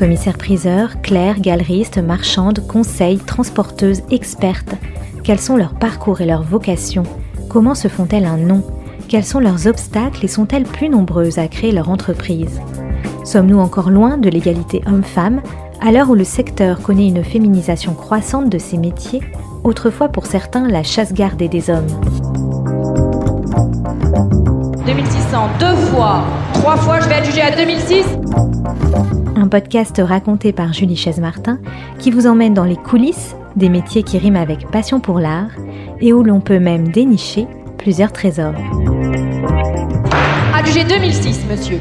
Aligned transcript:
Commissaires-priseurs, 0.00 1.02
clercs, 1.02 1.42
galeristes, 1.42 1.98
marchandes, 1.98 2.66
conseils, 2.66 3.18
transporteuses, 3.18 4.00
expertes. 4.10 4.74
Quels 5.24 5.38
sont 5.38 5.58
leurs 5.58 5.74
parcours 5.74 6.22
et 6.22 6.26
leurs 6.26 6.42
vocations? 6.42 7.02
Comment 7.50 7.74
se 7.74 7.86
font-elles 7.86 8.24
un 8.24 8.38
nom? 8.38 8.62
Quels 9.10 9.26
sont 9.26 9.40
leurs 9.40 9.66
obstacles 9.66 10.24
et 10.24 10.28
sont-elles 10.28 10.64
plus 10.64 10.88
nombreuses 10.88 11.36
à 11.36 11.48
créer 11.48 11.70
leur 11.70 11.90
entreprise? 11.90 12.62
Sommes-nous 13.26 13.58
encore 13.58 13.90
loin 13.90 14.16
de 14.16 14.30
l'égalité 14.30 14.80
homme-femme? 14.86 15.42
À 15.82 15.92
l'heure 15.92 16.08
où 16.08 16.14
le 16.14 16.24
secteur 16.24 16.80
connaît 16.80 17.08
une 17.08 17.22
féminisation 17.22 17.92
croissante 17.92 18.48
de 18.48 18.56
ses 18.56 18.78
métiers, 18.78 19.20
autrefois 19.64 20.08
pour 20.08 20.24
certains 20.24 20.66
la 20.66 20.82
chasse 20.82 21.12
gardée 21.12 21.48
des 21.48 21.68
hommes 21.68 21.88
2600 25.30 25.48
deux 25.60 25.76
fois, 25.90 26.24
trois 26.54 26.76
fois, 26.76 27.00
je 27.00 27.08
vais 27.08 27.24
jugée 27.24 27.42
à 27.42 27.54
2006 27.54 28.04
un 29.36 29.48
podcast 29.48 30.00
raconté 30.04 30.52
par 30.52 30.72
Julie 30.72 30.96
Chaise-Martin 30.96 31.58
qui 31.98 32.10
vous 32.10 32.26
emmène 32.26 32.52
dans 32.52 32.64
les 32.64 32.76
coulisses 32.76 33.34
des 33.56 33.68
métiers 33.68 34.02
qui 34.02 34.18
riment 34.18 34.36
avec 34.36 34.68
passion 34.70 35.00
pour 35.00 35.18
l'art 35.18 35.50
et 36.00 36.12
où 36.12 36.22
l'on 36.22 36.40
peut 36.40 36.58
même 36.58 36.88
dénicher 36.88 37.46
plusieurs 37.78 38.12
trésors. 38.12 38.54
Adjugé 40.54 40.84
2006, 40.84 41.46
monsieur. 41.48 41.78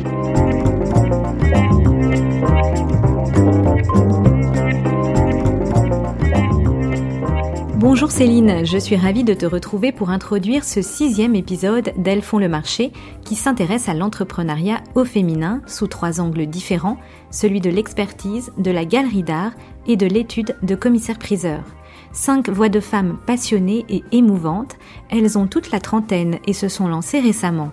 Bonjour 7.79 8.11
Céline, 8.11 8.65
je 8.65 8.77
suis 8.77 8.97
ravie 8.97 9.23
de 9.23 9.33
te 9.33 9.45
retrouver 9.45 9.93
pour 9.93 10.09
introduire 10.09 10.65
ce 10.65 10.81
sixième 10.81 11.33
épisode 11.33 11.93
d'Elles 11.95 12.21
font 12.21 12.37
le 12.37 12.49
marché 12.49 12.91
qui 13.23 13.35
s'intéresse 13.35 13.87
à 13.87 13.93
l'entrepreneuriat 13.93 14.81
au 14.95 15.05
féminin 15.05 15.61
sous 15.65 15.87
trois 15.87 16.19
angles 16.19 16.45
différents, 16.47 16.97
celui 17.31 17.61
de 17.61 17.69
l'expertise, 17.69 18.51
de 18.57 18.69
la 18.69 18.83
galerie 18.83 19.23
d'art 19.23 19.53
et 19.87 19.95
de 19.95 20.07
l'étude 20.07 20.57
de 20.61 20.75
commissaire-priseur. 20.75 21.63
Cinq 22.11 22.49
voix 22.49 22.67
de 22.67 22.81
femmes 22.81 23.17
passionnées 23.25 23.85
et 23.87 24.03
émouvantes, 24.11 24.75
elles 25.09 25.37
ont 25.37 25.47
toute 25.47 25.71
la 25.71 25.79
trentaine 25.79 26.39
et 26.45 26.53
se 26.53 26.67
sont 26.67 26.89
lancées 26.89 27.21
récemment. 27.21 27.71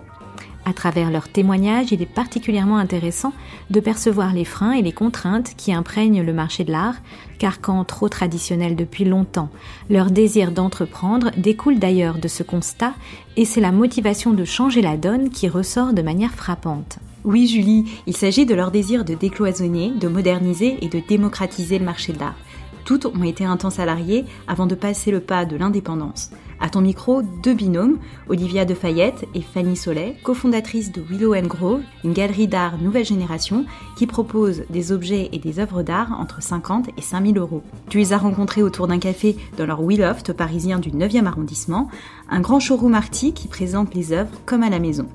À 0.67 0.73
travers 0.73 1.11
leurs 1.11 1.29
témoignages, 1.29 1.93
il 1.93 2.01
est 2.01 2.05
particulièrement 2.05 2.75
intéressant 2.75 3.31
de 3.69 3.79
percevoir 3.79 4.33
les 4.33 4.43
freins 4.43 4.73
et 4.73 4.81
les 4.81 4.91
contraintes 4.91 5.53
qui 5.55 5.71
imprègnent 5.71 6.21
le 6.21 6.33
marché 6.33 6.65
de 6.65 6.73
l'art, 6.73 6.97
car 7.39 7.61
quand 7.61 7.85
trop 7.85 8.09
traditionnel 8.09 8.75
depuis 8.75 9.05
longtemps, 9.05 9.49
leur 9.89 10.11
désir 10.11 10.51
d'entreprendre 10.51 11.31
découle 11.37 11.79
d'ailleurs 11.79 12.17
de 12.17 12.27
ce 12.27 12.43
constat, 12.43 12.95
et 13.37 13.45
c'est 13.45 13.61
la 13.61 13.71
motivation 13.71 14.33
de 14.33 14.43
changer 14.43 14.81
la 14.81 14.97
donne 14.97 15.29
qui 15.29 15.47
ressort 15.47 15.93
de 15.93 16.01
manière 16.01 16.33
frappante. 16.33 16.99
Oui 17.23 17.47
Julie, 17.47 17.85
il 18.05 18.17
s'agit 18.17 18.45
de 18.45 18.53
leur 18.53 18.69
désir 18.69 19.05
de 19.05 19.13
décloisonner, 19.13 19.91
de 19.91 20.09
moderniser 20.09 20.79
et 20.81 20.89
de 20.89 21.01
démocratiser 21.07 21.79
le 21.79 21.85
marché 21.85 22.11
de 22.11 22.19
l'art. 22.19 22.35
Toutes 22.83 23.05
ont 23.05 23.23
été 23.23 23.45
un 23.45 23.55
temps 23.55 23.69
salariées 23.69 24.25
avant 24.49 24.65
de 24.65 24.75
passer 24.75 25.11
le 25.11 25.21
pas 25.21 25.45
de 25.45 25.55
l'indépendance. 25.55 26.31
À 26.59 26.69
ton 26.69 26.81
micro, 26.81 27.21
deux 27.21 27.53
binômes, 27.53 27.99
Olivia 28.29 28.65
de 28.65 28.73
Fayette 28.73 29.25
et 29.35 29.41
Fanny 29.41 29.75
Solet, 29.75 30.15
cofondatrices 30.23 30.91
de 30.91 31.01
Willow 31.01 31.35
Grove, 31.47 31.81
une 32.03 32.13
galerie 32.13 32.47
d'art 32.47 32.81
nouvelle 32.81 33.05
génération 33.05 33.65
qui 33.95 34.07
propose 34.07 34.63
des 34.69 34.91
objets 34.91 35.29
et 35.31 35.37
des 35.37 35.59
œuvres 35.59 35.83
d'art 35.83 36.17
entre 36.19 36.41
50 36.41 36.89
et 36.97 37.01
5000 37.01 37.37
euros. 37.37 37.61
Tu 37.89 37.99
les 37.99 38.11
as 38.11 38.17
rencontrés 38.17 38.63
autour 38.63 38.87
d'un 38.87 38.99
café 38.99 39.37
dans 39.57 39.67
leur 39.67 39.81
Willoft 39.81 40.33
parisien 40.33 40.79
du 40.79 40.89
9e 40.89 41.25
arrondissement, 41.25 41.89
un 42.29 42.41
grand 42.41 42.59
showroom 42.59 42.95
arty 42.95 43.33
qui 43.33 43.47
présente 43.47 43.93
les 43.93 44.11
œuvres 44.11 44.31
comme 44.45 44.63
à 44.63 44.69
la 44.69 44.79
maison. 44.79 45.07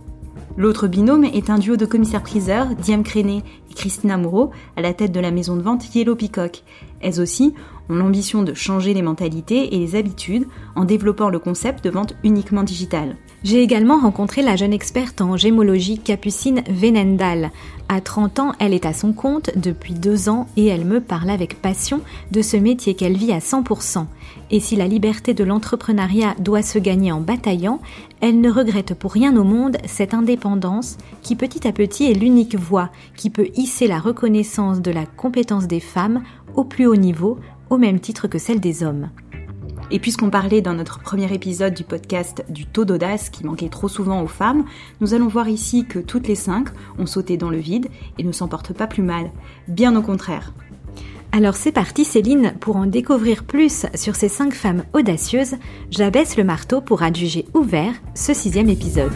L'autre 0.58 0.86
binôme 0.86 1.24
est 1.24 1.48
un 1.48 1.58
duo 1.58 1.76
de 1.76 1.86
commissaires-priseurs, 1.86 2.74
Diem 2.74 3.02
Créné 3.02 3.42
et 3.70 3.74
Christina 3.74 4.18
Moreau, 4.18 4.50
à 4.76 4.82
la 4.82 4.92
tête 4.92 5.10
de 5.10 5.20
la 5.20 5.30
maison 5.30 5.56
de 5.56 5.62
vente 5.62 5.94
Yellow 5.94 6.14
Peacock. 6.14 6.62
Elles 7.00 7.20
aussi 7.20 7.54
ont 7.88 7.94
l'ambition 7.94 8.42
de 8.42 8.54
changer 8.54 8.94
les 8.94 9.02
mentalités 9.02 9.74
et 9.74 9.78
les 9.78 9.96
habitudes 9.96 10.46
en 10.76 10.84
développant 10.84 11.28
le 11.28 11.38
concept 11.38 11.84
de 11.84 11.90
vente 11.90 12.14
uniquement 12.24 12.62
digitale. 12.62 13.16
J'ai 13.44 13.62
également 13.62 13.98
rencontré 13.98 14.40
la 14.40 14.54
jeune 14.54 14.72
experte 14.72 15.20
en 15.20 15.36
gémologie 15.36 15.98
Capucine 15.98 16.62
Venendal. 16.68 17.50
À 17.88 18.00
30 18.00 18.38
ans, 18.38 18.52
elle 18.60 18.72
est 18.72 18.86
à 18.86 18.92
son 18.92 19.12
compte 19.12 19.50
depuis 19.56 19.94
deux 19.94 20.28
ans 20.28 20.46
et 20.56 20.66
elle 20.66 20.84
me 20.84 21.00
parle 21.00 21.28
avec 21.28 21.60
passion 21.60 22.00
de 22.30 22.40
ce 22.40 22.56
métier 22.56 22.94
qu'elle 22.94 23.16
vit 23.16 23.32
à 23.32 23.40
100%. 23.40 24.06
Et 24.50 24.60
si 24.60 24.76
la 24.76 24.86
liberté 24.86 25.34
de 25.34 25.44
l'entrepreneuriat 25.44 26.36
doit 26.38 26.62
se 26.62 26.78
gagner 26.78 27.10
en 27.10 27.20
bataillant, 27.20 27.80
elle 28.20 28.40
ne 28.40 28.50
regrette 28.50 28.94
pour 28.94 29.12
rien 29.12 29.36
au 29.36 29.44
monde 29.44 29.76
cette 29.86 30.14
indépendance 30.14 30.96
qui 31.22 31.34
petit 31.34 31.66
à 31.66 31.72
petit 31.72 32.10
est 32.10 32.14
l'unique 32.14 32.54
voie 32.54 32.90
qui 33.16 33.28
peut 33.28 33.48
hisser 33.56 33.88
la 33.88 33.98
reconnaissance 33.98 34.80
de 34.80 34.92
la 34.92 35.04
compétence 35.04 35.66
des 35.66 35.80
femmes 35.80 36.22
au 36.54 36.64
plus 36.64 36.86
haut 36.86 36.96
niveau, 36.96 37.38
au 37.72 37.78
même 37.78 38.00
titre 38.00 38.28
que 38.28 38.38
celle 38.38 38.60
des 38.60 38.84
hommes. 38.84 39.08
Et 39.90 39.98
puisqu'on 39.98 40.28
parlait 40.28 40.60
dans 40.60 40.74
notre 40.74 41.00
premier 41.00 41.32
épisode 41.32 41.72
du 41.72 41.84
podcast 41.84 42.44
du 42.50 42.66
taux 42.66 42.84
d'audace 42.84 43.30
qui 43.30 43.46
manquait 43.46 43.70
trop 43.70 43.88
souvent 43.88 44.22
aux 44.22 44.28
femmes, 44.28 44.66
nous 45.00 45.14
allons 45.14 45.28
voir 45.28 45.48
ici 45.48 45.86
que 45.86 45.98
toutes 45.98 46.28
les 46.28 46.34
cinq 46.34 46.68
ont 46.98 47.06
sauté 47.06 47.38
dans 47.38 47.48
le 47.48 47.56
vide 47.56 47.88
et 48.18 48.24
ne 48.24 48.32
s'en 48.32 48.46
portent 48.46 48.74
pas 48.74 48.86
plus 48.86 49.02
mal. 49.02 49.30
Bien 49.68 49.96
au 49.96 50.02
contraire. 50.02 50.52
Alors 51.32 51.54
c'est 51.54 51.72
parti 51.72 52.04
Céline, 52.04 52.52
pour 52.60 52.76
en 52.76 52.84
découvrir 52.84 53.44
plus 53.44 53.86
sur 53.94 54.16
ces 54.16 54.28
cinq 54.28 54.52
femmes 54.52 54.84
audacieuses, 54.92 55.54
j'abaisse 55.90 56.36
le 56.36 56.44
marteau 56.44 56.82
pour 56.82 57.02
adjuger 57.02 57.46
ouvert 57.54 57.94
ce 58.14 58.34
sixième 58.34 58.68
épisode 58.68 59.14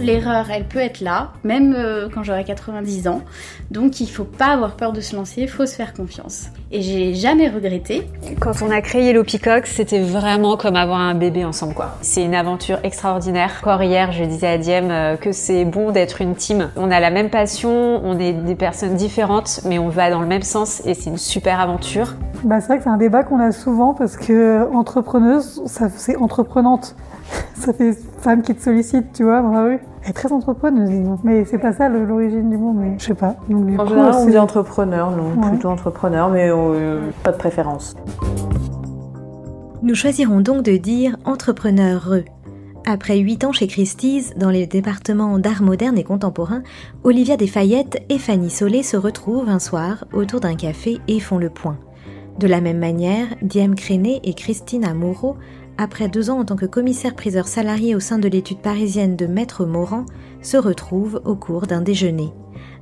l'erreur, 0.00 0.50
elle 0.50 0.64
peut 0.64 0.78
être 0.78 1.00
là, 1.00 1.32
même 1.44 1.74
euh, 1.76 2.08
quand 2.12 2.22
j'aurai 2.22 2.44
90 2.44 3.08
ans. 3.08 3.22
Donc 3.70 4.00
il 4.00 4.08
faut 4.08 4.24
pas 4.24 4.46
avoir 4.46 4.76
peur 4.76 4.92
de 4.92 5.00
se 5.00 5.14
lancer, 5.14 5.42
il 5.42 5.48
faut 5.48 5.66
se 5.66 5.74
faire 5.74 5.92
confiance. 5.92 6.48
Et 6.72 6.82
j'ai 6.82 7.14
jamais 7.14 7.48
regretté. 7.48 8.06
Quand 8.40 8.62
on 8.62 8.70
a 8.70 8.80
créé 8.80 9.12
Peacock, 9.22 9.66
c'était 9.66 10.00
vraiment 10.00 10.56
comme 10.56 10.76
avoir 10.76 11.00
un 11.00 11.14
bébé 11.14 11.44
ensemble 11.44 11.74
quoi. 11.74 11.96
C'est 12.00 12.24
une 12.24 12.34
aventure 12.34 12.78
extraordinaire. 12.82 13.52
Encore 13.60 13.82
hier, 13.82 14.12
je 14.12 14.24
disais 14.24 14.48
à 14.48 14.58
Diem 14.58 14.90
euh, 14.90 15.16
que 15.16 15.32
c'est 15.32 15.64
bon 15.64 15.90
d'être 15.90 16.20
une 16.20 16.34
team. 16.34 16.70
On 16.76 16.90
a 16.90 17.00
la 17.00 17.10
même 17.10 17.30
passion, 17.30 18.00
on 18.04 18.18
est 18.18 18.32
des 18.32 18.54
personnes 18.54 18.94
différentes, 18.94 19.60
mais 19.64 19.78
on 19.78 19.88
va 19.88 20.10
dans 20.10 20.20
le 20.20 20.26
même 20.26 20.42
sens 20.42 20.82
et 20.84 20.94
c'est 20.94 21.10
une 21.10 21.18
super 21.18 21.60
aventure. 21.60 22.14
Bah, 22.44 22.60
c'est 22.60 22.68
vrai 22.68 22.78
que 22.78 22.84
c'est 22.84 22.90
un 22.90 22.96
débat 22.96 23.22
qu'on 23.22 23.40
a 23.40 23.52
souvent 23.52 23.94
parce 23.94 24.16
que 24.16 24.72
entrepreneuse, 24.72 25.62
ça 25.66 25.88
c'est 25.88 26.16
entreprenante. 26.16 26.96
ça 27.54 27.72
fait 27.72 27.96
femme 28.20 28.42
qui 28.42 28.54
te 28.54 28.62
sollicite, 28.62 29.12
tu 29.12 29.24
vois, 29.24 29.42
dans 29.42 29.52
la 29.52 29.62
rue. 29.62 29.78
Elle 30.02 30.10
est 30.10 30.12
très 30.12 30.32
entrepreneuse, 30.32 30.88
disons. 30.88 31.18
Mais 31.24 31.44
c'est 31.44 31.58
pas 31.58 31.72
ça 31.72 31.88
l'origine 31.88 32.48
du 32.50 32.56
mot, 32.56 32.72
mais 32.72 32.96
je 32.98 33.06
sais 33.06 33.14
pas. 33.14 33.36
Donc, 33.48 33.78
en 33.78 33.86
général, 33.86 34.14
on 34.14 34.26
dit 34.26 34.38
entrepreneur, 34.38 35.10
non, 35.10 35.48
plutôt 35.48 35.68
entrepreneur, 35.68 36.28
mais 36.30 36.50
euh, 36.50 37.00
pas 37.22 37.32
de 37.32 37.36
préférence. 37.36 37.96
Nous 39.82 39.94
choisirons 39.94 40.40
donc 40.40 40.62
de 40.62 40.76
dire 40.76 41.16
entrepreneur 41.24 42.16
Après 42.86 43.18
huit 43.18 43.44
ans 43.44 43.52
chez 43.52 43.66
Christie's, 43.66 44.34
dans 44.36 44.50
les 44.50 44.66
départements 44.66 45.38
d'art 45.38 45.62
moderne 45.62 45.96
et 45.96 46.04
contemporain, 46.04 46.62
Olivia 47.02 47.36
Desfayette 47.36 48.02
et 48.10 48.18
Fanny 48.18 48.50
Solé 48.50 48.82
se 48.82 48.98
retrouvent 48.98 49.48
un 49.48 49.58
soir 49.58 50.04
autour 50.12 50.40
d'un 50.40 50.54
café 50.54 50.98
et 51.08 51.20
font 51.20 51.38
le 51.38 51.48
point. 51.48 51.78
De 52.38 52.46
la 52.46 52.60
même 52.60 52.78
manière, 52.78 53.26
Diem 53.42 53.74
Créné 53.74 54.20
et 54.24 54.34
Christine 54.34 54.84
Amoureux 54.84 55.36
après 55.80 56.08
deux 56.08 56.28
ans 56.28 56.40
en 56.40 56.44
tant 56.44 56.56
que 56.56 56.66
commissaire-priseur 56.66 57.48
salarié 57.48 57.94
au 57.94 58.00
sein 58.00 58.18
de 58.18 58.28
l'étude 58.28 58.60
parisienne 58.60 59.16
de 59.16 59.26
Maître 59.26 59.64
Morand, 59.64 60.04
se 60.42 60.58
retrouvent 60.58 61.22
au 61.24 61.34
cours 61.36 61.66
d'un 61.66 61.80
déjeuner. 61.80 62.34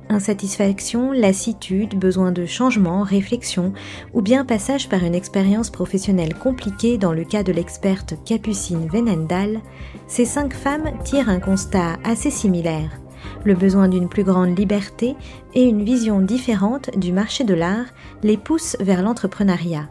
Insatisfaction, 0.09 1.13
lassitude, 1.13 1.97
besoin 1.97 2.33
de 2.33 2.45
changement, 2.45 3.03
réflexion, 3.03 3.71
ou 4.13 4.21
bien 4.21 4.43
passage 4.43 4.89
par 4.89 5.05
une 5.05 5.15
expérience 5.15 5.69
professionnelle 5.69 6.33
compliquée 6.33 6.97
dans 6.97 7.13
le 7.13 7.23
cas 7.23 7.41
de 7.41 7.53
l'experte 7.53 8.15
Capucine 8.25 8.89
Venendal, 8.91 9.61
ces 10.07 10.25
cinq 10.25 10.53
femmes 10.53 10.91
tirent 11.05 11.29
un 11.29 11.39
constat 11.39 11.97
assez 12.03 12.31
similaire. 12.31 12.99
Le 13.45 13.55
besoin 13.55 13.87
d'une 13.87 14.09
plus 14.09 14.25
grande 14.25 14.59
liberté 14.59 15.15
et 15.53 15.63
une 15.63 15.85
vision 15.85 16.19
différente 16.19 16.89
du 16.97 17.13
marché 17.13 17.45
de 17.45 17.53
l'art 17.53 17.85
les 18.23 18.35
poussent 18.35 18.75
vers 18.81 19.01
l'entrepreneuriat. 19.03 19.87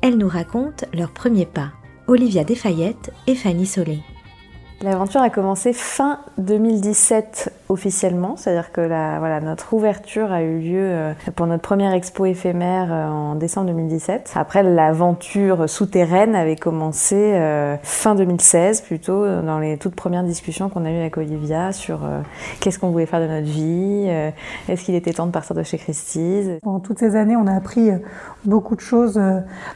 Elles 0.00 0.16
nous 0.16 0.28
racontent 0.28 0.86
leurs 0.92 1.10
premiers 1.10 1.46
pas. 1.46 1.72
Olivia 2.10 2.42
Desfayette 2.42 3.12
et 3.28 3.36
Fanny 3.36 3.66
Solé. 3.66 4.00
L'aventure 4.82 5.22
a 5.22 5.30
commencé 5.30 5.72
fin 5.72 6.18
2017 6.38 7.52
officiellement, 7.70 8.36
c'est-à-dire 8.36 8.72
que 8.72 8.80
la, 8.80 9.20
voilà, 9.20 9.40
notre 9.40 9.72
ouverture 9.74 10.32
a 10.32 10.42
eu 10.42 10.58
lieu 10.58 10.80
euh, 10.80 11.12
pour 11.36 11.46
notre 11.46 11.62
première 11.62 11.94
expo 11.94 12.26
éphémère 12.26 12.88
euh, 12.92 13.06
en 13.06 13.36
décembre 13.36 13.68
2017. 13.68 14.32
Après, 14.34 14.64
l'aventure 14.64 15.68
souterraine 15.68 16.34
avait 16.34 16.56
commencé 16.56 17.14
euh, 17.16 17.76
fin 17.84 18.16
2016, 18.16 18.80
plutôt 18.80 19.24
dans 19.24 19.60
les 19.60 19.78
toutes 19.78 19.94
premières 19.94 20.24
discussions 20.24 20.68
qu'on 20.68 20.84
a 20.84 20.90
eues 20.90 20.98
avec 20.98 21.16
Olivia 21.16 21.70
sur 21.72 22.00
qu'est-ce 22.58 22.78
qu'on 22.78 22.90
voulait 22.90 23.06
faire 23.06 23.20
de 23.20 23.26
notre 23.26 23.46
vie, 23.46 24.08
est-ce 24.68 24.84
qu'il 24.84 24.94
était 24.96 25.12
temps 25.12 25.26
de 25.26 25.30
partir 25.30 25.54
de 25.54 25.62
chez 25.62 25.78
Christie's. 25.78 26.58
Pendant 26.62 26.80
toutes 26.80 26.98
ces 26.98 27.14
années, 27.14 27.36
on 27.36 27.46
a 27.46 27.54
appris 27.54 27.90
beaucoup 28.44 28.74
de 28.74 28.80
choses 28.80 29.20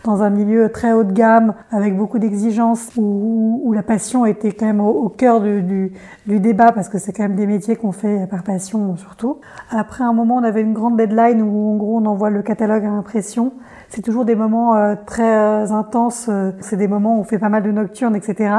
dans 0.04 0.22
un 0.22 0.30
milieu 0.30 0.70
très 0.70 0.92
haut 0.92 1.04
de 1.04 1.12
gamme, 1.12 1.54
avec 1.70 1.96
beaucoup 1.96 2.18
d'exigences, 2.18 2.90
où, 2.96 3.72
la 3.74 3.82
passion 3.82 4.26
était 4.26 4.52
quand 4.52 4.66
même 4.66 4.80
au, 4.80 5.08
cœur 5.08 5.40
du 5.40 5.92
débat, 6.26 6.72
parce 6.72 6.88
que 6.88 6.98
c'est 6.98 7.12
quand 7.12 7.24
même 7.24 7.36
des 7.36 7.46
métiers 7.46 7.76
qu'on 7.84 7.92
fait 7.92 8.26
par 8.30 8.42
passion 8.42 8.96
surtout. 8.96 9.40
Après 9.70 10.04
un 10.04 10.14
moment, 10.14 10.36
on 10.36 10.42
avait 10.42 10.62
une 10.62 10.72
grande 10.72 10.96
deadline 10.96 11.42
où 11.42 11.74
en 11.74 11.76
gros 11.76 11.98
on 11.98 12.06
envoie 12.06 12.30
le 12.30 12.40
catalogue 12.40 12.86
à 12.86 12.88
impression. 12.88 13.52
C'est 13.90 14.00
toujours 14.00 14.24
des 14.24 14.34
moments 14.34 14.74
euh, 14.74 14.94
très 15.04 15.36
euh, 15.36 15.70
intenses, 15.70 16.26
euh, 16.30 16.52
c'est 16.60 16.78
des 16.78 16.88
moments 16.88 17.18
où 17.18 17.20
on 17.20 17.24
fait 17.24 17.38
pas 17.38 17.50
mal 17.50 17.62
de 17.62 17.70
nocturnes, 17.70 18.16
etc. 18.16 18.54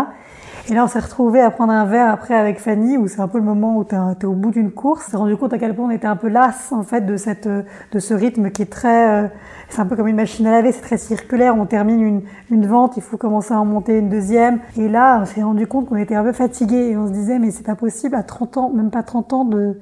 Et 0.68 0.74
là, 0.74 0.84
on 0.84 0.88
s'est 0.88 1.00
retrouvé 1.00 1.42
à 1.42 1.52
prendre 1.52 1.72
un 1.72 1.86
verre 1.86 2.10
après 2.10 2.34
avec 2.34 2.60
Fanny, 2.60 2.98
où 2.98 3.08
c'est 3.08 3.20
un 3.20 3.28
peu 3.28 3.38
le 3.38 3.44
moment 3.44 3.78
où 3.78 3.84
tu 3.84 3.94
es, 3.94 4.26
au 4.26 4.34
bout 4.34 4.50
d'une 4.50 4.72
course. 4.72 5.06
On 5.08 5.12
s'est 5.12 5.18
rendu 5.18 5.38
compte 5.38 5.54
à 5.54 5.60
quel 5.60 5.76
point 5.76 5.86
on 5.86 5.92
était 5.92 6.08
un 6.08 6.16
peu 6.16 6.28
las 6.28 6.72
en 6.72 6.82
fait 6.82 7.02
de 7.02 7.18
cette 7.18 7.48
de 7.48 8.00
ce 8.00 8.16
rythme 8.16 8.50
qui 8.50 8.64
est 8.64 8.72
très, 8.72 9.30
c'est 9.70 9.80
un 9.80 9.86
peu 9.86 9.96
comme 9.96 10.08
une 10.08 10.16
machine 10.16 10.48
à 10.48 10.52
laver, 10.52 10.72
c'est 10.72 10.82
très 10.82 10.98
circulaire. 10.98 11.56
On 11.56 11.68
termine 11.68 12.02
une, 12.02 12.22
une 12.50 12.66
vente, 12.66 12.98
il 12.98 13.04
faut 13.04 13.18
commencer 13.18 13.54
à 13.54 13.60
en 13.60 13.66
monter 13.66 14.00
une 14.00 14.10
deuxième. 14.10 14.60
Et 14.76 14.90
là, 14.90 15.20
on 15.22 15.26
s'est 15.26 15.44
rendu 15.44 15.68
compte 15.68 15.88
qu'on 15.88 15.98
était 15.98 16.16
un 16.16 16.24
peu 16.24 16.34
fatigué 16.34 16.78
et 16.78 16.98
on 16.98 17.06
se 17.06 17.12
disait 17.12 17.38
mais 17.38 17.52
c'est 17.52 17.66
pas 17.66 17.76
possible 17.76 18.16
à 18.16 18.24
30 18.24 18.58
ans, 18.58 18.72
même 18.74 18.90
pas 18.90 19.04
30 19.04 19.34
ans 19.34 19.46
de 19.46 19.78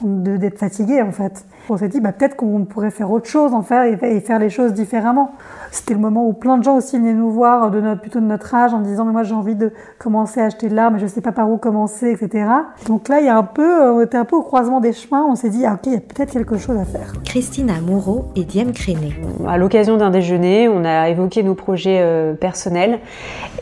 d'être 0.00 0.58
fatigué 0.58 1.02
en 1.02 1.10
fait. 1.10 1.44
On 1.68 1.76
s'est 1.76 1.88
dit 1.88 2.00
bah, 2.00 2.12
peut-être 2.12 2.36
qu'on 2.36 2.64
pourrait 2.64 2.90
faire 2.90 3.10
autre 3.10 3.26
chose 3.26 3.52
en 3.52 3.62
faire 3.62 3.82
et 3.82 4.20
faire 4.20 4.38
les 4.38 4.50
choses 4.50 4.72
différemment. 4.72 5.32
C'était 5.70 5.94
le 5.94 6.00
moment 6.00 6.26
où 6.26 6.32
plein 6.32 6.58
de 6.58 6.64
gens 6.64 6.76
aussi 6.76 6.98
venaient 6.98 7.12
nous 7.12 7.30
voir 7.30 7.70
de 7.70 7.80
notre, 7.80 8.00
plutôt 8.00 8.20
de 8.20 8.24
notre 8.24 8.54
âge 8.54 8.74
en 8.74 8.80
disant 8.80 9.04
mais 9.04 9.12
moi 9.12 9.22
j'ai 9.22 9.34
envie 9.34 9.54
de 9.54 9.72
commencer 9.98 10.40
à 10.40 10.46
acheter 10.46 10.68
de 10.68 10.74
l'art 10.74 10.90
mais 10.90 10.98
je 10.98 11.06
sais 11.06 11.20
pas 11.20 11.32
par 11.32 11.50
où 11.50 11.56
commencer 11.58 12.10
etc. 12.10 12.46
Donc 12.86 13.08
là 13.08 13.20
il 13.20 13.26
y 13.26 13.28
a 13.28 13.36
un 13.36 13.42
peu, 13.42 13.90
on 13.90 14.00
était 14.00 14.16
un 14.16 14.24
peu 14.24 14.36
au 14.36 14.42
croisement 14.42 14.80
des 14.80 14.92
chemins. 14.92 15.26
On 15.28 15.34
s'est 15.34 15.50
dit 15.50 15.66
ah, 15.66 15.74
ok 15.74 15.80
il 15.86 15.92
y 15.92 15.96
a 15.96 16.00
peut-être 16.00 16.32
quelque 16.32 16.56
chose 16.56 16.76
à 16.76 16.84
faire. 16.84 17.12
Christina 17.24 17.74
Moreau 17.80 18.26
et 18.36 18.44
Diem 18.44 18.72
Créné. 18.72 19.14
À 19.46 19.58
l'occasion 19.58 19.96
d'un 19.96 20.10
déjeuner, 20.10 20.68
on 20.68 20.84
a 20.84 21.08
évoqué 21.08 21.42
nos 21.42 21.54
projets 21.54 21.98
euh, 22.00 22.34
personnels 22.34 23.00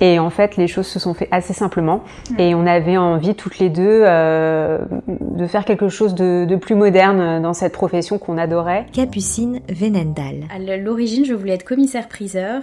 et 0.01 0.19
en 0.19 0.31
fait 0.31 0.57
les 0.57 0.67
choses 0.67 0.87
se 0.87 0.99
sont 0.99 1.15
faites 1.15 1.29
assez 1.31 1.53
simplement 1.53 2.03
et 2.39 2.55
on 2.55 2.67
avait 2.67 2.97
envie 2.97 3.35
toutes 3.35 3.59
les 3.59 3.69
deux 3.69 4.03
euh, 4.05 4.79
de 5.09 5.47
faire 5.47 5.65
quelque 5.65 5.89
chose 5.89 6.15
de, 6.15 6.45
de 6.45 6.57
plus 6.57 6.75
moderne 6.75 7.43
dans 7.43 7.55
cette 7.55 7.73
profession 7.73 8.19
qu'on 8.19 8.39
adorait. 8.39 8.87
Capucine 8.93 9.61
Venendal. 9.69 10.45
À 10.55 10.77
l'origine 10.77 11.25
je 11.25 11.35
voulais 11.35 11.55
être 11.55 11.65
commissaire 11.65 11.96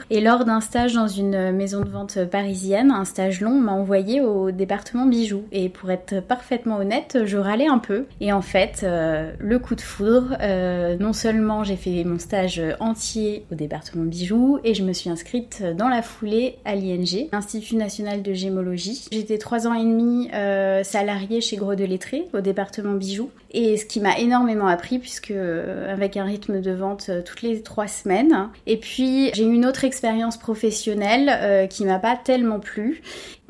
et 0.09 0.21
lors 0.21 0.45
d'un 0.45 0.61
stage 0.61 0.93
dans 0.93 1.07
une 1.07 1.51
maison 1.51 1.81
de 1.81 1.89
vente 1.89 2.23
parisienne, 2.25 2.91
un 2.91 3.05
stage 3.05 3.41
long, 3.41 3.59
m'a 3.59 3.71
envoyé 3.71 4.21
au 4.21 4.51
département 4.51 5.05
bijoux. 5.05 5.43
Et 5.51 5.69
pour 5.69 5.89
être 5.91 6.21
parfaitement 6.21 6.77
honnête, 6.77 7.19
je 7.25 7.37
râlais 7.37 7.67
un 7.67 7.79
peu. 7.79 8.05
Et 8.21 8.31
en 8.31 8.41
fait, 8.41 8.81
euh, 8.83 9.31
le 9.39 9.59
coup 9.59 9.75
de 9.75 9.81
foudre, 9.81 10.37
euh, 10.41 10.97
non 10.97 11.13
seulement 11.13 11.63
j'ai 11.63 11.75
fait 11.75 12.03
mon 12.03 12.19
stage 12.19 12.61
entier 12.79 13.45
au 13.51 13.55
département 13.55 14.03
bijoux 14.03 14.59
et 14.63 14.73
je 14.73 14.83
me 14.83 14.93
suis 14.93 15.09
inscrite 15.09 15.63
dans 15.77 15.89
la 15.89 16.01
foulée 16.01 16.57
à 16.65 16.75
l'ING, 16.75 17.29
Institut 17.31 17.75
national 17.75 18.21
de 18.21 18.33
gémologie. 18.33 19.07
J'étais 19.11 19.37
trois 19.37 19.67
ans 19.67 19.73
et 19.73 19.83
demi 19.83 20.29
euh, 20.33 20.83
salariée 20.83 21.41
chez 21.41 21.57
Gros 21.57 21.75
de 21.75 21.85
Lettré 21.85 22.25
au 22.33 22.41
département 22.41 22.93
bijoux 22.93 23.31
et 23.53 23.77
ce 23.77 23.85
qui 23.85 23.99
m'a 23.99 24.17
énormément 24.17 24.67
appris 24.67 24.99
puisque 24.99 25.31
avec 25.31 26.17
un 26.17 26.23
rythme 26.23 26.61
de 26.61 26.71
vente 26.71 27.09
toutes 27.25 27.41
les 27.41 27.61
trois 27.61 27.87
semaines 27.87 28.49
et 28.65 28.77
puis 28.77 29.31
j'ai 29.33 29.45
eu 29.45 29.53
une 29.53 29.65
autre 29.65 29.83
expérience 29.83 30.37
professionnelle 30.37 31.29
euh, 31.29 31.67
qui 31.67 31.85
m'a 31.85 31.99
pas 31.99 32.15
tellement 32.15 32.59
plu. 32.59 33.01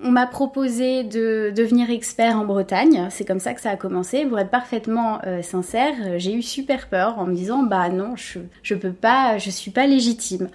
On 0.01 0.11
m'a 0.11 0.27
proposé 0.27 1.03
de 1.03 1.53
devenir 1.55 1.89
expert 1.89 2.37
en 2.37 2.45
Bretagne. 2.45 3.07
C'est 3.09 3.25
comme 3.25 3.39
ça 3.39 3.53
que 3.53 3.61
ça 3.61 3.71
a 3.71 3.77
commencé. 3.77 4.25
Pour 4.25 4.39
être 4.39 4.49
parfaitement 4.49 5.19
euh, 5.25 5.41
sincère, 5.41 5.93
j'ai 6.17 6.33
eu 6.33 6.41
super 6.41 6.89
peur 6.89 7.19
en 7.19 7.25
me 7.25 7.33
disant 7.33 7.63
bah 7.63 7.89
non, 7.89 8.15
je 8.15 8.39
je 8.63 8.75
peux 8.75 8.91
pas, 8.91 9.37
je 9.37 9.49
suis 9.49 9.71
pas 9.71 9.87
légitime 9.87 10.49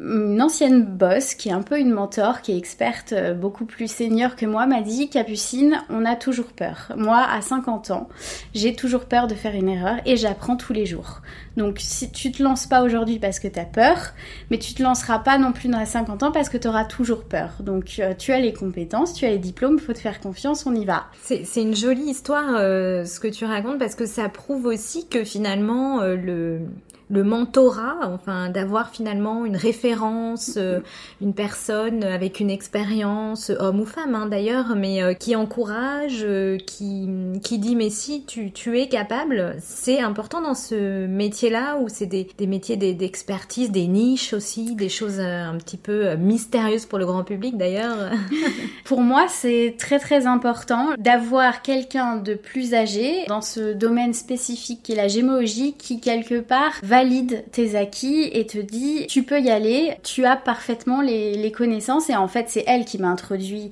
une 0.00 0.40
ancienne 0.40 0.82
boss 0.84 1.34
qui 1.34 1.50
est 1.50 1.52
un 1.52 1.62
peu 1.62 1.78
une 1.78 1.90
mentor, 1.90 2.40
qui 2.40 2.52
est 2.52 2.56
experte 2.56 3.12
euh, 3.12 3.34
beaucoup 3.34 3.66
plus 3.66 3.90
senior 3.90 4.34
que 4.34 4.46
moi, 4.46 4.66
m'a 4.66 4.80
dit 4.80 5.10
Capucine, 5.10 5.82
on 5.90 6.06
a 6.06 6.16
toujours 6.16 6.52
peur. 6.52 6.92
Moi, 6.96 7.18
à 7.18 7.40
50 7.42 7.90
ans, 7.90 8.08
j'ai 8.54 8.74
toujours 8.74 9.04
peur 9.04 9.26
de 9.26 9.34
faire 9.34 9.54
une 9.54 9.68
erreur 9.68 9.96
et 10.06 10.16
j'apprends 10.16 10.56
tous 10.56 10.72
les 10.72 10.86
jours. 10.86 11.20
Donc 11.56 11.76
si 11.80 12.10
tu 12.10 12.32
te 12.32 12.42
lances 12.42 12.66
pas 12.66 12.82
aujourd'hui 12.82 13.18
parce 13.18 13.40
que 13.40 13.48
tu 13.48 13.58
as 13.58 13.64
peur, 13.64 14.12
mais 14.50 14.58
tu 14.58 14.72
te 14.72 14.82
lanceras 14.82 15.18
pas 15.18 15.36
non 15.36 15.52
plus 15.52 15.68
dans 15.68 15.80
les 15.80 15.86
50 15.86 16.22
ans 16.22 16.32
parce 16.32 16.48
que 16.48 16.56
tu 16.56 16.66
auras 16.66 16.86
toujours 16.86 17.24
peur. 17.24 17.56
Donc 17.60 17.96
euh, 17.98 18.14
tu 18.16 18.32
as 18.32 18.40
les 18.40 18.54
compétences, 18.54 19.12
tu 19.12 19.26
as 19.26 19.30
les 19.30 19.38
diplômes, 19.38 19.78
faut 19.78 19.92
te 19.92 19.98
faire 19.98 20.20
confiance, 20.20 20.64
on 20.64 20.74
y 20.74 20.86
va. 20.86 21.06
C'est 21.22 21.62
une 21.62 21.76
jolie 21.76 22.10
histoire 22.10 22.54
euh, 22.56 23.04
ce 23.04 23.20
que 23.20 23.28
tu 23.28 23.44
racontes 23.44 23.78
parce 23.78 23.94
que 23.94 24.06
ça 24.06 24.28
prouve 24.30 24.64
aussi 24.64 25.06
que 25.08 25.24
finalement 25.24 26.00
le 26.02 26.60
le 27.10 27.24
mentorat, 27.24 27.96
enfin 28.02 28.50
d'avoir 28.50 28.90
finalement 28.90 29.44
une 29.44 29.56
référence, 29.56 30.54
euh, 30.56 30.80
une 31.20 31.34
personne 31.34 32.04
avec 32.04 32.38
une 32.38 32.50
expérience, 32.50 33.50
homme 33.58 33.80
ou 33.80 33.84
femme 33.84 34.14
hein, 34.14 34.26
d'ailleurs, 34.26 34.76
mais 34.76 35.02
euh, 35.02 35.12
qui 35.12 35.34
encourage, 35.34 36.20
euh, 36.22 36.56
qui, 36.58 37.08
qui 37.42 37.58
dit 37.58 37.74
mais 37.74 37.90
si 37.90 38.24
tu, 38.24 38.52
tu 38.52 38.78
es 38.78 38.88
capable, 38.88 39.56
c'est 39.60 40.00
important 40.00 40.40
dans 40.40 40.54
ce 40.54 41.06
métier-là 41.06 41.78
où 41.80 41.88
c'est 41.88 42.06
des, 42.06 42.28
des 42.38 42.46
métiers 42.46 42.76
d'expertise, 42.76 43.72
des 43.72 43.88
niches 43.88 44.32
aussi, 44.32 44.76
des 44.76 44.88
choses 44.88 45.18
un 45.18 45.56
petit 45.56 45.76
peu 45.76 46.14
mystérieuses 46.14 46.86
pour 46.86 46.98
le 46.98 47.06
grand 47.06 47.24
public 47.24 47.56
d'ailleurs. 47.56 48.10
pour 48.84 49.00
moi, 49.00 49.26
c'est 49.28 49.74
très 49.78 49.98
très 49.98 50.26
important 50.26 50.90
d'avoir 50.98 51.62
quelqu'un 51.62 52.16
de 52.16 52.34
plus 52.34 52.72
âgé 52.74 53.24
dans 53.26 53.42
ce 53.42 53.72
domaine 53.72 54.14
spécifique 54.14 54.82
qui 54.84 54.92
est 54.92 54.96
la 54.96 55.08
gémologie 55.08 55.74
qui 55.74 56.00
quelque 56.00 56.40
part 56.40 56.78
va 56.82 56.99
valide 57.00 57.44
tes 57.50 57.76
acquis 57.76 58.28
et 58.32 58.46
te 58.46 58.58
dit 58.58 59.06
tu 59.08 59.22
peux 59.22 59.40
y 59.40 59.50
aller, 59.50 59.94
tu 60.02 60.24
as 60.24 60.36
parfaitement 60.36 61.00
les, 61.00 61.34
les 61.34 61.52
connaissances 61.52 62.10
et 62.10 62.16
en 62.16 62.28
fait 62.28 62.46
c'est 62.48 62.64
elle 62.66 62.84
qui 62.84 62.98
m'a 62.98 63.08
introduit 63.08 63.70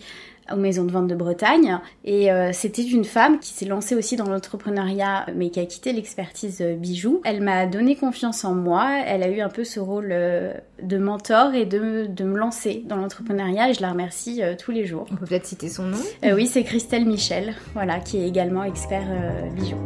aux 0.52 0.56
maisons 0.56 0.84
de 0.84 0.92
vente 0.92 1.08
de 1.08 1.14
Bretagne. 1.14 1.78
Et 2.04 2.30
euh, 2.30 2.50
c'était 2.52 2.82
une 2.82 3.04
femme 3.04 3.38
qui 3.38 3.52
s'est 3.52 3.66
lancée 3.66 3.94
aussi 3.94 4.16
dans 4.16 4.28
l'entrepreneuriat, 4.28 5.26
mais 5.34 5.50
qui 5.50 5.60
a 5.60 5.66
quitté 5.66 5.92
l'expertise 5.92 6.60
euh, 6.60 6.74
bijoux. 6.74 7.20
Elle 7.24 7.42
m'a 7.42 7.66
donné 7.66 7.96
confiance 7.96 8.44
en 8.44 8.54
moi. 8.54 8.88
Elle 9.06 9.22
a 9.22 9.28
eu 9.28 9.40
un 9.40 9.48
peu 9.48 9.64
ce 9.64 9.80
rôle 9.80 10.08
euh, 10.10 10.52
de 10.82 10.98
mentor 10.98 11.54
et 11.54 11.64
de, 11.64 12.06
de 12.06 12.24
me 12.24 12.38
lancer 12.38 12.82
dans 12.86 12.96
l'entrepreneuriat. 12.96 13.70
Et 13.70 13.74
je 13.74 13.82
la 13.82 13.90
remercie 13.90 14.40
tous 14.62 14.70
les 14.70 14.86
jours. 14.86 15.06
On 15.12 15.16
peut 15.16 15.26
peut-être 15.26 15.46
citer 15.46 15.68
son 15.68 15.84
nom? 15.84 15.98
Oui, 16.22 16.46
c'est 16.46 16.62
Christelle 16.62 17.06
Michel, 17.06 17.54
voilà, 17.74 17.98
qui 18.00 18.18
est 18.18 18.28
également 18.28 18.64
expert 18.64 19.06
bijoux. 19.56 19.76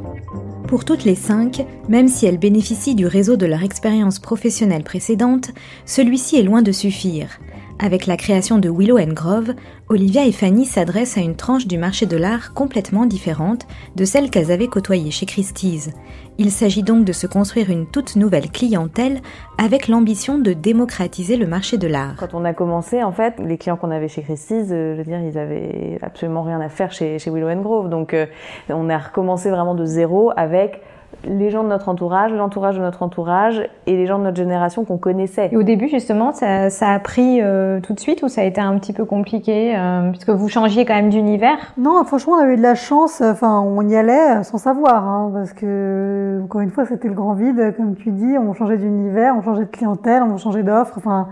Pour 0.69 0.85
toutes 0.85 1.04
les 1.04 1.14
cinq, 1.14 1.64
même 1.88 2.09
si 2.09 2.26
elles 2.26 2.38
bénéficient 2.38 2.95
du 2.95 3.07
réseau 3.07 3.37
de 3.37 3.47
leur 3.47 3.62
expérience 3.62 4.19
professionnelle 4.19 4.85
précédente, 4.85 5.50
celui-ci 5.87 6.38
est 6.38 6.42
loin 6.42 6.62
de 6.62 6.73
suffire. 6.73 7.38
Avec 7.79 8.07
la 8.07 8.17
création 8.17 8.59
de 8.59 8.71
Willow 8.71 8.99
Grove, 9.12 9.55
Olivia 9.88 10.25
et 10.25 10.33
Fanny 10.33 10.64
s'adressent 10.64 11.19
à 11.19 11.21
une 11.21 11.35
tranche 11.35 11.67
du 11.67 11.79
marché 11.79 12.07
de 12.07 12.17
l'art 12.17 12.55
complètement 12.55 13.07
différente 13.07 13.67
de 13.97 14.05
celle 14.05 14.31
qu'elles 14.31 14.52
avaient 14.52 14.69
côtoyée 14.69 15.11
chez 15.11 15.26
Christie's. 15.26 15.91
Il 16.38 16.50
s'agit 16.50 16.83
donc 16.83 17.05
de 17.05 17.12
se 17.12 17.26
construire 17.26 17.71
une 17.71 17.87
toute 17.87 18.17
nouvelle 18.17 18.50
clientèle 18.50 19.21
avec 19.59 19.88
l'ambition 19.88 20.38
de 20.38 20.52
démocratiser 20.52 21.37
le 21.37 21.47
marché 21.47 21.76
de 21.76 21.87
l'art. 21.87 22.17
Quand 22.19 22.35
on 22.35 22.45
a 22.45 22.55
commencé, 22.55 23.02
en 23.02 23.12
fait, 23.12 23.35
les 23.38 23.59
clients 23.59 23.76
qu'on 23.76 23.91
avait 23.91 24.09
chez 24.09 24.23
Christie's, 24.23 24.69
euh, 24.71 24.95
je 24.95 24.99
veux 24.99 25.05
dire, 25.05 25.21
ils 25.21 25.37
avaient 25.37 25.99
absolument 26.02 26.43
rien 26.43 26.61
à 26.61 26.69
faire 26.69 26.93
chez, 26.93 27.19
Willow 27.26 27.62
Grove. 27.62 27.88
Donc, 27.88 28.14
euh, 28.14 28.26
on 28.69 28.88
a 28.88 28.99
recommencé 28.99 29.50
vraiment 29.50 29.75
de 29.75 29.85
zéro 29.85 30.33
avec 30.37 30.83
les 31.25 31.50
gens 31.50 31.62
de 31.62 31.69
notre 31.69 31.88
entourage, 31.88 32.33
l'entourage 32.33 32.76
de 32.76 32.83
notre 32.83 33.02
entourage 33.02 33.69
et 33.87 33.97
les 33.97 34.07
gens 34.07 34.19
de 34.19 34.25
notre 34.25 34.37
génération 34.37 34.85
qu'on 34.85 34.99
connaissait. 34.99 35.49
Et 35.52 35.57
au 35.57 35.62
début, 35.62 35.88
justement, 35.88 36.33
ça, 36.33 36.71
ça 36.71 36.91
a 36.91 36.99
pris 36.99 37.41
euh, 37.41 37.81
tout 37.81 37.93
de 37.93 38.00
suite 38.00 38.23
ou 38.23 38.29
ça 38.29 38.41
a 38.41 38.45
été 38.45 38.61
un 38.61 38.79
petit 38.79 38.93
peu 38.93 39.05
compliqué 39.05 39.76
euh, 39.76 40.11
puisque 40.11 40.31
vous 40.31 40.49
changiez 40.49 40.85
quand 40.85 40.95
même 40.95 41.11
d'univers? 41.11 41.57
Non, 41.79 42.02
franchement, 42.05 42.35
on 42.35 42.43
a 42.43 42.47
eu 42.49 42.57
de 42.57 42.62
la 42.62 42.75
chance. 42.75 43.21
Enfin, 43.21 43.61
on 43.61 43.88
y 43.88 43.97
allait 43.97 44.43
sans 44.45 44.59
savoir, 44.59 45.07
hein, 45.07 45.31
parce 45.33 45.52
que 45.52 46.41
encore 46.45 46.61
une 46.61 46.71
fois, 46.71 46.87
c'était 46.87 47.09
le 47.09 47.14
grand 47.14 47.35
vide, 47.35 47.75
comme 47.76 47.95
tu 47.95 48.11
dis. 48.11 48.37
On 48.38 48.52
changeait 48.55 48.79
d'univers, 48.79 49.35
on 49.37 49.43
changeait 49.43 49.64
de 49.64 49.71
clientèle, 49.71 50.23
on 50.23 50.37
changeait 50.37 50.62
d'offre. 50.62 50.95
Enfin, 50.97 51.29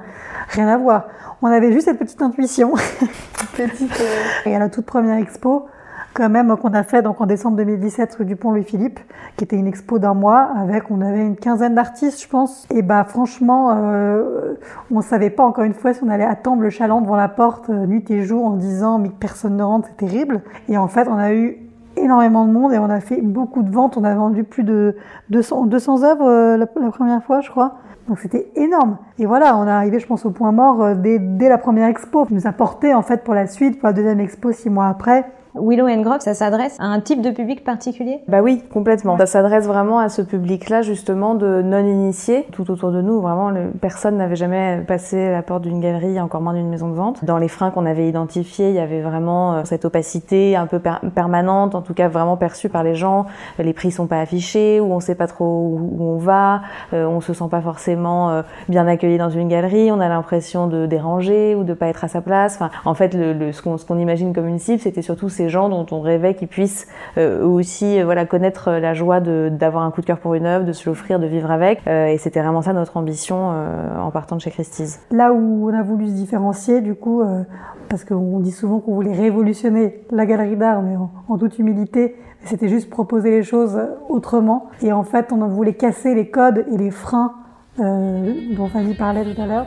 rien 0.48 0.68
à 0.68 0.76
voir. 0.76 1.06
On 1.42 1.48
avait 1.48 1.72
juste 1.72 1.86
cette 1.86 1.98
petite 1.98 2.22
intuition. 2.22 2.72
petite. 3.56 4.00
Euh, 4.00 4.50
et 4.50 4.54
à 4.54 4.58
la 4.58 4.68
toute 4.68 4.86
première 4.86 5.16
expo 5.16 5.66
quand 6.14 6.28
même 6.28 6.56
qu'on 6.56 6.72
a 6.74 6.82
fait 6.82 7.02
donc 7.02 7.20
en 7.20 7.26
décembre 7.26 7.56
2017 7.58 8.14
rue 8.16 8.24
du 8.24 8.36
Pont 8.36 8.50
Louis-Philippe, 8.50 9.00
qui 9.36 9.44
était 9.44 9.56
une 9.56 9.66
expo 9.66 9.98
d'un 9.98 10.14
mois 10.14 10.50
avec 10.56 10.90
on 10.90 11.00
avait 11.00 11.24
une 11.24 11.36
quinzaine 11.36 11.74
d'artistes, 11.74 12.22
je 12.22 12.28
pense. 12.28 12.66
Et 12.70 12.82
bah 12.82 13.04
franchement, 13.04 13.70
euh, 13.74 14.54
on 14.90 15.00
savait 15.00 15.30
pas 15.30 15.44
encore 15.44 15.64
une 15.64 15.74
fois 15.74 15.94
si 15.94 16.02
on 16.02 16.08
allait 16.08 16.24
attendre 16.24 16.62
le 16.62 16.70
chaland 16.70 17.00
devant 17.00 17.16
la 17.16 17.28
porte 17.28 17.70
euh, 17.70 17.86
nuit 17.86 18.04
et 18.10 18.22
jour 18.22 18.44
en 18.44 18.56
disant 18.56 18.98
mais 18.98 19.10
personne 19.10 19.56
ne 19.56 19.62
rentre, 19.62 19.88
c'est 19.88 20.06
terrible. 20.06 20.42
Et 20.68 20.76
en 20.76 20.88
fait, 20.88 21.08
on 21.08 21.16
a 21.16 21.32
eu 21.32 21.70
énormément 21.96 22.46
de 22.46 22.52
monde 22.52 22.72
et 22.72 22.78
on 22.78 22.90
a 22.90 23.00
fait 23.00 23.20
beaucoup 23.20 23.62
de 23.62 23.70
ventes. 23.70 23.96
On 23.96 24.04
a 24.04 24.14
vendu 24.14 24.44
plus 24.44 24.64
de 24.64 24.96
200, 25.30 25.66
200 25.66 26.04
œuvres 26.04 26.26
euh, 26.26 26.56
la, 26.56 26.66
première 26.66 27.22
fois, 27.22 27.40
je 27.40 27.50
crois. 27.50 27.76
Donc 28.08 28.18
c'était 28.18 28.50
énorme. 28.56 28.98
Et 29.18 29.26
voilà, 29.26 29.56
on 29.56 29.66
est 29.66 29.70
arrivé, 29.70 30.00
je 30.00 30.06
pense, 30.06 30.26
au 30.26 30.30
point 30.30 30.52
mort 30.52 30.82
euh, 30.82 30.94
dès, 30.94 31.18
dès 31.18 31.48
la 31.48 31.58
première 31.58 31.88
expo. 31.88 32.26
Il 32.30 32.36
nous 32.36 32.46
a 32.46 32.52
porté 32.52 32.94
en 32.94 33.02
fait 33.02 33.22
pour 33.22 33.34
la 33.34 33.46
suite, 33.46 33.78
pour 33.78 33.86
la 33.88 33.92
deuxième 33.92 34.20
expo 34.20 34.52
six 34.52 34.70
mois 34.70 34.88
après. 34.88 35.26
Willow 35.54 35.88
and 35.88 36.02
Grove, 36.02 36.20
ça 36.20 36.34
s'adresse 36.34 36.76
à 36.78 36.84
un 36.84 37.00
type 37.00 37.22
de 37.22 37.30
public 37.30 37.64
particulier? 37.64 38.20
Bah 38.28 38.40
oui, 38.40 38.62
complètement. 38.72 39.18
Ça 39.18 39.26
s'adresse 39.26 39.66
vraiment 39.66 39.98
à 39.98 40.08
ce 40.08 40.22
public-là, 40.22 40.82
justement, 40.82 41.34
de 41.34 41.60
non-initiés. 41.62 42.46
Tout 42.52 42.70
autour 42.70 42.92
de 42.92 43.02
nous, 43.02 43.20
vraiment, 43.20 43.50
le, 43.50 43.70
personne 43.80 44.16
n'avait 44.16 44.36
jamais 44.36 44.84
passé 44.86 45.30
la 45.30 45.42
porte 45.42 45.62
d'une 45.62 45.80
galerie, 45.80 46.20
encore 46.20 46.40
moins 46.40 46.54
d'une 46.54 46.68
maison 46.68 46.88
de 46.88 46.94
vente. 46.94 47.24
Dans 47.24 47.38
les 47.38 47.48
freins 47.48 47.70
qu'on 47.70 47.86
avait 47.86 48.08
identifiés, 48.08 48.68
il 48.68 48.74
y 48.74 48.78
avait 48.78 49.00
vraiment 49.00 49.54
euh, 49.54 49.60
cette 49.64 49.84
opacité 49.84 50.54
un 50.54 50.66
peu 50.66 50.78
per 50.78 51.00
permanente, 51.14 51.74
en 51.74 51.82
tout 51.82 51.94
cas 51.94 52.08
vraiment 52.08 52.36
perçue 52.36 52.68
par 52.68 52.84
les 52.84 52.94
gens. 52.94 53.26
Les 53.58 53.72
prix 53.72 53.90
sont 53.90 54.06
pas 54.06 54.20
affichés, 54.20 54.78
ou 54.80 54.92
on 54.92 55.00
sait 55.00 55.16
pas 55.16 55.26
trop 55.26 55.44
où, 55.44 55.96
on 56.00 56.16
va, 56.18 56.62
euh, 56.92 57.06
on 57.06 57.20
se 57.20 57.32
sent 57.32 57.48
pas 57.50 57.60
forcément 57.60 58.30
euh, 58.30 58.42
bien 58.68 58.86
accueilli 58.86 59.18
dans 59.18 59.30
une 59.30 59.48
galerie, 59.48 59.90
on 59.90 60.00
a 60.00 60.08
l'impression 60.08 60.68
de 60.68 60.86
déranger 60.86 61.54
ou 61.56 61.64
de 61.64 61.74
pas 61.74 61.86
être 61.86 62.04
à 62.04 62.08
sa 62.08 62.20
place. 62.20 62.54
Enfin, 62.54 62.70
en 62.84 62.94
fait, 62.94 63.14
le, 63.14 63.32
le, 63.32 63.52
ce 63.52 63.62
qu'on 63.62 63.98
imagine 63.98 64.32
comme 64.32 64.46
une 64.46 64.58
cible, 64.58 64.80
c'était 64.80 65.02
surtout 65.02 65.28
ces 65.40 65.48
gens 65.48 65.70
dont 65.70 65.86
on 65.90 66.02
rêvait 66.02 66.34
qu'ils 66.34 66.48
puissent 66.48 66.86
euh, 67.16 67.42
aussi 67.42 67.98
euh, 67.98 68.04
voilà 68.04 68.26
connaître 68.26 68.72
la 68.72 68.92
joie 68.92 69.20
d'avoir 69.20 69.84
un 69.84 69.90
coup 69.90 70.02
de 70.02 70.06
cœur 70.06 70.18
pour 70.18 70.34
une 70.34 70.44
œuvre, 70.44 70.66
de 70.66 70.72
se 70.72 70.86
l'offrir, 70.86 71.18
de 71.18 71.26
vivre 71.26 71.50
avec. 71.50 71.80
Euh, 71.86 72.08
et 72.08 72.18
c'était 72.18 72.42
vraiment 72.42 72.60
ça 72.60 72.74
notre 72.74 72.98
ambition 72.98 73.52
euh, 73.52 73.98
en 73.98 74.10
partant 74.10 74.36
de 74.36 74.42
chez 74.42 74.50
Christie's. 74.50 75.00
Là 75.10 75.32
où 75.32 75.70
on 75.70 75.72
a 75.72 75.82
voulu 75.82 76.08
se 76.08 76.12
différencier, 76.12 76.82
du 76.82 76.94
coup, 76.94 77.22
euh, 77.22 77.42
parce 77.88 78.04
qu'on 78.04 78.38
dit 78.40 78.52
souvent 78.52 78.80
qu'on 78.80 78.94
voulait 78.94 79.14
révolutionner 79.14 80.04
la 80.10 80.26
galerie 80.26 80.56
d'art, 80.56 80.82
mais 80.82 80.94
en, 80.96 81.38
toute 81.38 81.58
humilité, 81.58 82.16
c'était 82.44 82.68
juste 82.68 82.90
proposer 82.90 83.30
les 83.30 83.42
choses 83.42 83.80
autrement. 84.10 84.66
Et 84.82 84.92
en 84.92 85.04
fait, 85.04 85.32
on 85.32 85.46
voulait 85.46 85.74
casser 85.74 86.14
les 86.14 86.28
codes 86.28 86.66
et 86.70 86.76
les 86.76 86.90
freins 86.90 87.32
dont 87.78 88.66
Fanny 88.66 88.94
parlait 88.94 89.24
tout 89.24 89.40
à 89.40 89.46
l'heure. 89.46 89.66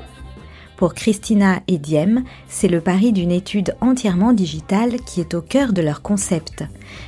Pour 0.83 0.95
Christina 0.95 1.61
et 1.69 1.77
Diem, 1.77 2.25
c'est 2.49 2.67
le 2.67 2.81
pari 2.81 3.13
d'une 3.13 3.31
étude 3.31 3.73
entièrement 3.79 4.33
digitale 4.33 4.97
qui 4.97 5.21
est 5.21 5.33
au 5.33 5.41
cœur 5.41 5.71
de 5.71 5.81
leur 5.81 6.01
concept. 6.01 6.65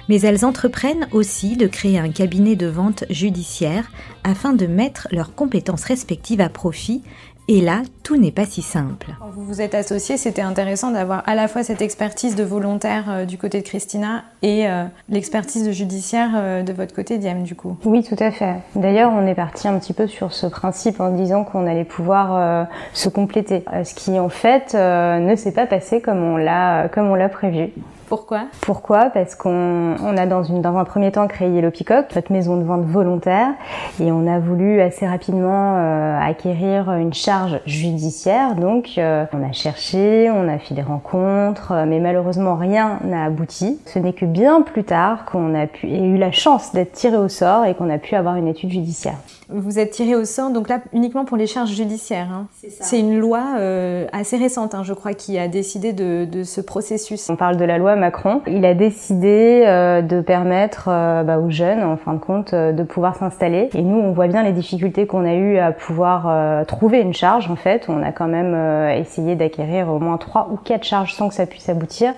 Mais 0.08 0.22
elles 0.22 0.46
entreprennent 0.46 1.10
aussi 1.12 1.58
de 1.58 1.68
créer 1.68 2.00
un 2.00 2.10
cabinet 2.10 2.56
de 2.56 2.68
vente 2.68 3.04
judiciaire 3.10 3.92
afin 4.24 4.54
de 4.54 4.66
mettre 4.66 5.10
leurs 5.12 5.36
compétences 5.36 5.84
respectives 5.84 6.40
à 6.40 6.48
profit 6.48 7.04
et 7.48 7.62
là, 7.62 7.82
tout 8.04 8.18
n'est 8.18 8.32
pas 8.32 8.46
si 8.46 8.62
simple. 8.62 9.12
Quand 9.20 9.30
vous 9.30 9.44
vous 9.44 9.62
êtes 9.62 9.76
associés, 9.76 10.18
c'était 10.18 10.42
intéressant 10.42 10.92
d'avoir 10.92 11.22
à 11.28 11.36
la 11.36 11.48
fois 11.48 11.64
cette 11.64 11.82
expertise 11.82 12.36
de 12.36 12.44
volontaire 12.44 13.04
euh, 13.10 13.26
du 13.26 13.38
côté 13.38 13.62
de 13.62 13.66
Christina 13.66 14.24
et 14.42 14.68
euh, 14.68 14.86
l'expertise 15.10 15.66
de 15.66 15.72
judiciaire 15.72 16.30
euh, 16.36 16.64
de 16.64 16.74
votre 16.74 16.96
côté, 16.96 17.20
Diam, 17.20 17.44
du 17.44 17.56
coup. 17.56 17.78
Oui, 17.86 18.04
tout 18.04 18.16
à 18.20 18.32
fait. 18.32 18.56
D'ailleurs, 18.76 19.12
on 19.14 19.28
est 19.28 19.36
parti 19.36 19.68
un 19.68 19.78
petit 19.78 19.94
peu 19.94 20.08
sur 20.08 20.34
ce 20.34 20.48
principe 20.48 21.00
en 21.00 21.12
disant 21.12 21.44
qu'on 21.44 21.68
allait 21.68 21.86
pouvoir 21.86 22.36
euh, 22.36 22.64
se 22.94 23.10
compléter. 23.10 23.64
Ce 23.84 23.94
qui, 23.94 24.20
en 24.20 24.30
fait, 24.30 24.74
euh, 24.74 25.20
ne 25.20 25.36
s'est 25.36 25.54
pas 25.54 25.68
passé 25.68 26.02
comme 26.02 26.24
on 26.24 26.38
l'a 26.38 26.90
comme 26.90 27.08
on 27.10 27.16
l'a 27.16 27.30
prévu. 27.30 27.70
Pourquoi? 28.08 28.42
Pourquoi? 28.62 29.10
Parce 29.10 29.36
qu'on 29.36 29.96
on 30.02 30.18
a 30.18 30.26
dans, 30.26 30.44
une, 30.44 30.66
un 30.66 30.84
premier 30.84 31.12
temps 31.12 31.28
créé 31.28 31.50
Yellow 31.50 31.72
Peacock, 31.72 32.06
notre 32.16 32.32
maison 32.32 32.58
de 32.58 32.64
vente 32.64 32.86
volontaire, 32.86 33.54
et 34.00 34.12
on 34.12 34.28
a 34.28 34.40
voulu 34.40 34.80
assez 34.82 35.08
rapidement 35.08 35.76
euh, 35.78 36.20
acquérir 36.22 36.92
une 36.94 37.14
charge 37.14 37.60
judiciaire. 37.66 38.56
Donc 38.56 38.92
euh, 38.98 39.26
on 39.34 39.44
a 39.44 39.52
cherché, 39.52 40.30
on 40.32 40.48
a 40.48 40.60
fait 40.60 40.76
des 40.76 40.82
rencontres, 40.82 41.72
euh, 41.72 41.86
mais 41.88 42.00
malheureusement 42.00 42.56
rien 42.56 43.00
n'a 43.04 43.26
abouti. 43.26 43.80
Ce 43.86 43.98
n'est 43.98 44.14
que 44.14 44.26
bien 44.26 44.62
plus 44.62 44.84
tard 44.84 45.26
qu'on 45.26 45.56
a 45.56 45.66
eu 45.84 46.18
la 46.18 46.32
chance 46.32 46.74
d'être 46.74 46.92
tiré 46.92 47.18
au 47.18 47.28
sort 47.28 47.66
et 47.66 47.74
qu'on 47.74 47.90
a 47.90 47.98
pu 47.98 48.16
avoir 48.16 48.36
une 48.36 48.48
étude 48.48 48.72
judiciaire. 48.72 49.18
Vous 49.50 49.78
êtes 49.78 49.92
tiré 49.92 50.16
au 50.16 50.26
sort, 50.26 50.50
donc 50.50 50.70
là 50.70 50.80
uniquement 50.92 51.24
pour 51.24 51.38
les 51.38 51.46
charges 51.46 51.72
judiciaires. 51.72 52.30
Hein. 52.32 52.48
C'est 52.82 53.00
une 53.00 53.20
loi 53.20 53.44
euh, 53.60 54.08
assez 54.12 54.38
récente, 54.38 54.74
hein, 54.74 54.82
je 54.84 54.94
crois, 54.94 55.14
qui 55.14 55.38
a 55.38 55.48
décidé 55.48 55.94
de, 55.94 56.26
de, 56.26 56.44
ce 56.44 56.62
processus. 56.62 57.30
On 57.30 57.36
parle 57.36 57.58
de 57.58 57.64
la 57.66 57.78
loi 57.78 57.96
Macron. 57.96 58.42
Il 58.48 58.66
a 58.66 58.74
décidé 58.74 59.64
euh, 59.66 60.02
de 60.02 60.22
permettre 60.22 60.88
euh, 60.88 61.24
bah, 61.24 61.38
aux 61.38 61.52
jeunes, 61.52 61.84
en 61.84 61.96
fin 61.96 62.14
de 62.14 62.20
compte, 62.20 62.54
euh, 62.54 62.72
de 62.72 62.82
pouvoir 62.84 63.16
s'installer. 63.16 63.70
Et 63.76 63.84
nous, 63.84 63.98
on 63.98 64.14
voit 64.14 64.28
bien 64.28 64.42
les 64.42 64.52
difficultés 64.52 65.06
qu'on 65.06 65.26
a 65.26 65.36
eu 65.36 65.58
à 65.60 65.72
pouvoir 65.72 66.26
euh, 66.28 66.66
trouver 66.66 67.02
une 67.02 67.14
charge. 67.14 67.50
En 67.52 67.56
fait, 67.56 67.86
on 67.88 68.02
a 68.02 68.12
quand 68.12 68.28
même 68.28 68.54
euh, 68.56 68.98
essayé 68.98 69.36
d'acquérir 69.36 69.90
au 69.90 70.00
moins 70.00 70.18
trois 70.18 70.50
ou 70.52 70.58
quatre 70.58 70.86
charges 70.86 71.14
sans 71.14 71.30
que 71.30 71.36
ça 71.36 71.46
puisse 71.46 71.70
aboutir. 71.70 72.14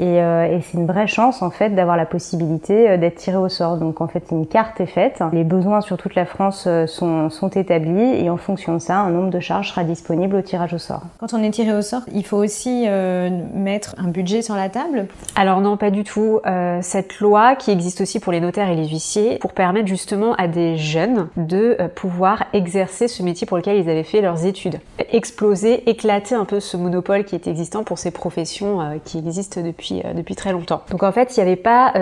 Et, 0.00 0.16
et 0.16 0.60
c'est 0.62 0.76
une 0.76 0.86
vraie 0.86 1.06
chance, 1.06 1.40
en 1.40 1.50
fait, 1.50 1.70
d'avoir 1.70 1.96
la 1.96 2.06
possibilité 2.06 2.98
d'être 2.98 3.16
tiré 3.16 3.36
au 3.36 3.48
sort. 3.48 3.76
Donc, 3.76 4.00
en 4.00 4.08
fait, 4.08 4.24
une 4.32 4.46
carte 4.46 4.80
est 4.80 4.86
faite. 4.86 5.22
Les 5.32 5.44
besoins 5.44 5.80
sur 5.80 5.96
toute 5.96 6.14
la 6.14 6.24
France 6.24 6.63
sont, 6.86 7.30
sont, 7.30 7.48
établis 7.48 8.24
et 8.24 8.30
en 8.30 8.36
fonction 8.36 8.74
de 8.74 8.78
ça, 8.78 8.98
un 8.98 9.10
nombre 9.10 9.30
de 9.30 9.40
charges 9.40 9.70
sera 9.70 9.84
disponible 9.84 10.36
au 10.36 10.42
tirage 10.42 10.74
au 10.74 10.78
sort. 10.78 11.02
Quand 11.18 11.34
on 11.34 11.42
est 11.42 11.50
tiré 11.50 11.72
au 11.74 11.82
sort, 11.82 12.02
il 12.12 12.24
faut 12.24 12.38
aussi 12.38 12.84
euh, 12.86 13.30
mettre 13.54 13.94
un 13.98 14.08
budget 14.08 14.42
sur 14.42 14.54
la 14.54 14.68
table? 14.68 15.06
Alors 15.36 15.60
non, 15.60 15.76
pas 15.76 15.90
du 15.90 16.04
tout. 16.04 16.40
Euh, 16.46 16.78
cette 16.82 17.20
loi 17.20 17.54
qui 17.56 17.70
existe 17.70 18.00
aussi 18.00 18.20
pour 18.20 18.32
les 18.32 18.40
notaires 18.40 18.68
et 18.68 18.76
les 18.76 18.88
huissiers, 18.88 19.38
pour 19.38 19.52
permettre 19.52 19.88
justement 19.88 20.34
à 20.34 20.48
des 20.48 20.76
jeunes 20.76 21.28
de 21.36 21.76
euh, 21.80 21.88
pouvoir 21.88 22.44
exercer 22.52 23.08
ce 23.08 23.22
métier 23.22 23.46
pour 23.46 23.56
lequel 23.56 23.76
ils 23.78 23.88
avaient 23.88 24.04
fait 24.04 24.20
leurs 24.20 24.44
études. 24.46 24.78
Exploser, 25.10 25.88
éclater 25.88 26.34
un 26.34 26.44
peu 26.44 26.60
ce 26.60 26.76
monopole 26.76 27.24
qui 27.24 27.34
est 27.34 27.46
existant 27.46 27.84
pour 27.84 27.98
ces 27.98 28.10
professions 28.10 28.80
euh, 28.80 28.96
qui 29.04 29.18
existent 29.18 29.60
depuis, 29.60 30.02
euh, 30.04 30.14
depuis 30.14 30.34
très 30.34 30.52
longtemps. 30.52 30.82
Donc 30.90 31.02
en 31.02 31.12
fait, 31.12 31.36
il 31.36 31.40
n'y 31.40 31.46
avait 31.46 31.56
pas 31.56 31.92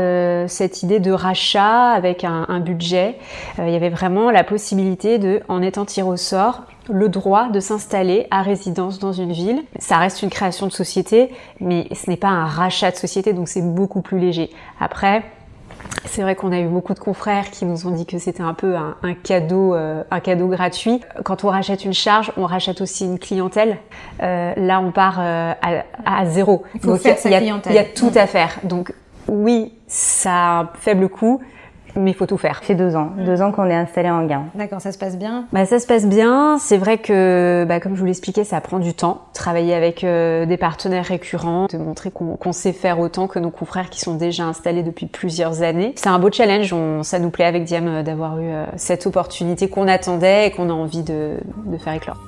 cette 0.48 0.82
idée 0.82 1.00
de 1.00 1.12
rachat 1.12 1.90
avec 1.90 2.24
un, 2.24 2.46
un 2.48 2.60
budget. 2.60 3.16
il 3.58 3.70
y 3.70 3.76
avait 3.76 3.90
vraiment 3.90 4.30
la 4.30 4.44
possibilité 4.52 5.18
de, 5.18 5.40
en 5.48 5.62
étant 5.62 5.86
tiré 5.86 6.06
au 6.06 6.18
sort, 6.18 6.64
le 6.90 7.08
droit 7.08 7.48
de 7.48 7.58
s'installer 7.58 8.26
à 8.30 8.42
résidence 8.42 8.98
dans 8.98 9.12
une 9.12 9.32
ville. 9.32 9.62
Ça 9.78 9.96
reste 9.96 10.22
une 10.22 10.28
création 10.28 10.66
de 10.66 10.72
société, 10.72 11.30
mais 11.58 11.88
ce 11.94 12.10
n'est 12.10 12.18
pas 12.18 12.28
un 12.28 12.44
rachat 12.44 12.90
de 12.90 12.96
société, 12.96 13.32
donc 13.32 13.48
c'est 13.48 13.62
beaucoup 13.62 14.02
plus 14.02 14.18
léger. 14.18 14.50
Après, 14.78 15.22
c'est 16.04 16.20
vrai 16.20 16.34
qu'on 16.34 16.52
a 16.52 16.60
eu 16.60 16.66
beaucoup 16.66 16.92
de 16.92 16.98
confrères 16.98 17.50
qui 17.50 17.64
nous 17.64 17.86
ont 17.86 17.92
dit 17.92 18.04
que 18.04 18.18
c'était 18.18 18.42
un 18.42 18.52
peu 18.52 18.76
un, 18.76 18.94
un 19.02 19.14
cadeau, 19.14 19.74
euh, 19.74 20.02
un 20.10 20.20
cadeau 20.20 20.48
gratuit. 20.48 21.00
Quand 21.24 21.44
on 21.44 21.48
rachète 21.48 21.86
une 21.86 21.94
charge, 21.94 22.30
on 22.36 22.44
rachète 22.44 22.82
aussi 22.82 23.06
une 23.06 23.18
clientèle. 23.18 23.78
Euh, 24.22 24.52
là, 24.58 24.80
on 24.80 24.92
part 24.92 25.16
euh, 25.18 25.54
à, 25.62 25.84
à, 26.04 26.26
zéro. 26.26 26.64
Il 26.74 26.80
faut 26.80 26.92
Donc, 26.92 27.00
faire 27.00 27.16
il 27.24 27.30
y, 27.30 27.34
a, 27.34 27.40
il 27.40 27.74
y 27.74 27.78
a 27.78 27.84
tout 27.84 28.12
à 28.14 28.26
faire. 28.26 28.58
Donc 28.64 28.92
oui, 29.28 29.72
ça 29.86 30.30
a 30.34 30.60
un 30.60 30.68
faible 30.78 31.08
coût, 31.08 31.40
mais 31.96 32.10
il 32.12 32.14
faut 32.14 32.26
tout 32.26 32.38
faire. 32.38 32.58
Ça 32.60 32.66
fait 32.66 32.74
deux 32.74 32.96
ans, 32.96 33.10
deux 33.16 33.42
ans 33.42 33.52
qu'on 33.52 33.66
est 33.66 33.74
installé 33.74 34.10
en 34.10 34.24
gain. 34.26 34.44
D'accord, 34.54 34.80
ça 34.80 34.92
se 34.92 34.98
passe 34.98 35.16
bien? 35.16 35.46
Bah, 35.52 35.66
Ça 35.66 35.78
se 35.78 35.86
passe 35.86 36.06
bien. 36.06 36.58
C'est 36.58 36.76
vrai 36.76 36.98
que, 36.98 37.64
bah, 37.68 37.80
comme 37.80 37.94
je 37.94 38.00
vous 38.00 38.06
l'expliquais, 38.06 38.44
ça 38.44 38.60
prend 38.60 38.78
du 38.78 38.94
temps. 38.94 39.22
Travailler 39.34 39.74
avec 39.74 40.04
euh, 40.04 40.46
des 40.46 40.56
partenaires 40.56 41.06
récurrents, 41.06 41.66
de 41.70 41.78
montrer 41.78 42.10
qu'on 42.10 42.36
qu 42.36 42.52
sait 42.52 42.72
faire 42.72 43.00
autant 43.00 43.26
que 43.26 43.38
nos 43.38 43.50
confrères 43.50 43.90
qui 43.90 44.00
sont 44.00 44.14
déjà 44.14 44.44
installés 44.44 44.82
depuis 44.82 45.06
plusieurs 45.06 45.62
années. 45.62 45.92
C'est 45.96 46.08
un 46.08 46.18
beau 46.18 46.30
challenge. 46.30 46.72
On, 46.72 47.02
ça 47.02 47.18
nous 47.18 47.30
plaît 47.30 47.44
avec 47.44 47.64
Diam 47.64 48.02
d'avoir 48.02 48.38
eu 48.38 48.48
euh, 48.48 48.64
cette 48.76 49.06
opportunité 49.06 49.68
qu'on 49.68 49.88
attendait 49.88 50.48
et 50.48 50.50
qu'on 50.50 50.70
a 50.70 50.72
envie 50.72 51.02
de, 51.02 51.36
de 51.66 51.76
faire 51.78 51.94
éclore. 51.94 52.18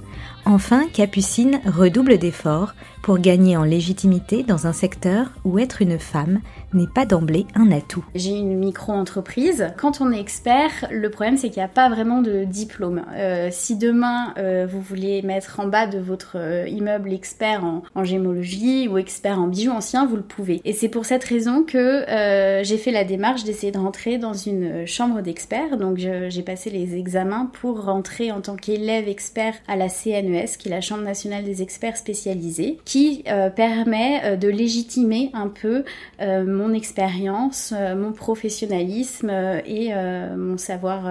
Enfin, 0.47 0.83
Capucine 0.93 1.61
redouble 1.67 2.19
d'efforts 2.19 2.75
pour 3.05 3.19
gagner 3.19 3.55
en 3.59 3.65
légitimité 3.65 4.45
dans 4.45 4.67
un 4.67 4.73
secteur 4.73 5.31
où 5.45 5.59
être 5.59 5.83
une 5.83 5.99
femme 5.99 6.41
n'est 6.73 6.87
pas 6.87 7.05
d'emblée 7.05 7.45
un 7.55 7.71
atout. 7.71 8.03
J'ai 8.15 8.31
une 8.31 8.59
micro-entreprise. 8.59 9.69
Quand 9.77 10.01
on 10.01 10.11
est 10.11 10.19
expert, 10.19 10.71
le 10.91 11.11
problème 11.11 11.37
c'est 11.37 11.51
qu'il 11.51 11.59
n'y 11.59 11.67
a 11.67 11.69
pas 11.69 11.91
vraiment 11.91 12.23
de 12.23 12.45
diplôme. 12.45 13.05
Euh, 13.13 13.51
si 13.53 13.77
demain 13.77 14.33
euh, 14.39 14.67
vous 14.67 14.81
voulez 14.81 15.21
mettre 15.21 15.61
en 15.61 15.67
bas 15.67 15.87
de 15.87 15.99
votre 15.99 16.37
euh, 16.37 16.67
immeuble 16.67 17.13
expert 17.13 17.63
en, 17.63 18.05
gémologie 18.05 18.89
ou 18.89 18.97
expert 18.97 19.39
en 19.39 19.49
bijoux 19.49 19.73
anciens, 19.73 20.07
vous 20.07 20.17
le 20.17 20.23
pouvez. 20.23 20.63
Et 20.65 20.73
c'est 20.73 20.89
pour 20.89 21.05
cette 21.05 21.25
raison 21.25 21.63
que 21.63 22.05
j'ai 22.63 22.79
fait 22.79 22.91
la 22.91 23.05
démarche 23.05 23.45
d'essayer 23.45 23.71
de 23.71 23.79
rentrer 23.79 24.17
dans 24.17 24.33
une 24.33 24.87
chambre 24.87 25.21
d'experts. 25.21 25.77
Donc 25.77 25.99
j'ai 25.99 26.43
passé 26.43 26.71
les 26.71 26.97
examens 26.97 27.51
pour 27.53 27.85
rentrer 27.85 28.33
en 28.33 28.41
tant 28.41 28.57
qu'élève 28.57 29.09
expert 29.09 29.55
à 29.69 29.77
la 29.77 29.91
CNES, 29.91 30.57
qui 30.59 30.69
est 30.69 30.71
la 30.71 30.81
Chambre 30.81 31.03
nationale 31.03 31.45
des 31.45 31.61
experts 31.61 31.99
spécialisés, 31.99 32.79
euh, 33.29 33.51
permet 33.51 34.37
de 34.37 34.49
légitimer 34.49 35.31
un 35.35 35.49
peu 35.49 35.85
mon 36.21 36.65
mon 36.65 36.73
expérience, 36.73 37.75
euh, 37.77 37.95
mon 37.95 38.13
professionnalisme 38.13 39.29
euh, 39.31 39.61
et 39.67 39.91
euh, 39.93 40.37
mon 40.37 40.57
savoir 40.57 41.05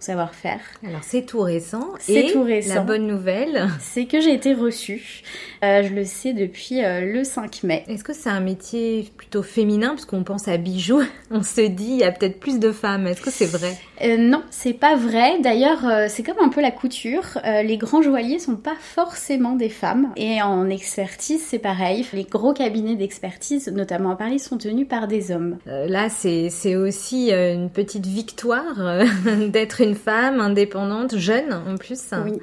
savoir-faire. 0.00 0.60
Alors 0.86 1.02
c'est 1.02 1.22
tout 1.26 1.40
récent. 1.40 1.88
C'est 1.98 2.32
tout 2.32 2.42
récent. 2.42 2.74
La 2.74 2.80
bonne 2.80 3.06
nouvelle, 3.06 3.68
c'est 3.80 4.06
que 4.06 4.20
j'ai 4.20 4.34
été 4.34 4.54
reçue. 4.54 5.22
Euh, 5.62 5.82
je 5.82 5.94
le 5.94 6.04
sais 6.04 6.32
depuis 6.32 6.82
euh, 6.82 7.00
le 7.00 7.22
5 7.22 7.62
mai. 7.64 7.84
Est-ce 7.86 8.02
que 8.04 8.14
c'est 8.14 8.30
un 8.30 8.40
métier 8.40 9.10
plutôt 9.16 9.42
féminin? 9.42 9.90
Parce 9.90 10.06
qu'on 10.06 10.24
pense 10.24 10.48
à 10.48 10.56
bijoux, 10.56 11.02
on 11.30 11.42
se 11.42 11.60
dit 11.60 11.90
il 11.90 11.98
y 11.98 12.04
a 12.04 12.12
peut-être 12.12 12.40
plus 12.40 12.58
de 12.58 12.72
femmes. 12.72 13.06
Est-ce 13.06 13.20
que 13.20 13.30
c'est 13.30 13.46
vrai? 13.46 13.76
Euh, 14.02 14.16
Non, 14.16 14.42
c'est 14.50 14.72
pas 14.72 14.96
vrai. 14.96 15.38
D'ailleurs, 15.40 16.08
c'est 16.08 16.22
comme 16.22 16.42
un 16.42 16.48
peu 16.48 16.60
la 16.62 16.70
couture. 16.70 17.38
Les 17.44 17.76
grands 17.76 18.02
joailliers 18.02 18.38
sont 18.38 18.56
pas 18.56 18.76
forcément 18.80 19.54
des 19.54 19.68
femmes. 19.68 20.12
Et 20.16 20.40
en 20.42 20.68
expertise, 20.70 21.42
c'est 21.46 21.58
pareil. 21.58 22.06
Les 22.12 22.24
gros 22.24 22.52
cabinets 22.52 22.96
d'expertise, 22.96 23.68
notamment 23.68 24.12
à 24.12 24.16
Paris, 24.16 24.38
sont 24.38 24.56
tenus 24.56 24.88
par 24.88 25.06
des 25.08 25.30
hommes. 25.30 25.58
Là, 25.66 26.08
c'est 26.08 26.48
c'est 26.50 26.76
aussi 26.76 27.30
une 27.32 27.70
petite 27.70 28.06
victoire 28.06 29.04
d'être 29.48 29.80
une 29.82 29.89
femme 29.94 30.40
indépendante, 30.40 31.16
jeune 31.16 31.52
en 31.52 31.76
plus. 31.76 32.12
Oui. 32.24 32.40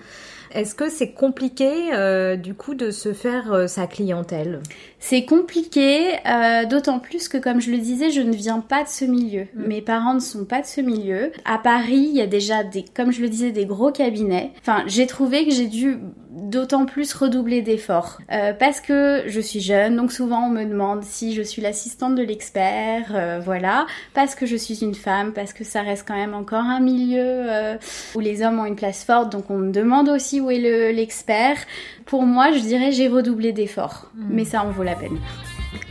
Est-ce 0.52 0.76
que 0.76 0.90
c'est 0.90 1.12
compliqué 1.12 1.94
euh, 1.94 2.36
du 2.36 2.54
coup 2.54 2.74
de 2.74 2.92
se 2.92 3.14
faire 3.14 3.52
euh, 3.54 3.68
sa 3.68 3.86
clientèle? 3.86 4.62
C'est 5.00 5.26
compliqué, 5.26 6.16
euh, 6.26 6.66
d'autant 6.66 7.00
plus 7.00 7.28
que 7.30 7.38
comme 7.38 7.62
je 7.62 7.70
le 7.72 7.78
disais, 7.78 8.10
je 8.10 8.22
ne 8.22 8.34
viens 8.34 8.60
pas 8.62 8.84
de 8.84 8.90
ce 8.90 9.06
milieu. 9.06 9.44
Mm. 9.54 9.68
Mes 9.68 9.82
parents 9.82 10.16
ne 10.16 10.20
sont 10.20 10.44
pas 10.46 10.62
de 10.62 10.66
ce 10.66 10.82
milieu. 10.82 11.32
À 11.46 11.60
Paris, 11.60 12.08
il 12.10 12.16
y 12.16 12.22
a 12.22 12.28
déjà 12.28 12.64
des, 12.64 12.84
comme 12.84 13.12
je 13.12 13.22
le 13.22 13.30
disais, 13.30 13.52
des 13.52 13.66
gros 13.66 13.92
cabinets. 13.92 14.52
Enfin, 14.60 14.84
j'ai 14.88 15.06
trouvé 15.06 15.46
que 15.46 15.52
j'ai 15.54 15.68
dû 15.68 15.98
d'autant 16.32 16.86
plus 16.86 17.14
redoubler 17.14 17.62
d'efforts 17.62 18.20
Euh, 18.32 18.54
parce 18.54 18.80
que 18.82 19.24
je 19.28 19.40
suis 19.40 19.60
jeune, 19.60 19.96
donc 19.96 20.12
souvent 20.12 20.48
on 20.48 20.50
me 20.50 20.66
demande 20.66 21.04
si 21.04 21.34
je 21.34 21.42
suis 21.42 21.62
l'assistante 21.64 22.14
de 22.16 22.22
l'expert, 22.22 23.12
euh, 23.16 23.40
voilà, 23.44 23.88
parce 24.14 24.36
que 24.36 24.46
je 24.46 24.56
suis 24.56 24.82
une 24.84 24.94
femme, 24.94 25.34
parce 25.34 25.52
que 25.54 25.64
ça 25.64 25.82
reste 25.82 26.06
quand 26.08 26.16
même 26.16 26.36
encore 26.36 26.64
un 26.64 26.80
milieu 26.80 27.22
euh, 27.24 27.78
où 28.14 28.20
les 28.20 28.44
hommes 28.44 28.60
ont 28.60 28.66
une 28.66 28.76
place 28.76 29.04
forte, 29.04 29.32
donc 29.32 29.50
on 29.50 29.58
me 29.58 29.72
demande 29.72 30.10
aussi 30.10 30.40
où 30.42 30.52
est 30.52 30.60
le- 30.60 30.92
l'expert. 30.92 31.58
Pour 32.08 32.26
moi, 32.26 32.52
je 32.52 32.60
dirais 32.60 32.92
j'ai 32.92 33.08
redoublé 33.08 33.52
d'efforts, 33.52 34.10
mais 34.16 34.46
ça 34.46 34.64
en 34.64 34.72
vaut 34.72 34.84
la 34.84 34.96
peine. 34.96 35.18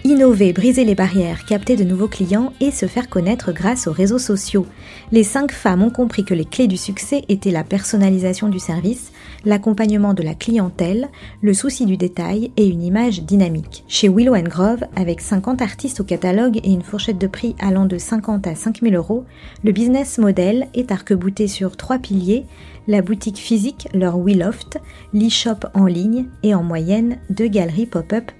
Innover, 0.04 0.52
briser 0.52 0.84
les 0.84 0.94
barrières, 0.94 1.44
capter 1.44 1.76
de 1.76 1.84
nouveaux 1.84 2.08
clients 2.08 2.52
et 2.60 2.70
se 2.70 2.86
faire 2.86 3.08
connaître 3.08 3.52
grâce 3.52 3.86
aux 3.86 3.92
réseaux 3.92 4.18
sociaux. 4.18 4.66
Les 5.12 5.24
cinq 5.24 5.52
femmes 5.52 5.82
ont 5.82 5.90
compris 5.90 6.24
que 6.24 6.32
les 6.32 6.44
clés 6.44 6.68
du 6.68 6.76
succès 6.76 7.24
étaient 7.28 7.50
la 7.50 7.64
personnalisation 7.64 8.48
du 8.48 8.58
service, 8.58 9.12
l'accompagnement 9.44 10.14
de 10.14 10.22
la 10.22 10.34
clientèle, 10.34 11.08
le 11.42 11.52
souci 11.52 11.86
du 11.86 11.96
détail 11.96 12.52
et 12.56 12.66
une 12.66 12.82
image 12.82 13.22
dynamique. 13.22 13.84
Chez 13.88 14.08
Willow 14.08 14.36
Grove, 14.44 14.84
avec 14.94 15.20
50 15.20 15.60
artistes 15.60 16.00
au 16.00 16.04
catalogue 16.04 16.58
et 16.62 16.70
une 16.70 16.82
fourchette 16.82 17.18
de 17.18 17.26
prix 17.26 17.54
allant 17.58 17.86
de 17.86 17.98
50 17.98 18.46
à 18.46 18.54
5000 18.54 18.94
euros, 18.94 19.24
le 19.64 19.72
business 19.72 20.18
model 20.18 20.68
est 20.74 20.92
arc-bouté 20.92 21.48
sur 21.48 21.76
trois 21.76 21.98
piliers, 21.98 22.44
la 22.88 23.02
boutique 23.02 23.38
physique, 23.38 23.88
leur 23.92 24.16
WeLoft, 24.18 24.78
l'e-shop 25.12 25.66
en 25.74 25.86
ligne 25.86 26.26
et 26.42 26.54
en 26.54 26.62
moyenne 26.62 27.18
deux 27.30 27.48
galeries 27.48 27.86
pop-up 27.86 28.30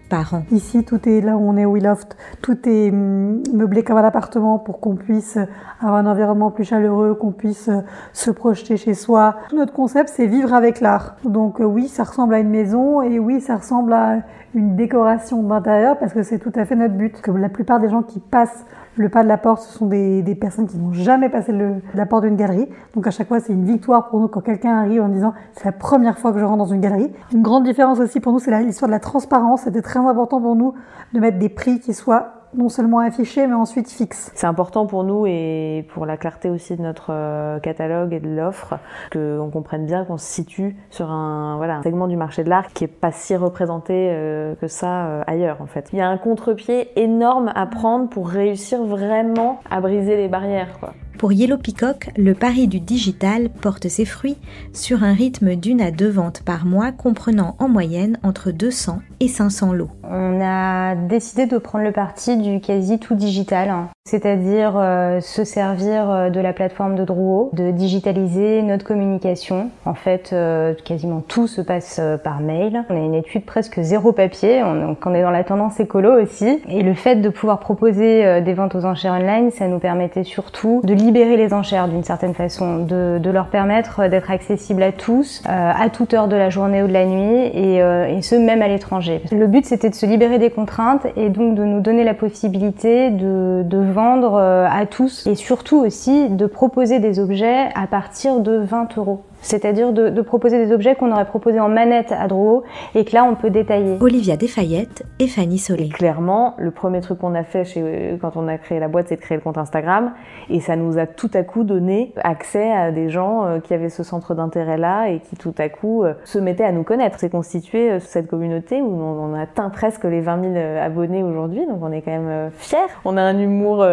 Ici, 0.52 0.84
tout 0.84 1.08
est 1.08 1.20
là 1.20 1.36
où 1.36 1.48
on 1.48 1.56
est 1.56 1.64
au 1.64 1.72
WeLoft, 1.72 2.16
tout 2.40 2.56
est 2.68 2.90
hum, 2.90 3.42
meublé 3.52 3.82
comme 3.82 3.96
un 3.96 4.04
appartement 4.04 4.58
pour 4.58 4.80
qu'on 4.80 4.94
puisse 4.94 5.38
avoir 5.80 5.96
un 5.96 6.06
environnement 6.06 6.50
plus 6.50 6.64
chaleureux, 6.64 7.14
qu'on 7.14 7.32
puisse 7.32 7.68
euh, 7.68 7.80
se 8.12 8.30
projeter 8.30 8.76
chez 8.76 8.94
soi. 8.94 9.36
Notre 9.52 9.72
concept, 9.72 10.08
c'est 10.08 10.26
vivre 10.26 10.54
avec 10.54 10.80
l'art. 10.80 11.16
Donc 11.24 11.60
euh, 11.60 11.64
oui, 11.64 11.88
ça 11.88 12.04
ressemble 12.04 12.34
à 12.34 12.38
une 12.38 12.50
maison 12.50 13.02
et 13.02 13.18
oui, 13.18 13.40
ça 13.40 13.56
ressemble 13.56 13.92
à 13.92 14.22
une 14.54 14.76
décoration 14.76 15.42
d'intérieur 15.42 15.98
parce 15.98 16.12
que 16.12 16.22
c'est 16.22 16.38
tout 16.38 16.52
à 16.54 16.64
fait 16.64 16.76
notre 16.76 16.94
but. 16.94 17.20
Que 17.20 17.30
la 17.30 17.48
plupart 17.48 17.80
des 17.80 17.88
gens 17.88 18.02
qui 18.02 18.20
passent 18.20 18.64
le 18.96 19.08
pas 19.08 19.22
de 19.22 19.28
la 19.28 19.38
porte, 19.38 19.62
ce 19.62 19.78
sont 19.78 19.86
des, 19.86 20.36
personnes 20.40 20.66
qui 20.66 20.78
n'ont 20.78 20.92
jamais 20.92 21.28
passé 21.28 21.52
la 21.94 22.06
porte 22.06 22.24
d'une 22.24 22.36
galerie. 22.36 22.68
Donc 22.94 23.06
à 23.06 23.10
chaque 23.10 23.28
fois, 23.28 23.40
c'est 23.40 23.52
une 23.52 23.64
victoire 23.64 24.08
pour 24.08 24.20
nous 24.20 24.28
quand 24.28 24.40
quelqu'un 24.40 24.76
arrive 24.76 25.02
en 25.02 25.08
disant 25.08 25.34
c'est 25.52 25.66
la 25.66 25.72
première 25.72 26.18
fois 26.18 26.32
que 26.32 26.38
je 26.38 26.44
rentre 26.44 26.58
dans 26.58 26.72
une 26.72 26.80
galerie. 26.80 27.12
Une 27.32 27.42
grande 27.42 27.64
différence 27.64 28.00
aussi 28.00 28.20
pour 28.20 28.32
nous, 28.32 28.38
c'est 28.38 28.56
l'histoire 28.62 28.88
de 28.88 28.94
la 28.94 29.00
transparence. 29.00 29.62
C'était 29.62 29.82
très 29.82 30.00
important 30.00 30.40
pour 30.40 30.56
nous 30.56 30.74
de 31.12 31.20
mettre 31.20 31.38
des 31.38 31.48
prix 31.48 31.80
qui 31.80 31.94
soient 31.94 32.45
non 32.56 32.68
seulement 32.68 32.98
affichés, 33.00 33.46
mais 33.46 33.54
ensuite 33.54 33.90
fixes. 33.90 34.30
C'est 34.34 34.46
important 34.46 34.86
pour 34.86 35.04
nous 35.04 35.26
et 35.26 35.86
pour 35.92 36.06
la 36.06 36.16
clarté 36.16 36.50
aussi 36.50 36.76
de 36.76 36.82
notre 36.82 37.08
euh, 37.10 37.58
catalogue 37.60 38.12
et 38.12 38.20
de 38.20 38.28
l'offre 38.28 38.78
qu'on 39.12 39.50
comprenne 39.50 39.86
bien 39.86 40.04
qu'on 40.04 40.18
se 40.18 40.26
situe 40.26 40.76
sur 40.90 41.10
un, 41.10 41.56
voilà, 41.56 41.76
un 41.76 41.82
segment 41.82 42.08
du 42.08 42.16
marché 42.16 42.44
de 42.44 42.50
l'art 42.50 42.72
qui 42.72 42.84
est 42.84 42.88
pas 42.88 43.12
si 43.12 43.36
représenté 43.36 44.10
euh, 44.10 44.54
que 44.54 44.68
ça 44.68 45.06
euh, 45.06 45.22
ailleurs 45.26 45.60
en 45.60 45.66
fait. 45.66 45.88
Il 45.92 45.98
y 45.98 46.02
a 46.02 46.08
un 46.08 46.18
contre-pied 46.18 46.88
énorme 47.00 47.52
à 47.54 47.66
prendre 47.66 48.08
pour 48.08 48.28
réussir 48.28 48.84
vraiment 48.84 49.60
à 49.70 49.80
briser 49.80 50.16
les 50.16 50.28
barrières. 50.28 50.78
Quoi. 50.80 50.92
Pour 51.18 51.32
Yellow 51.32 51.56
Peacock, 51.56 52.10
le 52.18 52.34
pari 52.34 52.68
du 52.68 52.78
digital 52.78 53.48
porte 53.48 53.88
ses 53.88 54.04
fruits 54.04 54.36
sur 54.74 55.02
un 55.02 55.14
rythme 55.14 55.56
d'une 55.56 55.80
à 55.80 55.90
deux 55.90 56.10
ventes 56.10 56.42
par 56.44 56.66
mois 56.66 56.92
comprenant 56.92 57.56
en 57.58 57.68
moyenne 57.68 58.18
entre 58.22 58.50
200 58.50 58.98
et 59.20 59.28
500 59.28 59.72
lots. 59.72 59.88
On 60.04 60.40
a 60.42 60.94
décidé 60.94 61.46
de 61.46 61.56
prendre 61.56 61.84
le 61.84 61.92
parti 61.92 62.36
du 62.36 62.60
quasi 62.60 62.98
tout 62.98 63.14
digital, 63.14 63.70
hein. 63.70 63.88
c'est-à-dire 64.04 64.74
euh, 64.76 65.20
se 65.20 65.44
servir 65.44 66.10
euh, 66.10 66.30
de 66.30 66.38
la 66.38 66.52
plateforme 66.52 66.96
de 66.96 67.04
Drouot, 67.04 67.50
de 67.54 67.70
digitaliser 67.70 68.60
notre 68.62 68.84
communication. 68.84 69.70
En 69.86 69.94
fait, 69.94 70.30
euh, 70.32 70.74
quasiment 70.84 71.22
tout 71.26 71.46
se 71.46 71.62
passe 71.62 71.98
par 72.22 72.40
mail. 72.40 72.84
On 72.90 72.94
a 72.94 73.04
une 73.04 73.14
étude 73.14 73.46
presque 73.46 73.80
zéro 73.80 74.12
papier, 74.12 74.62
on, 74.62 74.74
donc 74.74 74.98
on 75.06 75.14
est 75.14 75.22
dans 75.22 75.30
la 75.30 75.44
tendance 75.44 75.80
écolo 75.80 76.12
aussi. 76.20 76.60
Et 76.68 76.82
le 76.82 76.94
fait 76.94 77.16
de 77.16 77.28
pouvoir 77.30 77.58
proposer 77.58 78.42
des 78.42 78.54
ventes 78.54 78.74
aux 78.74 78.84
enchères 78.84 79.14
online, 79.14 79.50
ça 79.50 79.66
nous 79.66 79.78
permettait 79.78 80.24
surtout 80.24 80.82
de 80.84 80.94
libérer 81.06 81.36
les 81.36 81.54
enchères 81.54 81.86
d'une 81.86 82.02
certaine 82.02 82.34
façon, 82.34 82.84
de, 82.84 83.30
leur 83.30 83.46
permettre 83.46 84.08
d'être 84.08 84.30
accessibles 84.30 84.82
à 84.82 84.92
tous, 84.92 85.42
euh, 85.48 85.72
à 85.74 85.88
toute 85.88 86.14
heure 86.14 86.26
de 86.26 86.34
la 86.34 86.50
journée 86.50 86.82
ou 86.82 86.88
de 86.88 86.92
la 86.92 87.06
nuit, 87.06 87.50
et, 87.54 87.80
euh, 87.82 88.20
ce 88.22 88.34
même 88.34 88.60
à 88.60 88.68
l'étranger. 88.68 89.22
Le 89.30 89.46
but 89.46 89.64
c'était 89.64 89.90
de 89.90 89.94
se 89.94 90.04
libérer 90.04 90.38
des 90.38 90.50
contraintes 90.50 91.06
et 91.16 91.28
donc 91.28 91.54
de 91.54 91.64
nous 91.64 91.80
donner 91.80 92.02
la 92.02 92.14
possibilité 92.14 93.10
de, 93.10 93.64
vendre 93.92 94.34
euh, 94.34 94.66
à 94.68 94.84
tous 94.86 95.26
et 95.26 95.36
surtout 95.36 95.76
aussi 95.76 96.28
de 96.28 96.46
proposer 96.46 96.98
des 96.98 97.20
objets 97.20 97.68
à 97.74 97.86
partir 97.86 98.40
de 98.40 98.56
20 98.56 98.98
euros. 98.98 99.22
C'est-à-dire 99.46 99.92
de, 99.92 100.08
de 100.08 100.22
proposer 100.22 100.58
des 100.64 100.72
objets 100.72 100.96
qu'on 100.96 101.12
aurait 101.12 101.24
proposés 101.24 101.60
en 101.60 101.68
manette 101.68 102.10
à 102.10 102.26
Drouot 102.26 102.64
et 102.96 103.04
que 103.04 103.14
là 103.14 103.24
on 103.24 103.36
peut 103.36 103.50
détailler. 103.50 103.96
Olivia 104.00 104.36
Desfayette 104.36 105.04
et 105.20 105.28
Fanny 105.28 105.58
Solé. 105.58 105.88
Clairement, 105.88 106.54
le 106.58 106.72
premier 106.72 107.00
truc 107.00 107.20
qu'on 107.20 107.34
a 107.36 107.44
fait 107.44 107.64
chez, 107.64 108.18
quand 108.20 108.36
on 108.36 108.48
a 108.48 108.58
créé 108.58 108.80
la 108.80 108.88
boîte, 108.88 109.06
c'est 109.08 109.16
de 109.16 109.20
créer 109.20 109.36
le 109.36 109.42
compte 109.42 109.56
Instagram. 109.56 110.12
Et 110.50 110.58
ça 110.58 110.74
nous 110.74 110.98
a 110.98 111.06
tout 111.06 111.30
à 111.34 111.44
coup 111.44 111.62
donné 111.62 112.12
accès 112.24 112.72
à 112.72 112.90
des 112.90 113.08
gens 113.08 113.46
euh, 113.46 113.60
qui 113.60 113.72
avaient 113.72 113.88
ce 113.88 114.02
centre 114.02 114.34
d'intérêt-là 114.34 115.10
et 115.10 115.20
qui 115.20 115.36
tout 115.36 115.54
à 115.58 115.68
coup 115.68 116.02
euh, 116.02 116.14
se 116.24 116.40
mettaient 116.40 116.64
à 116.64 116.72
nous 116.72 116.82
connaître. 116.82 117.18
C'est 117.20 117.30
constitué 117.30 117.92
euh, 117.92 118.00
cette 118.00 118.26
communauté 118.26 118.82
où 118.82 119.00
on, 119.00 119.30
on 119.30 119.34
a 119.34 119.42
atteint 119.42 119.70
presque 119.70 120.04
les 120.04 120.20
20 120.20 120.42
000 120.42 120.54
euh, 120.56 120.84
abonnés 120.84 121.22
aujourd'hui, 121.22 121.66
donc 121.66 121.78
on 121.82 121.92
est 121.92 122.02
quand 122.02 122.10
même 122.10 122.50
fiers. 122.56 122.78
On 123.04 123.16
a 123.16 123.22
un 123.22 123.38
humour 123.38 123.86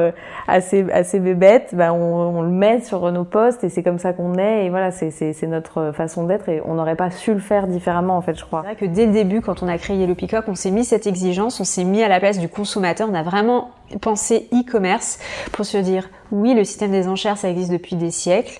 assez, 0.47 0.85
assez 0.91 1.19
bébête, 1.19 1.73
bah, 1.73 1.93
on, 1.93 2.37
on 2.37 2.41
le 2.41 2.49
met 2.49 2.81
sur 2.81 3.11
nos 3.11 3.23
posts 3.23 3.63
et 3.63 3.69
c'est 3.69 3.83
comme 3.83 3.99
ça 3.99 4.13
qu'on 4.13 4.35
est. 4.35 4.65
Et 4.65 4.69
voilà, 4.69 4.91
c'est 4.91 5.11
c'est- 5.43 5.47
notre 5.53 5.91
façon 5.91 6.23
d'être 6.25 6.49
et 6.49 6.61
on 6.65 6.75
n'aurait 6.75 6.95
pas 6.95 7.11
su 7.11 7.33
le 7.33 7.39
faire 7.39 7.67
différemment 7.67 8.17
en 8.17 8.21
fait, 8.21 8.37
je 8.37 8.45
crois. 8.45 8.61
C'est 8.61 8.75
vrai 8.75 8.87
que 8.87 8.93
dès 8.93 9.05
le 9.05 9.11
début, 9.11 9.41
quand 9.41 9.61
on 9.61 9.67
a 9.67 9.77
créé 9.77 9.97
Yellow 9.97 10.15
Peacock, 10.15 10.45
on 10.47 10.55
s'est 10.55 10.71
mis 10.71 10.83
cette 10.85 11.05
exigence, 11.07 11.59
on 11.59 11.63
s'est 11.63 11.83
mis 11.83 12.01
à 12.01 12.07
la 12.07 12.19
place 12.19 12.39
du 12.39 12.47
consommateur, 12.49 13.07
on 13.11 13.13
a 13.13 13.23
vraiment 13.23 13.71
pensé 14.01 14.47
e-commerce 14.53 15.19
pour 15.51 15.65
se 15.65 15.77
dire 15.77 16.09
oui, 16.31 16.53
le 16.53 16.63
système 16.63 16.91
des 16.91 17.07
enchères, 17.07 17.37
ça 17.37 17.49
existe 17.49 17.71
depuis 17.71 17.95
des 17.95 18.11
siècles. 18.11 18.59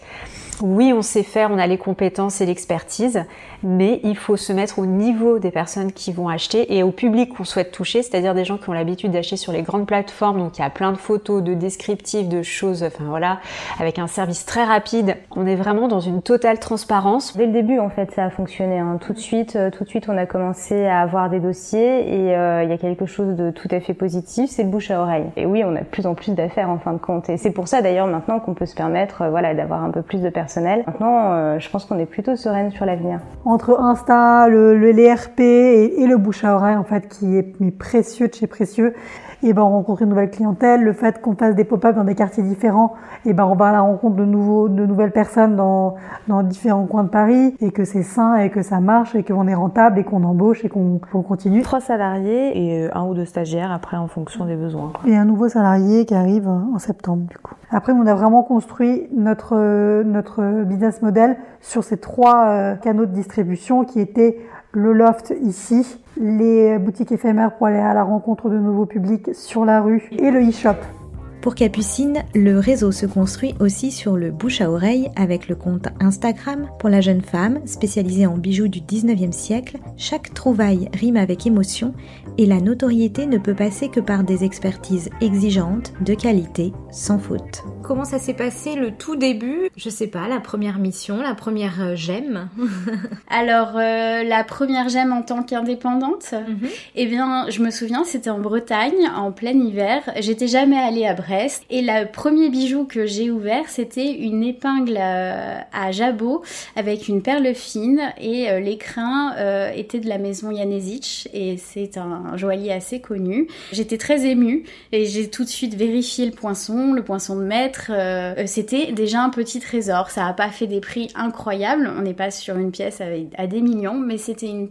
Oui, 0.62 0.94
on 0.96 1.02
sait 1.02 1.24
faire, 1.24 1.50
on 1.52 1.58
a 1.58 1.66
les 1.66 1.78
compétences 1.80 2.40
et 2.40 2.46
l'expertise, 2.46 3.24
mais 3.64 4.00
il 4.04 4.18
faut 4.18 4.38
se 4.38 4.54
mettre 4.54 4.80
au 4.80 4.86
niveau 4.86 5.40
des 5.40 5.52
personnes 5.52 5.92
qui 5.92 6.12
vont 6.12 6.30
acheter 6.30 6.76
et 6.78 6.84
au 6.84 6.92
public 6.92 7.34
qu'on 7.34 7.44
souhaite 7.44 7.72
toucher, 7.72 8.04
c'est-à-dire 8.04 8.34
des 8.34 8.46
gens 8.46 8.58
qui 8.58 8.70
ont 8.70 8.74
l'habitude 8.74 9.12
d'acheter 9.12 9.38
sur 9.38 9.52
les 9.52 9.62
grandes 9.62 9.88
plateformes, 9.88 10.38
donc 10.38 10.58
il 10.58 10.62
y 10.62 10.66
a 10.66 10.70
plein 10.70 10.92
de 10.92 10.98
photos, 10.98 11.42
de 11.42 11.54
descriptifs, 11.54 12.28
de 12.28 12.42
choses, 12.42 12.84
enfin 12.84 13.06
voilà, 13.08 13.40
avec 13.80 14.00
un 14.00 14.08
service 14.08 14.46
très 14.46 14.64
rapide. 14.64 15.16
On 15.36 15.46
est 15.46 15.56
vraiment 15.56 15.88
dans 15.88 16.00
une 16.00 16.22
totale 16.22 16.60
transparence. 16.60 17.36
Dès 17.38 17.46
le 17.46 17.52
début, 17.52 17.80
en 17.80 17.90
fait, 17.90 18.12
ça 18.12 18.26
a 18.26 18.30
fonctionné. 18.30 18.80
hein. 18.80 18.98
Tout 19.00 19.14
de 19.14 19.20
suite, 19.20 19.56
euh, 19.56 19.70
tout 19.70 19.84
de 19.84 19.90
suite, 19.90 20.10
on 20.10 20.18
a 20.18 20.26
commencé 20.26 20.86
à 20.86 21.02
avoir 21.02 21.30
des 21.30 21.40
dossiers 21.40 22.28
et 22.28 22.36
euh, 22.36 22.64
il 22.64 22.70
y 22.70 22.74
a 22.74 22.78
quelque 22.78 23.06
chose 23.06 23.36
de 23.36 23.52
tout 23.52 23.68
à 23.72 23.80
fait 23.80 23.94
positif, 23.94 24.50
c'est 24.50 24.64
le 24.64 24.70
bouche 24.70 24.92
à 24.92 25.02
oreille. 25.02 25.26
Et 25.38 25.46
oui, 25.46 25.64
on 25.66 25.76
a 25.76 25.80
de 25.80 25.86
plus 25.86 26.06
en 26.06 26.16
plus 26.16 26.32
d'affaires 26.34 26.70
en 26.70 26.80
fin 26.80 26.94
de 26.94 26.98
compte. 26.98 27.30
Et 27.30 27.38
c'est 27.38 27.52
pour 27.52 27.68
ça 27.68 27.82
d'ailleurs 27.82 28.08
maintenant 28.08 28.40
qu'on 28.40 28.54
peut 28.54 28.66
se 28.66 28.76
permettre, 28.76 29.24
euh, 29.24 29.30
voilà, 29.30 29.54
d'avoir 29.54 29.84
un 29.84 29.92
peu 29.92 30.02
plus 30.02 30.22
de 30.22 30.30
personnel. 30.30 30.84
Maintenant, 30.88 31.60
je 31.60 31.70
pense 31.70 31.86
qu'on 31.86 32.00
est 32.00 32.06
plutôt 32.06 32.36
sereine 32.36 32.72
sur 32.72 32.86
l'avenir. 32.86 33.20
Entre 33.54 33.80
Insta, 33.80 34.48
le, 34.48 34.76
le 34.76 34.92
l'ERP 34.92 35.40
et, 35.40 36.02
et 36.02 36.08
le 36.08 36.18
bouche 36.18 36.44
à 36.44 36.56
oreille, 36.56 36.76
en 36.76 36.84
fait, 36.84 37.08
qui 37.08 37.38
est 37.38 37.72
précieux 37.78 38.28
de 38.28 38.34
chez 38.34 38.48
précieux, 38.48 38.96
et 39.44 39.54
ben 39.54 39.62
on 39.62 39.70
rencontre 39.70 40.02
une 40.02 40.10
nouvelle 40.10 40.32
clientèle. 40.32 40.84
Le 40.84 40.94
fait 40.94 41.22
qu'on 41.22 41.36
fasse 41.36 41.56
des 41.56 41.64
pop-up 41.64 41.96
dans 41.96 42.04
des 42.04 42.16
quartiers 42.16 42.44
différents, 42.44 42.94
et 43.26 43.34
ben 43.34 43.46
on 43.46 43.56
va 43.56 43.68
à 43.68 43.72
la 43.72 43.82
rencontre 43.82 44.16
de 44.16 44.26
nouveaux, 44.26 44.70
de 44.70 44.86
nouvelles 44.86 45.12
personnes 45.12 45.56
dans, 45.56 45.96
dans 46.28 46.44
différents 46.44 46.86
coins 46.86 47.04
de 47.04 47.10
Paris, 47.10 47.56
et 47.60 47.72
que 47.72 47.86
c'est 47.86 48.04
sain, 48.04 48.36
et 48.36 48.50
que 48.50 48.62
ça 48.62 48.80
marche, 48.80 49.16
et 49.16 49.24
qu'on 49.24 49.48
est 49.48 49.54
rentable, 49.54 50.00
et 50.00 50.04
qu'on 50.04 50.24
embauche, 50.24 50.64
et 50.66 50.70
qu'on 50.70 51.00
continue. 51.00 51.62
Trois 51.62 51.82
salariés 51.82 52.52
et 52.58 52.86
euh, 52.86 52.90
un 52.94 53.06
ou 53.06 53.14
deux 53.14 53.26
stagiaires 53.26 53.72
après 53.72 53.98
en 53.98 54.08
fonction 54.08 54.46
des 54.46 54.56
besoins. 54.56 54.94
Et 55.06 55.16
un 55.16 55.26
nouveau 55.26 55.50
salarié 55.50 56.06
qui 56.06 56.16
arrive 56.16 56.48
en 56.48 56.80
septembre, 56.80 57.24
du 57.30 57.38
coup. 57.38 57.54
Après, 57.72 57.92
on 57.92 58.06
a 58.06 58.14
vraiment 58.14 58.44
construit 58.44 59.08
notre, 59.16 60.04
notre 60.04 60.64
business 60.64 61.02
model 61.02 61.38
sur 61.60 61.84
ces 61.84 61.98
trois 61.98 62.76
canaux 62.76 63.08
de 63.08 63.12
distribution 63.12 63.84
qui 63.84 64.00
étaient 64.00 64.38
le 64.74 64.92
loft 64.92 65.34
ici, 65.42 65.86
les 66.18 66.80
boutiques 66.80 67.12
éphémères 67.12 67.56
pour 67.56 67.68
aller 67.68 67.78
à 67.78 67.94
la 67.94 68.04
rencontre 68.04 68.50
de 68.50 68.58
nouveaux 68.58 68.88
publics 68.88 69.34
sur 69.36 69.66
la 69.66 69.82
rue 69.82 70.10
et 70.12 70.32
le 70.32 70.42
e-shop. 70.50 71.03
Pour 71.44 71.56
Capucine, 71.56 72.24
le 72.34 72.58
réseau 72.58 72.94
se 72.94 73.06
construit 73.06 73.54
aussi 73.60 73.92
sur 73.92 74.16
le 74.16 74.32
bouche 74.32 74.62
à 74.62 74.72
oreille 74.72 75.10
avec 75.18 75.50
le 75.50 75.56
compte 75.56 75.90
Instagram 76.00 76.70
pour 76.80 76.88
la 76.88 77.02
jeune 77.02 77.20
femme 77.20 77.60
spécialisée 77.68 78.26
en 78.26 78.38
bijoux 78.38 78.70
du 78.70 78.80
19e 78.80 79.34
siècle. 79.34 79.80
Chaque 79.98 80.34
trouvaille 80.34 80.90
rime 80.94 81.18
avec 81.18 81.46
émotion 81.46 81.94
et 82.38 82.46
la 82.46 82.62
notoriété 82.62 83.26
ne 83.26 83.38
peut 83.38 83.56
passer 83.56 83.90
que 83.90 84.00
par 84.00 84.24
des 84.24 84.46
expertises 84.46 85.10
exigeantes, 85.20 85.92
de 86.00 86.14
qualité, 86.14 86.72
sans 86.92 87.20
faute. 87.20 87.66
Comment 87.84 88.06
ça 88.06 88.20
s'est 88.20 88.34
passé 88.34 88.76
le 88.76 88.92
tout 88.92 89.18
début? 89.18 89.68
Je 89.76 89.90
sais 89.90 90.08
pas, 90.08 90.30
la 90.30 90.40
première 90.40 90.80
mission, 90.80 91.22
la 91.22 91.36
première 91.36 91.82
euh, 91.82 91.96
gemme 91.98 92.48
Alors, 93.30 93.74
euh, 93.76 94.24
la 94.24 94.46
première 94.46 94.88
gemme 94.88 95.12
en 95.12 95.22
tant 95.22 95.44
qu'indépendante, 95.44 96.32
mhm. 96.32 96.70
eh 96.96 97.06
bien, 97.06 97.50
je 97.50 97.62
me 97.62 97.70
souviens, 97.70 98.06
c'était 98.06 98.30
en 98.30 98.40
Bretagne, 98.40 99.10
en 99.14 99.34
plein 99.34 99.52
hiver. 99.52 100.04
J'étais 100.22 100.48
jamais 100.48 100.78
allée 100.78 101.06
à 101.06 101.14
Brest. 101.14 101.33
Et 101.70 101.82
le 101.82 102.12
premier 102.12 102.50
bijou 102.50 102.86
que 102.86 103.06
j'ai 103.06 103.32
ouvert, 103.32 103.68
c'était 103.68 104.12
une 104.12 104.44
épingle 104.44 104.98
euh, 105.00 105.60
à, 105.72 105.92
jabot 105.92 106.44
avec 106.76 107.08
une 107.08 107.22
perle 107.22 107.54
fine. 107.54 108.14
Et 108.20 108.60
l'écrin 108.60 109.34
était 109.76 110.00
de 110.00 110.08
la 110.08 110.18
maison 110.18 110.56
Janesic. 110.56 111.28
Et 111.34 111.58
c'est 111.58 111.98
un 111.98 112.36
joaillier 112.38 112.72
assez 112.72 113.00
connu. 113.00 113.48
J'étais 113.72 113.98
très 113.98 114.26
émue 114.26 114.64
et 114.92 115.06
j'ai 115.06 115.30
tout 115.30 115.44
de 115.44 115.50
suite 115.50 115.76
vérifié 115.76 116.26
le 116.26 116.32
poinçon, 116.32 116.94
le 116.94 117.04
poinçon 117.04 117.36
de 117.36 117.44
maître 117.44 117.92
euh, 117.94 118.34
euh, 118.38 118.44
c'était 118.46 118.92
déjà 118.92 119.24
un 119.24 119.30
petit 119.30 119.60
trésor. 119.60 120.10
Ça 120.10 120.24
n'a 120.24 120.34
pas 120.34 120.50
fait 120.50 120.68
des 120.68 120.80
prix 120.80 121.10
incroyables. 121.16 121.92
On 121.98 122.02
n'est 122.02 122.14
pas 122.14 122.32
sur 122.32 122.58
une 122.58 122.72
pièce 122.72 123.02
à 123.02 123.48
des 123.48 123.62
millions, 123.62 123.98
mais 123.98 124.18
c'était 124.18 124.48
une, 124.48 124.70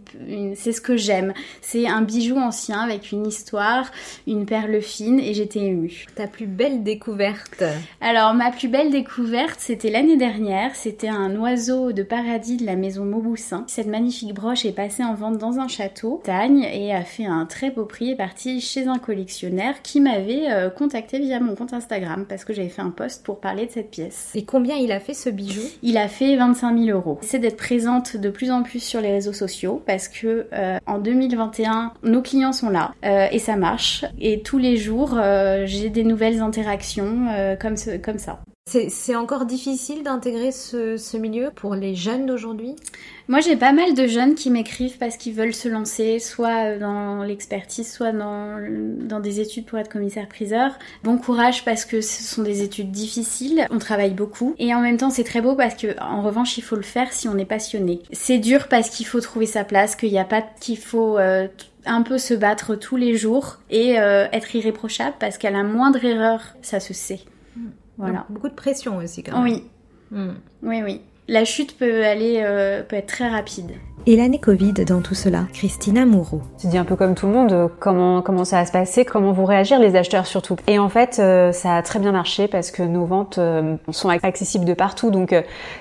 c'est 0.55 0.72
ce 0.72 0.81
que 0.81 0.96
j'aime. 0.96 1.33
C'est 1.61 1.87
un 1.87 2.03
bijou 2.03 2.37
ancien 2.37 2.81
avec 2.81 3.12
une 3.12 3.27
histoire, 3.27 3.90
une 4.27 4.46
perle 4.46 4.81
fine, 4.81 5.20
et 5.20 5.35
j'étais 5.35 5.61
émue. 5.61 6.07
Plus 6.33 6.46
belle 6.52 6.82
découverte 6.82 7.64
Alors 8.00 8.34
ma 8.34 8.50
plus 8.50 8.68
belle 8.68 8.90
découverte, 8.90 9.58
c'était 9.58 9.90
l'année 9.90 10.16
dernière. 10.16 10.74
C'était 10.74 11.08
un 11.08 11.34
oiseau 11.36 11.92
de 11.92 12.02
paradis 12.02 12.56
de 12.56 12.66
la 12.66 12.76
maison 12.76 13.04
Mauboussin. 13.04 13.64
Cette 13.66 13.86
magnifique 13.86 14.34
broche 14.34 14.64
est 14.64 14.72
passée 14.72 15.02
en 15.02 15.14
vente 15.14 15.38
dans 15.38 15.58
un 15.58 15.68
château, 15.68 16.20
Tagne, 16.24 16.62
et 16.72 16.94
a 16.94 17.02
fait 17.02 17.26
un 17.26 17.46
très 17.46 17.70
beau 17.70 17.84
prix. 17.84 18.10
Est 18.10 18.16
parti 18.16 18.60
chez 18.60 18.86
un 18.86 18.98
collectionneur 18.98 19.82
qui 19.82 20.00
m'avait 20.00 20.50
euh, 20.50 20.70
contacté 20.70 21.18
via 21.18 21.40
mon 21.40 21.54
compte 21.54 21.72
Instagram 21.72 22.26
parce 22.28 22.44
que 22.44 22.52
j'avais 22.52 22.68
fait 22.68 22.82
un 22.82 22.90
post 22.90 23.24
pour 23.24 23.40
parler 23.40 23.66
de 23.66 23.72
cette 23.72 23.90
pièce. 23.90 24.30
Et 24.34 24.44
combien 24.44 24.76
il 24.76 24.92
a 24.92 25.00
fait 25.00 25.14
ce 25.14 25.30
bijou? 25.30 25.62
Il 25.82 25.96
a 25.96 26.08
fait 26.08 26.36
25 26.36 26.78
000 26.78 26.96
euros. 26.96 27.18
C'est 27.22 27.38
d'être 27.38 27.56
présente 27.56 28.16
de 28.16 28.30
plus 28.30 28.50
en 28.50 28.62
plus 28.62 28.80
sur 28.80 29.00
les 29.00 29.12
réseaux 29.12 29.32
sociaux 29.32 29.82
parce 29.86 30.08
que 30.08 30.46
euh, 30.52 30.78
en 30.86 30.98
2021, 30.98 31.92
nos 32.02 32.22
clients 32.22 32.52
sont 32.52 32.70
là 32.70 32.94
euh, 33.04 33.26
et 33.30 33.38
ça 33.38 33.56
marche. 33.56 34.04
Et 34.20 34.42
tous 34.42 34.58
les 34.58 34.76
jours, 34.76 35.16
euh, 35.16 35.64
j'ai 35.66 35.90
des 35.90 36.04
nouvelles 36.04 36.41
interactions 36.42 37.57
comme, 37.61 37.76
comme 38.02 38.18
ça. 38.18 38.40
C'est 38.64 39.16
encore 39.16 39.44
difficile 39.44 40.05
d'intégrer 40.05 40.53
ce, 40.53 41.16
milieu 41.16 41.51
pour 41.55 41.75
les 41.75 41.96
jeunes 41.96 42.27
d'aujourd'hui? 42.27 42.77
Moi 43.27 43.40
j'ai 43.40 43.57
pas 43.57 43.72
mal 43.72 43.94
de 43.94 44.07
jeunes 44.07 44.37
qui 44.37 44.51
m'écrivent 44.51 44.98
parce 44.98 45.16
qu'ils 45.16 45.35
veulent 45.35 45.53
se 45.53 45.68
lancer 45.68 46.20
soit 46.20 46.79
dans 46.79 47.25
l'expertise, 47.25 47.92
soit 47.92 48.12
dans, 48.12 49.20
des 49.20 49.40
études 49.40 49.66
pour 49.66 49.79
être 49.79 49.90
commissaire-priseur. 49.90 50.79
Bon 51.03 51.18
courage 51.18 51.64
parce 51.64 51.85
que 51.85 52.01
ce 52.01 52.22
sont 52.22 52.42
des 52.42 52.62
études 52.62 52.92
difficiles, 52.92 53.66
on 53.70 53.79
travaille 53.79 54.14
beaucoup 54.14 54.55
et 54.59 54.72
en 54.75 54.81
même 54.81 54.96
temps 54.96 55.11
c'est 55.11 55.25
très 55.25 55.40
beau 55.40 55.57
parce 55.57 55.75
que 55.75 56.01
en 56.01 56.22
revanche 56.22 56.57
il 56.57 56.62
faut 56.62 56.77
le 56.77 56.83
faire 56.83 57.12
si 57.12 57.29
on 57.29 57.37
est 57.37 57.44
passionné. 57.44 58.01
C'est 58.12 58.38
dur 58.38 58.68
parce 58.68 58.90
qu'il 58.90 59.07
faut 59.07 59.20
trouver 59.20 59.46
sa 59.46 59.64
place, 59.64 59.96
qu'il 59.96 60.12
n'y 60.12 60.20
a 60.20 60.25
pas 60.25 60.42
qu'il 60.61 60.79
faut... 60.79 61.18
Euh, 61.18 61.48
un 61.85 62.03
peu 62.03 62.16
se 62.16 62.33
battre 62.33 62.77
tous 62.77 62.96
les 62.96 63.16
jours 63.16 63.59
et 63.68 63.98
euh, 63.98 64.29
être 64.33 64.55
irréprochable 64.55 65.16
parce 65.18 65.37
qu'à 65.37 65.51
la 65.51 65.64
moindre 65.64 66.05
erreur, 66.05 66.40
ça 66.62 66.79
se 66.79 66.94
sait. 66.94 67.22
Voilà. 67.98 68.26
beaucoup 68.31 68.48
de 68.48 68.55
pression 68.55 68.96
aussi 68.96 69.22
quand 69.22 69.42
même. 69.42 69.52
Oui. 69.52 69.64
Hmm. 70.11 70.35
Oui, 70.62 70.83
oui. 70.83 71.00
La 71.28 71.44
chute 71.44 71.78
peut 71.78 72.04
aller, 72.04 72.40
euh, 72.42 72.82
peut 72.82 72.96
être 72.96 73.06
très 73.06 73.28
rapide. 73.28 73.70
Et 74.06 74.16
l'année 74.16 74.40
Covid 74.40 74.72
dans 74.72 75.00
tout 75.00 75.14
cela, 75.14 75.44
Christina 75.54 76.04
Moreau. 76.04 76.42
Tu 76.58 76.66
dis 76.66 76.76
un 76.76 76.85
peu 76.85 76.96
comme 76.96 77.14
tout 77.14 77.26
le 77.26 77.32
monde, 77.32 77.70
comment, 77.78 78.20
comment 78.20 78.44
ça 78.44 78.56
va 78.56 78.66
se 78.66 78.72
passer, 78.72 79.04
comment 79.04 79.30
vont 79.30 79.44
réagir 79.44 79.78
les 79.78 79.94
acheteurs 79.94 80.26
surtout. 80.26 80.56
Et 80.66 80.80
en 80.80 80.88
fait, 80.88 81.20
euh, 81.20 81.52
ça 81.52 81.76
a 81.76 81.82
très 81.82 82.00
bien 82.00 82.11
marché 82.11 82.48
parce 82.48 82.72
que 82.72 82.82
nos 82.82 83.04
ventes 83.04 83.38
euh, 83.38 83.76
sont 83.92 84.08
accessibles 84.08 84.64
de 84.64 84.74
partout. 84.74 85.12
Donc, 85.12 85.32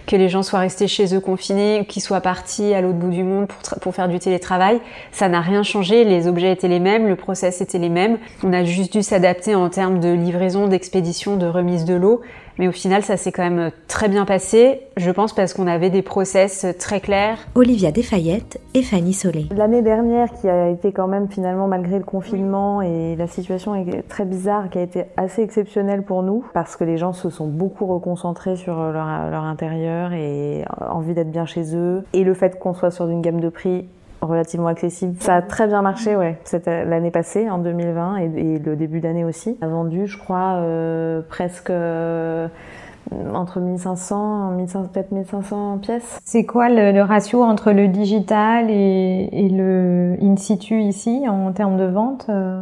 que 0.06 0.16
les 0.16 0.30
gens 0.30 0.44
soient 0.44 0.60
restés 0.60 0.88
chez 0.88 1.16
eux 1.16 1.20
confinés, 1.20 1.88
qu'ils 1.90 2.04
soient 2.04 2.22
partis 2.22 2.76
à 2.76 2.82
l'autre 2.82 3.00
bout 3.00 3.10
du 3.10 3.24
monde 3.24 3.48
pour, 3.48 3.80
pour 3.80 3.96
faire 3.96 4.08
du 4.08 4.20
télétravail, 4.20 4.80
ça 5.12 5.28
n'a 5.28 5.42
rien 5.42 5.64
changé. 5.64 6.04
Les 6.04 6.28
objets 6.28 6.52
étaient 6.52 6.68
les 6.68 6.80
mêmes, 6.80 7.08
le 7.08 7.16
process 7.16 7.62
était 7.62 7.80
les 7.80 7.90
mêmes. 7.90 8.20
On 8.44 8.54
a 8.54 8.64
juste 8.64 8.94
dû 8.94 9.02
s'adapter 9.02 9.56
en 9.56 9.70
termes 9.70 10.00
de 10.00 10.10
livraison, 10.10 10.68
d'expédition, 10.68 11.38
de 11.38 11.48
remise 11.48 11.86
de 11.86 11.96
l'eau. 11.96 12.22
Mais 12.60 12.68
au 12.68 12.72
final, 12.72 13.04
ça 13.04 13.18
s'est 13.18 13.32
quand 13.32 13.50
même 13.50 13.72
très 13.88 14.10
bien 14.10 14.26
passé, 14.26 14.82
je 14.98 15.12
pense 15.12 15.34
parce 15.34 15.54
qu'on 15.54 15.68
avait 15.68 15.90
des 15.90 16.02
process 16.02 16.66
très 16.80 17.00
clairs. 17.00 17.38
Olivia 17.56 17.92
Desfayette 17.92 18.60
et 18.74 18.84
Fanny 18.84 19.14
Solé. 19.14 19.48
L'année 19.56 19.82
dernière, 19.82 20.32
qui 20.34 20.48
a 20.48 20.70
été 20.70 20.92
quand 20.92 21.08
même 21.08 21.28
finalement, 21.30 21.68
malgré 21.68 21.98
le 21.98 22.04
confinement 22.04 22.82
et 22.82 23.16
la 23.16 23.28
situation 23.28 23.76
est 23.76 24.08
très 24.08 24.26
bizarre, 24.26 24.70
qui 24.70 24.78
a 24.78 24.82
été 24.82 25.06
assez 25.18 25.42
exceptionnelle 25.42 26.04
pour 26.04 26.24
nous, 26.24 26.46
parce 26.54 26.76
que 26.76 26.84
les 26.84 26.98
gens 26.98 27.14
se 27.14 27.30
sont 27.30 27.48
beaucoup 27.48 27.86
reconcentrés 27.86 28.56
sur 28.56 28.76
leur, 28.76 29.30
leur 29.30 29.44
intérieur 29.44 30.14
et 30.14 30.64
envie 30.90 31.14
d'être 31.14 31.32
bien 31.32 31.46
chez 31.46 31.76
eux. 31.76 32.04
Et 32.14 32.24
le 32.24 32.34
fait 32.34 32.60
qu'on 32.60 32.74
soit 32.74 32.92
sur 32.92 33.08
une 33.08 33.22
gamme 33.22 33.40
de 33.40 33.50
prix 33.50 33.86
relativement 34.22 34.68
accessible. 34.68 35.16
Ça 35.20 35.36
a 35.36 35.42
très 35.42 35.68
bien 35.68 35.82
marché, 35.82 36.16
ouais. 36.16 36.38
l'année 36.68 37.12
passée, 37.12 37.50
en 37.50 37.58
2020, 37.58 38.18
et, 38.18 38.60
le 38.60 38.76
début 38.76 39.00
d'année 39.00 39.26
aussi. 39.26 39.58
On 39.62 39.66
a 39.66 39.70
vendu, 39.70 40.08
je 40.08 40.18
crois, 40.18 40.56
euh, 40.58 41.22
presque 41.28 41.70
euh, 41.70 42.48
entre 43.34 43.60
1500, 43.60 44.52
1500 44.52 44.90
peut-être 44.94 45.12
1500 45.12 45.80
pièces. 45.80 46.20
C'est 46.24 46.46
quoi 46.46 46.70
le, 46.70 47.02
ratio 47.02 47.44
entre 47.44 47.72
le 47.72 47.88
digital 47.88 48.70
et, 48.70 49.30
et, 49.32 49.50
le 49.50 50.18
in 50.22 50.36
situ 50.38 50.82
ici 50.82 51.24
en 51.28 51.52
termes 51.52 51.78
de 51.78 51.86
vente 51.86 52.28
euh? 52.30 52.62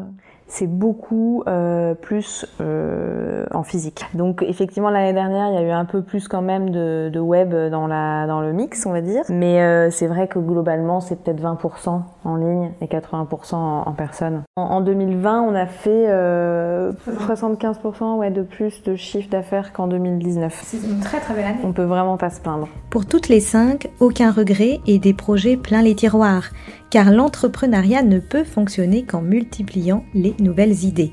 C'est 0.49 0.67
beaucoup 0.67 1.43
euh, 1.47 1.93
plus 1.93 2.45
euh, 2.59 3.45
en 3.51 3.63
physique. 3.63 4.03
Donc 4.15 4.41
effectivement 4.41 4.89
l'année 4.89 5.13
dernière 5.13 5.49
il 5.49 5.53
y 5.53 5.57
a 5.57 5.61
eu 5.61 5.69
un 5.69 5.85
peu 5.85 6.01
plus 6.01 6.27
quand 6.27 6.41
même 6.41 6.71
de, 6.71 7.19
web 7.19 7.53
dans 7.69 7.85
la 7.85 8.25
le 8.41 8.53
mix 8.53 8.85
on 8.85 8.91
va 8.91 9.01
dire, 9.01 9.21
mais 9.29 9.61
euh, 9.61 9.91
c'est 9.91 10.07
vrai 10.07 10.27
que 10.27 10.39
globalement 10.39 10.99
c'est 10.99 11.23
peut-être 11.23 11.41
20% 11.41 12.01
en 12.29 12.35
ligne 12.35 12.71
et 12.81 12.85
80% 12.85 13.55
en, 13.55 13.83
en 13.85 13.91
personne. 13.93 14.43
En, 14.55 14.63
en, 14.63 14.81
2020 14.81 15.41
on 15.41 15.55
a 15.55 15.65
fait 15.65 16.07
75% 16.07 16.09
euh, 16.09 18.15
ouais 18.15 18.31
de 18.31 18.43
plus 18.43 18.83
de 18.83 18.95
chiffre 18.95 19.29
d'affaires 19.29 19.73
qu'en 19.73 19.87
2019. 19.87 20.61
C'est 20.63 20.77
une 20.77 20.99
très 20.99 21.19
très 21.19 21.33
belle 21.33 21.45
année. 21.45 21.59
On 21.63 21.73
peut 21.73 21.83
vraiment 21.83 22.17
pas 22.17 22.29
se 22.29 22.39
plaindre. 22.39 22.67
Pour 22.89 23.05
toutes 23.05 23.27
les 23.27 23.39
cinq, 23.39 23.89
aucun 23.99 24.31
regret 24.31 24.79
et 24.87 24.99
des 24.99 25.13
projets 25.13 25.57
plein 25.57 25.81
les 25.81 25.95
tiroirs 25.95 26.49
car 26.89 27.11
l'entrepreneuriat 27.11 28.03
ne 28.03 28.19
peut 28.19 28.43
fonctionner 28.43 29.03
qu'en 29.03 29.21
multipliant 29.21 30.03
les 30.13 30.35
nouvelles 30.39 30.85
idées. 30.85 31.11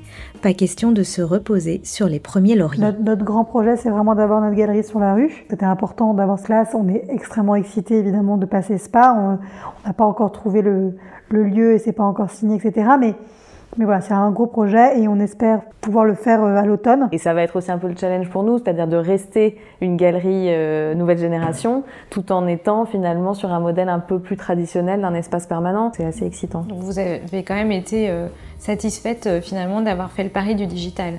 Question 0.55 0.93
de 0.93 1.03
se 1.03 1.23
reposer 1.23 1.81
sur 1.83 2.07
les 2.07 2.21
premiers 2.21 2.55
lauriers. 2.55 2.81
Notre, 2.81 3.25
grand 3.25 3.45
projet, 3.45 3.77
c'est 3.77 3.91
vraiment 3.91 4.15
d'avoir 4.15 4.41
notre 4.41 4.55
galerie 4.55 4.85
sur 4.85 5.01
la 5.01 5.15
rue. 5.15 5.45
C'était 5.51 5.67
important 5.67 6.15
d'avoir 6.15 6.39
cela. 6.39 6.65
On 6.75 6.89
est 6.89 7.05
extrêmement 7.09 7.57
excités, 7.57 7.99
évidemment, 7.99 8.37
de 8.37 8.47
passer 8.47 8.79
ce 8.79 8.89
pas. 8.89 9.13
On 9.15 9.87
n'a 9.87 9.93
pas 9.93 10.05
encore 10.05 10.31
trouvé 10.31 10.63
le, 10.63 10.95
lieu 11.31 11.73
et 11.73 11.79
c'est 11.79 11.93
pas 11.93 12.05
encore 12.05 12.31
signé, 12.31 12.57
etc. 12.57 12.89
mais 13.79 13.85
voilà, 13.85 14.01
c'est 14.01 14.15
un 14.15 14.31
gros 14.31 14.47
projet 14.47 15.01
et 15.01 15.09
on 15.09 15.19
espère 15.21 15.61
pouvoir 15.81 16.05
le 16.05 16.15
faire 16.15 16.43
euh, 16.43 16.57
à 16.57 16.65
l'automne. 16.65 17.09
Et 17.13 17.19
ça 17.19 17.35
va 17.35 17.43
être 17.43 17.57
aussi 17.57 17.71
un 17.71 17.79
peu 17.79 17.89
le 17.89 17.97
challenge 17.97 18.29
pour 18.29 18.43
nous, 18.43 18.59
c'est-à-dire 18.59 18.89
de 18.89 18.97
rester 18.97 19.59
une 19.81 19.97
galerie 19.97 20.47
euh, 20.49 20.95
nouvelle 20.95 21.19
génération 21.19 21.85
tout 22.11 22.33
en 22.33 22.47
étant 22.47 22.87
finalement 22.87 23.35
sur 23.35 23.53
un 23.53 23.61
modèle 23.61 23.89
un 23.89 24.01
peu 24.01 24.19
plus 24.19 24.37
traditionnel 24.37 25.01
d'un 25.01 25.15
espace 25.15 25.47
permanent. 25.47 25.93
C'est 25.97 26.05
assez 26.05 26.25
excitant. 26.25 26.65
vous 26.75 26.99
avez 26.99 27.45
quand 27.45 27.55
même 27.55 27.73
été 27.73 28.11
euh, 28.11 28.27
satisfaite 28.59 29.41
finalement 29.43 29.83
d'avoir 29.83 30.11
fait 30.11 30.25
le 30.25 30.31
pari 30.31 30.55
du 30.55 30.67
digital. 30.67 31.15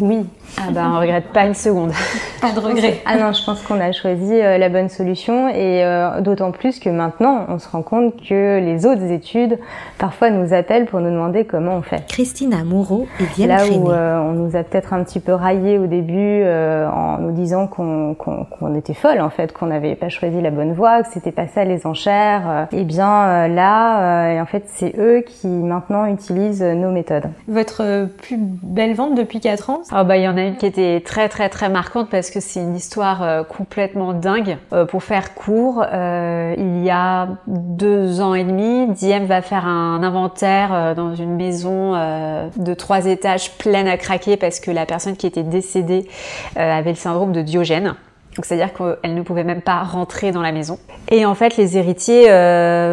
Oui. 0.00 0.26
Ah 0.58 0.70
bah 0.72 0.90
on 0.92 0.98
regrette 0.98 1.28
pas 1.32 1.46
une 1.46 1.54
seconde. 1.54 1.92
pas 2.40 2.52
de 2.52 2.58
regret. 2.58 3.00
Ah 3.06 3.16
non, 3.16 3.32
je 3.32 3.44
pense 3.44 3.62
qu'on 3.62 3.80
a 3.80 3.92
choisi 3.92 4.32
euh, 4.32 4.58
la 4.58 4.68
bonne 4.68 4.88
solution 4.88 5.48
et 5.48 5.84
euh, 5.84 6.20
d'autant 6.20 6.50
plus 6.50 6.80
que 6.80 6.88
maintenant 6.88 7.46
on 7.48 7.58
se 7.58 7.68
rend 7.68 7.82
compte 7.82 8.16
que 8.16 8.58
les 8.58 8.84
autres 8.84 9.04
études 9.04 9.58
parfois 9.98 10.30
nous 10.30 10.52
appellent 10.52 10.86
pour 10.86 11.00
nous 11.00 11.10
demander 11.10 11.44
comment 11.44 11.76
on 11.76 11.82
fait. 11.82 12.04
Christina 12.08 12.64
Moreau 12.64 13.06
et 13.20 13.24
Diane 13.34 13.48
Là 13.48 13.66
où 13.66 13.90
euh, 13.90 14.18
on 14.18 14.32
nous 14.32 14.56
a 14.56 14.64
peut-être 14.64 14.92
un 14.92 15.04
petit 15.04 15.20
peu 15.20 15.32
raillé 15.32 15.78
au 15.78 15.86
début 15.86 16.44
en 16.44 17.18
nous 17.18 17.32
disant 17.32 17.66
qu'on 17.66 18.74
était 18.76 18.94
folle 18.94 19.20
en 19.20 19.30
fait, 19.30 19.52
qu'on 19.52 19.66
n'avait 19.66 19.94
pas 19.94 20.08
choisi 20.08 20.40
la 20.40 20.50
bonne 20.50 20.72
voie, 20.72 21.02
que 21.02 21.08
c'était 21.12 21.32
pas 21.32 21.46
ça 21.46 21.64
les 21.64 21.86
enchères. 21.86 22.68
et 22.72 22.80
eh 22.80 22.84
bien 22.84 23.48
là, 23.48 24.40
en 24.40 24.46
fait, 24.46 24.64
c'est 24.68 24.94
eux 24.98 25.22
qui 25.26 25.46
maintenant 25.46 26.06
utilisent 26.06 26.62
nos 26.62 26.90
méthodes. 26.90 27.28
Votre 27.48 28.08
plus 28.18 28.36
belle 28.38 28.94
vente 28.94 29.14
depuis 29.14 29.40
4 29.40 29.69
ans 29.69 29.69
France 29.70 29.88
Ah 29.92 30.02
bah 30.02 30.16
il 30.16 30.24
y 30.24 30.28
en 30.28 30.36
a 30.36 30.42
une 30.42 30.56
qui 30.56 30.66
était 30.66 31.00
très 31.00 31.28
très 31.28 31.48
très 31.48 31.68
marquante 31.68 32.10
parce 32.10 32.30
que 32.30 32.40
c'est 32.40 32.60
une 32.60 32.74
histoire 32.74 33.22
euh, 33.22 33.44
complètement 33.44 34.12
dingue. 34.12 34.58
Euh, 34.72 34.84
pour 34.84 35.04
faire 35.04 35.34
court, 35.34 35.84
euh, 35.92 36.54
il 36.58 36.82
y 36.82 36.90
a 36.90 37.28
deux 37.46 38.20
ans 38.20 38.34
et 38.34 38.42
demi, 38.42 38.88
Diem 38.88 39.26
va 39.26 39.42
faire 39.42 39.66
un 39.66 40.02
inventaire 40.02 40.94
dans 40.96 41.14
une 41.14 41.36
maison 41.36 41.92
de 41.92 42.74
trois 42.74 43.06
étages 43.06 43.52
pleine 43.58 43.86
à 43.86 43.96
craquer 43.96 44.36
parce 44.36 44.58
que 44.58 44.70
la 44.70 44.86
personne 44.86 45.16
qui 45.16 45.26
était 45.26 45.42
décédée 45.42 46.08
avait 46.56 46.90
le 46.90 46.96
syndrome 46.96 47.32
de 47.32 47.42
Diogène. 47.42 47.94
Donc 48.36 48.44
c'est-à-dire 48.44 48.72
qu'elle 48.72 49.14
ne 49.14 49.22
pouvait 49.22 49.44
même 49.44 49.62
pas 49.62 49.82
rentrer 49.82 50.32
dans 50.32 50.42
la 50.42 50.52
maison. 50.52 50.78
Et 51.10 51.24
en 51.26 51.34
fait, 51.34 51.56
les 51.56 51.76
héritiers 51.76 52.24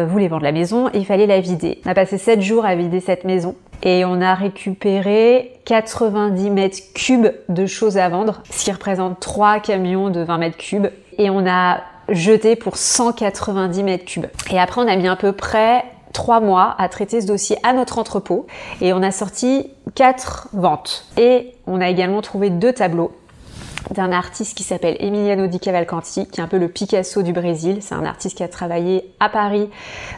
voulaient 0.06 0.28
vendre 0.28 0.44
la 0.44 0.52
maison 0.52 0.88
et 0.88 0.98
il 0.98 1.06
fallait 1.06 1.26
la 1.26 1.40
vider. 1.40 1.80
On 1.86 1.90
a 1.90 1.94
passé 1.94 2.18
7 2.18 2.40
jours 2.40 2.64
à 2.64 2.74
vider 2.74 3.00
cette 3.00 3.24
maison 3.24 3.54
et 3.82 4.04
on 4.04 4.20
a 4.20 4.34
récupéré 4.34 5.60
90 5.64 6.50
mètres 6.50 6.78
cubes 6.94 7.28
de 7.48 7.66
choses 7.66 7.98
à 7.98 8.08
vendre, 8.08 8.42
ce 8.50 8.64
qui 8.64 8.72
représente 8.72 9.20
3 9.20 9.60
camions 9.60 10.10
de 10.10 10.20
20 10.20 10.38
mètres 10.38 10.56
cubes. 10.56 10.88
Et 11.18 11.30
on 11.30 11.46
a 11.46 11.80
jeté 12.08 12.56
pour 12.56 12.76
190 12.76 13.82
mètres 13.82 14.04
cubes. 14.04 14.26
Et 14.50 14.58
après, 14.58 14.80
on 14.80 14.88
a 14.88 14.96
mis 14.96 15.08
à 15.08 15.16
peu 15.16 15.32
près 15.32 15.84
trois 16.12 16.40
mois 16.40 16.74
à 16.78 16.88
traiter 16.88 17.20
ce 17.20 17.26
dossier 17.26 17.58
à 17.62 17.72
notre 17.72 17.98
entrepôt 17.98 18.46
et 18.80 18.92
on 18.92 19.02
a 19.02 19.10
sorti 19.10 19.70
quatre 19.94 20.48
ventes. 20.52 21.06
Et 21.16 21.54
on 21.66 21.80
a 21.80 21.88
également 21.88 22.22
trouvé 22.22 22.50
deux 22.50 22.72
tableaux 22.72 23.12
d'un 23.92 24.12
artiste 24.12 24.56
qui 24.56 24.62
s'appelle 24.62 24.96
Emiliano 25.00 25.46
Di 25.46 25.58
Cavalcanti, 25.58 26.26
qui 26.26 26.40
est 26.40 26.42
un 26.42 26.48
peu 26.48 26.58
le 26.58 26.68
Picasso 26.68 27.22
du 27.22 27.32
Brésil. 27.32 27.78
C'est 27.80 27.94
un 27.94 28.04
artiste 28.04 28.36
qui 28.36 28.42
a 28.42 28.48
travaillé 28.48 29.10
à 29.20 29.28
Paris 29.28 29.68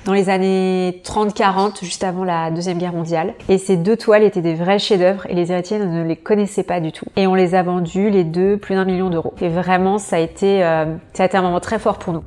dans 0.05 0.13
les 0.13 0.29
années 0.29 1.01
30-40, 1.05 1.85
juste 1.85 2.05
avant 2.05 2.25
la 2.25 2.51
Deuxième 2.51 2.79
Guerre 2.79 2.93
mondiale. 2.93 3.35
Et 3.49 3.59
ces 3.59 3.77
deux 3.77 3.97
toiles 3.97 4.23
étaient 4.23 4.41
des 4.41 4.55
vrais 4.55 4.79
chefs-d'œuvre 4.79 5.27
et 5.29 5.35
les 5.35 5.53
héritiers 5.53 5.79
ne 5.79 6.03
les 6.03 6.17
connaissaient 6.17 6.63
pas 6.63 6.81
du 6.81 6.93
tout. 6.93 7.07
Et 7.17 7.27
on 7.27 7.35
les 7.35 7.55
a 7.55 7.63
vendus, 7.63 8.11
les 8.11 8.25
deux, 8.25 8.57
plus 8.57 8.75
d'un 8.75 8.85
million 8.85 9.11
d'euros. 9.11 9.35
Et 9.41 9.49
vraiment, 9.49 9.99
ça 9.99 10.17
a 10.17 10.19
été, 10.19 10.65
euh, 10.65 10.97
un 11.19 11.43
moment 11.43 11.61
très 11.61 11.79
fort 11.79 11.99
pour 11.99 12.13
nous. 12.13 12.25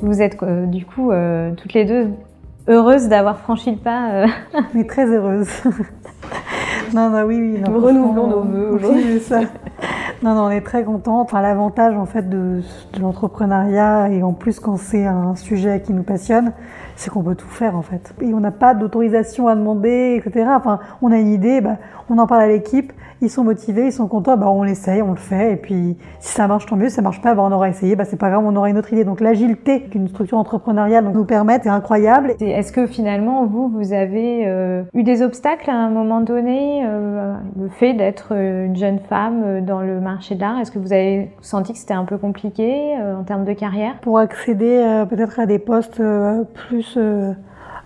Vous 0.00 0.22
êtes 0.22 0.40
euh, 0.42 0.66
du 0.66 0.86
coup 0.86 1.10
euh, 1.10 1.52
toutes 1.56 1.74
les 1.74 1.84
deux 1.84 2.08
heureuses 2.68 3.08
d'avoir 3.08 3.38
franchi 3.38 3.72
le 3.72 3.76
pas. 3.76 4.26
est 4.78 4.88
très 4.88 5.06
heureuse. 5.06 5.48
non, 6.94 7.10
non, 7.10 7.22
oui, 7.24 7.36
oui. 7.36 7.60
non, 7.60 7.72
Nous 7.72 7.80
renouvelons 7.80 8.26
nos 8.26 8.42
vœux 8.42 8.68
oui, 8.70 8.76
aujourd'hui. 8.76 9.22
Non, 10.20 10.34
non, 10.34 10.46
on 10.46 10.50
est 10.50 10.62
très 10.62 10.82
contents. 10.82 11.20
Enfin, 11.20 11.40
l'avantage 11.40 11.94
en 11.94 12.04
fait 12.04 12.28
de, 12.28 12.60
de 12.92 13.00
l'entrepreneuriat 13.00 14.08
et 14.10 14.24
en 14.24 14.32
plus 14.32 14.58
quand 14.58 14.76
c'est 14.76 15.06
un 15.06 15.36
sujet 15.36 15.80
qui 15.80 15.92
nous 15.92 16.02
passionne, 16.02 16.52
c'est 16.96 17.08
qu'on 17.10 17.22
peut 17.22 17.36
tout 17.36 17.46
faire 17.46 17.76
en 17.76 17.82
fait. 17.82 18.12
Et 18.20 18.34
on 18.34 18.40
n'a 18.40 18.50
pas 18.50 18.74
d'autorisation 18.74 19.46
à 19.46 19.54
demander, 19.54 20.20
etc. 20.20 20.50
Enfin, 20.56 20.80
on 21.02 21.12
a 21.12 21.18
une 21.18 21.28
idée, 21.28 21.60
bah, 21.60 21.76
on 22.10 22.18
en 22.18 22.26
parle 22.26 22.42
à 22.42 22.48
l'équipe, 22.48 22.92
ils 23.20 23.30
sont 23.30 23.44
motivés, 23.44 23.86
ils 23.86 23.92
sont 23.92 24.08
contents, 24.08 24.36
bah, 24.36 24.48
on 24.48 24.62
l'essaye, 24.62 25.02
on 25.02 25.10
le 25.10 25.16
fait. 25.16 25.52
Et 25.52 25.56
puis, 25.56 25.96
si 26.20 26.32
ça 26.32 26.46
marche, 26.46 26.66
tant 26.66 26.76
mieux. 26.76 26.88
Si 26.88 26.96
ça 26.96 27.02
marche 27.02 27.20
pas, 27.20 27.34
bah, 27.34 27.42
on 27.44 27.52
aura 27.52 27.68
essayé, 27.68 27.96
bah, 27.96 28.04
c'est 28.04 28.16
pas 28.16 28.30
grave, 28.30 28.44
on 28.46 28.54
aura 28.56 28.70
une 28.70 28.78
autre 28.78 28.92
idée. 28.92 29.04
Donc, 29.04 29.20
l'agilité 29.20 29.82
qu'une 29.82 30.08
structure 30.08 30.38
entrepreneuriale 30.38 31.10
nous 31.12 31.24
permet 31.24 31.54
est 31.54 31.68
incroyable. 31.68 32.34
Est-ce 32.40 32.72
que 32.72 32.86
finalement, 32.86 33.46
vous, 33.46 33.68
vous 33.68 33.92
avez 33.92 34.46
euh, 34.46 34.82
eu 34.94 35.02
des 35.02 35.22
obstacles 35.22 35.70
à 35.70 35.74
un 35.74 35.90
moment 35.90 36.20
donné 36.20 36.84
euh, 36.86 37.34
Le 37.58 37.68
fait 37.68 37.94
d'être 37.94 38.28
euh, 38.32 38.66
une 38.66 38.76
jeune 38.76 38.98
femme 38.98 39.64
dans 39.64 39.80
le 39.80 40.00
marché 40.00 40.34
de 40.34 40.40
l'art, 40.40 40.58
est-ce 40.60 40.70
que 40.70 40.78
vous 40.78 40.92
avez 40.92 41.30
senti 41.40 41.72
que 41.72 41.78
c'était 41.78 41.94
un 41.94 42.04
peu 42.04 42.18
compliqué 42.18 42.96
euh, 42.98 43.16
en 43.16 43.24
termes 43.24 43.44
de 43.44 43.52
carrière? 43.52 43.94
Pour 44.00 44.18
accéder 44.18 44.82
euh, 44.84 45.04
peut-être 45.04 45.40
à 45.40 45.46
des 45.46 45.58
postes 45.58 46.00
euh, 46.00 46.44
plus 46.54 46.94
euh, 46.96 47.32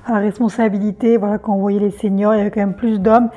à 0.06 0.18
responsabilité. 0.18 1.16
Voilà, 1.16 1.38
quand 1.38 1.54
on 1.54 1.58
voyait 1.58 1.80
les 1.80 1.90
seniors, 1.90 2.34
il 2.34 2.38
y 2.38 2.40
avait 2.40 2.50
quand 2.50 2.60
même 2.60 2.74
plus 2.74 3.00
d'hommes 3.00 3.30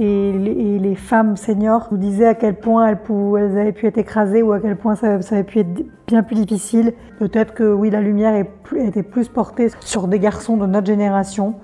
et 0.00 0.32
les, 0.32 0.94
femmes 0.94 1.36
seniors 1.36 1.88
nous 1.90 1.98
disaient 1.98 2.26
à 2.26 2.34
quel 2.34 2.54
point 2.54 2.86
elles, 2.88 3.58
avaient 3.58 3.72
pu 3.72 3.86
être 3.86 3.98
écrasées 3.98 4.42
ou 4.42 4.52
à 4.52 4.60
quel 4.60 4.76
point 4.76 4.94
ça, 4.94 5.14
avait 5.14 5.44
pu 5.44 5.60
être 5.60 5.84
bien 6.06 6.22
plus 6.22 6.36
difficile. 6.36 6.94
Peut-être 7.18 7.54
que 7.54 7.64
oui, 7.72 7.90
la 7.90 8.00
lumière 8.00 8.34
est 8.34 8.48
était 8.76 9.02
plus 9.02 9.28
portée 9.28 9.68
sur 9.80 10.08
des 10.08 10.18
garçons 10.18 10.56
de 10.56 10.66
notre 10.66 10.86
génération 10.86 11.54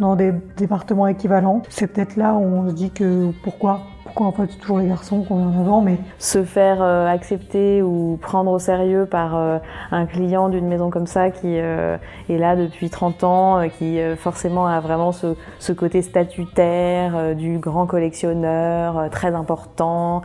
dans 0.00 0.16
des 0.16 0.32
départements 0.56 1.06
équivalents. 1.06 1.62
C'est 1.68 1.88
peut-être 1.88 2.16
là 2.16 2.34
où 2.34 2.42
on 2.42 2.68
se 2.68 2.74
dit 2.74 2.90
que 2.90 3.30
pourquoi 3.42 3.80
pourquoi 4.14 4.26
en 4.28 4.32
fait 4.46 4.52
c'est 4.52 4.60
toujours 4.60 4.78
les 4.78 4.86
garçons 4.86 5.22
qu'on 5.22 5.44
met 5.44 5.68
en 5.68 5.80
mais 5.80 5.98
se 6.20 6.44
faire 6.44 6.78
euh, 6.80 7.08
accepter 7.08 7.82
ou 7.82 8.16
prendre 8.22 8.52
au 8.52 8.60
sérieux 8.60 9.06
par 9.06 9.34
euh, 9.34 9.58
un 9.90 10.06
client 10.06 10.48
d'une 10.48 10.68
maison 10.68 10.88
comme 10.88 11.08
ça 11.08 11.30
qui 11.30 11.58
euh, 11.58 11.96
est 12.28 12.38
là 12.38 12.54
depuis 12.54 12.90
30 12.90 13.24
ans, 13.24 13.58
euh, 13.58 13.66
qui 13.66 13.98
euh, 13.98 14.14
forcément 14.14 14.68
a 14.68 14.78
vraiment 14.78 15.10
ce, 15.10 15.34
ce 15.58 15.72
côté 15.72 16.00
statutaire 16.00 17.14
euh, 17.16 17.34
du 17.34 17.58
grand 17.58 17.86
collectionneur 17.86 19.10
très 19.10 19.34
important, 19.34 20.22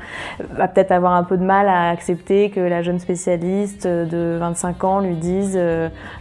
va 0.52 0.68
peut-être 0.68 0.92
avoir 0.92 1.14
un 1.14 1.24
peu 1.24 1.38
de 1.38 1.44
mal 1.44 1.68
à 1.68 1.90
accepter 1.90 2.52
que 2.52 2.60
la 2.60 2.84
jeune 2.84 3.00
spécialiste 3.00 3.88
de 3.88 4.38
25 4.40 4.84
ans 4.84 5.00
lui 5.00 5.16
dise 5.16 5.60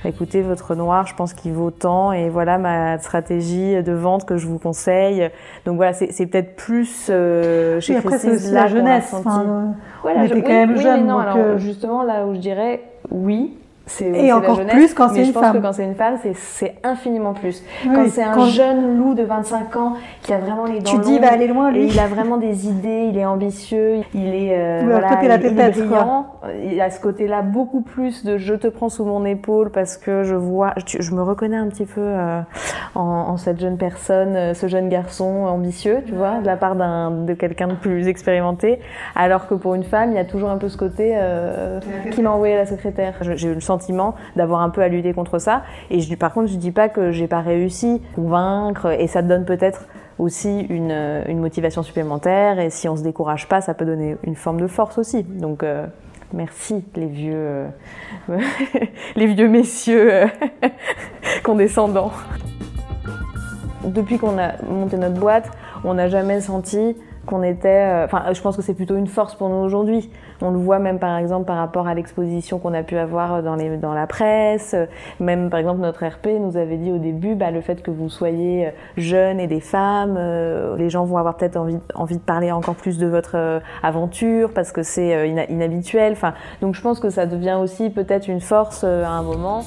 écoutez 0.04 0.40
votre 0.40 0.74
noir 0.74 1.06
je 1.06 1.14
pense 1.14 1.34
qu'il 1.34 1.52
vaut 1.52 1.70
tant 1.70 2.12
et 2.12 2.30
voilà 2.30 2.56
ma 2.56 2.98
stratégie 2.98 3.82
de 3.82 3.92
vente 3.92 4.24
que 4.24 4.38
je 4.38 4.46
vous 4.46 4.58
conseille. 4.58 5.28
Donc 5.66 5.76
voilà 5.76 5.92
c'est 5.92 6.26
peut-être 6.26 6.56
plus 6.56 7.10
euh, 7.10 7.57
oui, 7.88 7.96
après 7.96 8.18
c'est 8.18 8.30
aussi 8.30 8.50
la 8.52 8.66
jeunesse. 8.66 9.12
Enfin, 9.14 9.74
Voilà, 10.02 10.20
on 10.20 10.26
je- 10.26 10.32
était 10.34 10.42
quand 10.42 10.48
oui, 10.48 10.54
même 10.56 10.70
oui, 10.76 10.82
jeunes, 10.82 11.00
mais 11.02 11.06
non, 11.08 11.14
donc, 11.18 11.22
alors 11.22 11.36
euh, 11.38 11.58
justement 11.58 12.02
là 12.02 12.26
où 12.26 12.34
je 12.34 12.40
dirais 12.40 12.82
oui. 13.10 13.57
Et 14.00 14.28
la 14.28 14.36
encore 14.38 14.60
plus 14.66 14.94
quand 14.94 15.08
c'est 15.08 15.14
mais 15.18 15.22
je 15.24 15.28
une 15.28 15.34
pense 15.34 15.42
femme. 15.44 15.56
que 15.56 15.62
quand 15.62 15.72
c'est 15.72 15.84
une 15.84 15.94
femme, 15.94 16.16
c'est- 16.34 16.74
infiniment 16.84 17.32
plus. 17.34 17.62
Oui, 17.84 17.90
quand 17.94 18.04
c'est 18.08 18.22
un 18.22 18.32
quand- 18.34 18.44
jeune 18.46 18.98
loup 18.98 19.14
de 19.14 19.22
25 19.22 19.76
ans 19.76 19.94
qui 20.22 20.32
a 20.32 20.38
vraiment 20.38 20.64
les 20.66 20.80
dents 20.80 20.90
Tu 20.92 20.98
dis, 20.98 21.14
il 21.14 21.20
va 21.20 21.32
aller 21.32 21.46
loin, 21.48 21.70
lui. 21.70 21.82
et 21.82 21.86
il 21.86 21.98
a 21.98 22.06
vraiment 22.06 22.36
des 22.36 22.66
idées, 22.68 23.08
il 23.10 23.18
est 23.18 23.24
ambitieux, 23.24 23.96
il 24.14 24.34
est 24.34 24.56
euh, 24.56 24.80
Oui, 24.82 24.86
voilà, 24.90 25.16
t'es 25.16 25.28
la 25.28 25.36
il- 25.36 25.52
il 25.52 25.60
est 25.60 25.70
brillant. 25.70 26.26
Il 26.64 26.80
a 26.80 26.90
ce 26.90 27.00
côté-là 27.00 27.42
beaucoup 27.42 27.80
plus 27.80 28.24
de 28.24 28.36
je 28.38 28.54
te 28.54 28.66
prends 28.68 28.88
sous 28.88 29.04
mon 29.04 29.24
épaule 29.24 29.70
parce 29.70 29.96
que 29.96 30.22
je 30.22 30.34
vois, 30.34 30.72
je, 30.86 31.00
je 31.00 31.14
me 31.14 31.22
reconnais 31.22 31.56
un 31.56 31.68
petit 31.68 31.86
peu 31.86 32.00
euh, 32.00 32.40
en, 32.94 33.00
en 33.02 33.36
cette 33.36 33.60
jeune 33.60 33.76
personne, 33.76 34.36
euh, 34.36 34.54
ce 34.54 34.66
jeune 34.68 34.88
garçon 34.88 35.46
ambitieux, 35.46 36.02
tu 36.06 36.14
vois, 36.14 36.38
de 36.40 36.46
la 36.46 36.56
part 36.56 36.76
d'un 36.76 37.10
de 37.10 37.34
quelqu'un 37.34 37.68
de 37.68 37.74
plus 37.74 38.08
expérimenté. 38.08 38.78
Alors 39.16 39.46
que 39.48 39.54
pour 39.54 39.74
une 39.74 39.84
femme, 39.84 40.10
il 40.12 40.16
y 40.16 40.20
a 40.20 40.24
toujours 40.24 40.50
un 40.50 40.58
peu 40.58 40.68
ce 40.68 40.76
côté 40.76 41.12
euh, 41.14 41.80
qui 42.12 42.22
l'a 42.22 42.30
envoyé 42.32 42.54
à 42.54 42.58
la 42.58 42.66
secrétaire. 42.66 43.14
J'ai 43.22 43.48
eu 43.48 43.54
le 43.54 43.60
d'avoir 44.36 44.60
un 44.60 44.70
peu 44.70 44.82
à 44.82 44.88
lutter 44.88 45.12
contre 45.12 45.38
ça. 45.38 45.62
Et 45.90 46.00
par 46.16 46.32
contre, 46.32 46.48
je 46.48 46.56
dis 46.56 46.70
pas 46.70 46.88
que 46.88 47.12
j'ai 47.12 47.26
pas 47.26 47.40
réussi 47.40 48.02
à 48.12 48.14
convaincre. 48.16 49.00
Et 49.00 49.06
ça 49.06 49.22
donne 49.22 49.44
peut-être 49.44 49.86
aussi 50.18 50.60
une, 50.68 50.90
euh, 50.90 51.22
une 51.28 51.38
motivation 51.38 51.82
supplémentaire. 51.82 52.58
Et 52.58 52.70
si 52.70 52.88
on 52.88 52.96
se 52.96 53.02
décourage 53.02 53.48
pas, 53.48 53.60
ça 53.60 53.74
peut 53.74 53.84
donner 53.84 54.16
une 54.24 54.34
forme 54.34 54.60
de 54.60 54.66
force 54.66 54.98
aussi. 54.98 55.22
Donc 55.22 55.62
euh, 55.62 55.86
merci 56.32 56.84
les 56.96 57.06
vieux, 57.06 57.34
euh, 57.34 57.68
les 59.16 59.26
vieux 59.26 59.48
messieurs 59.48 60.24
condescendants. 61.44 62.12
Depuis 63.84 64.18
qu'on 64.18 64.38
a 64.38 64.60
monté 64.68 64.96
notre 64.96 65.18
boîte, 65.18 65.50
on 65.84 65.94
n'a 65.94 66.08
jamais 66.08 66.40
senti 66.40 66.96
qu'on 67.28 67.42
était. 67.42 67.68
euh, 67.68 68.04
Enfin, 68.04 68.24
je 68.32 68.40
pense 68.40 68.56
que 68.56 68.62
c'est 68.62 68.74
plutôt 68.74 68.96
une 68.96 69.06
force 69.06 69.34
pour 69.34 69.48
nous 69.48 69.56
aujourd'hui. 69.56 70.10
On 70.40 70.50
le 70.50 70.58
voit 70.58 70.78
même 70.78 70.98
par 70.98 71.16
exemple 71.18 71.46
par 71.46 71.56
rapport 71.56 71.86
à 71.86 71.94
l'exposition 71.94 72.58
qu'on 72.58 72.74
a 72.74 72.82
pu 72.82 72.96
avoir 72.96 73.42
dans, 73.42 73.54
les, 73.54 73.76
dans 73.76 73.94
la 73.94 74.06
presse. 74.06 74.74
Même 75.20 75.50
par 75.50 75.60
exemple 75.60 75.80
notre 75.80 76.04
RP 76.06 76.28
nous 76.40 76.56
avait 76.56 76.76
dit 76.76 76.90
au 76.90 76.98
début, 76.98 77.34
bah, 77.34 77.50
le 77.50 77.60
fait 77.60 77.82
que 77.82 77.90
vous 77.90 78.08
soyez 78.08 78.70
jeune 78.96 79.40
et 79.40 79.46
des 79.46 79.60
femmes, 79.60 80.16
euh, 80.18 80.76
les 80.76 80.90
gens 80.90 81.04
vont 81.04 81.18
avoir 81.18 81.36
peut-être 81.36 81.56
envie, 81.56 81.78
envie 81.94 82.16
de 82.16 82.22
parler 82.22 82.50
encore 82.50 82.74
plus 82.74 82.98
de 82.98 83.06
votre 83.06 83.36
euh, 83.36 83.60
aventure 83.82 84.52
parce 84.54 84.72
que 84.72 84.82
c'est 84.82 85.14
euh, 85.14 85.26
inhabituel. 85.26 86.12
Enfin, 86.12 86.34
donc 86.62 86.74
je 86.74 86.80
pense 86.80 87.00
que 87.00 87.10
ça 87.10 87.26
devient 87.26 87.58
aussi 87.60 87.90
peut-être 87.90 88.28
une 88.28 88.40
force 88.40 88.82
euh, 88.84 89.04
à 89.04 89.10
un 89.10 89.22
moment. 89.22 89.64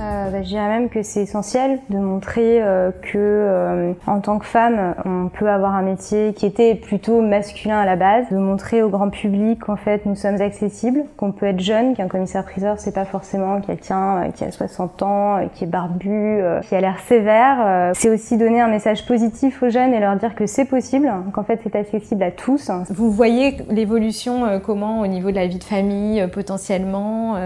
Euh, 0.00 0.30
bah, 0.30 0.42
je 0.42 0.48
dirais 0.48 0.68
même 0.68 0.88
que 0.88 1.02
c'est 1.02 1.22
essentiel 1.22 1.78
de 1.90 1.98
montrer 1.98 2.62
euh, 2.62 2.90
que 3.02 3.18
euh, 3.18 3.92
en 4.06 4.20
tant 4.20 4.38
que 4.38 4.46
femme, 4.46 4.94
on 5.04 5.28
peut 5.28 5.48
avoir 5.48 5.74
un 5.74 5.82
métier 5.82 6.32
qui 6.34 6.46
était 6.46 6.74
plutôt 6.74 7.20
masculin 7.20 7.78
à 7.78 7.84
la 7.84 7.96
base, 7.96 8.26
de 8.30 8.36
montrer 8.36 8.82
au 8.82 8.88
grand 8.88 9.10
public 9.10 9.60
qu'en 9.60 9.76
fait 9.76 10.06
nous 10.06 10.16
sommes 10.16 10.40
accessibles, 10.40 11.04
qu'on 11.16 11.32
peut 11.32 11.46
être 11.46 11.60
jeune, 11.60 11.94
qu'un 11.94 12.08
commissaire-priseur 12.08 12.78
c'est 12.78 12.94
pas 12.94 13.04
forcément 13.04 13.60
quelqu'un 13.60 14.24
euh, 14.24 14.30
qui 14.30 14.44
a 14.44 14.50
60 14.50 15.02
ans, 15.02 15.36
euh, 15.36 15.46
qui 15.54 15.64
est 15.64 15.66
barbu, 15.66 16.10
euh, 16.10 16.60
qui 16.60 16.74
a 16.74 16.80
l'air 16.80 16.98
sévère. 17.06 17.92
C'est 17.94 18.08
aussi 18.08 18.36
donner 18.36 18.60
un 18.60 18.68
message 18.68 19.06
positif 19.06 19.62
aux 19.62 19.68
jeunes 19.68 19.94
et 19.94 20.00
leur 20.00 20.16
dire 20.16 20.34
que 20.34 20.46
c'est 20.46 20.64
possible, 20.64 21.10
qu'en 21.32 21.44
fait 21.44 21.60
c'est 21.62 21.76
accessible 21.76 22.22
à 22.22 22.30
tous. 22.30 22.70
Vous 22.90 23.10
voyez 23.10 23.58
l'évolution 23.68 24.60
comment 24.64 25.00
au 25.00 25.06
niveau 25.06 25.30
de 25.30 25.36
la 25.36 25.46
vie 25.46 25.58
de 25.58 25.64
famille 25.64 26.26
potentiellement 26.32 27.36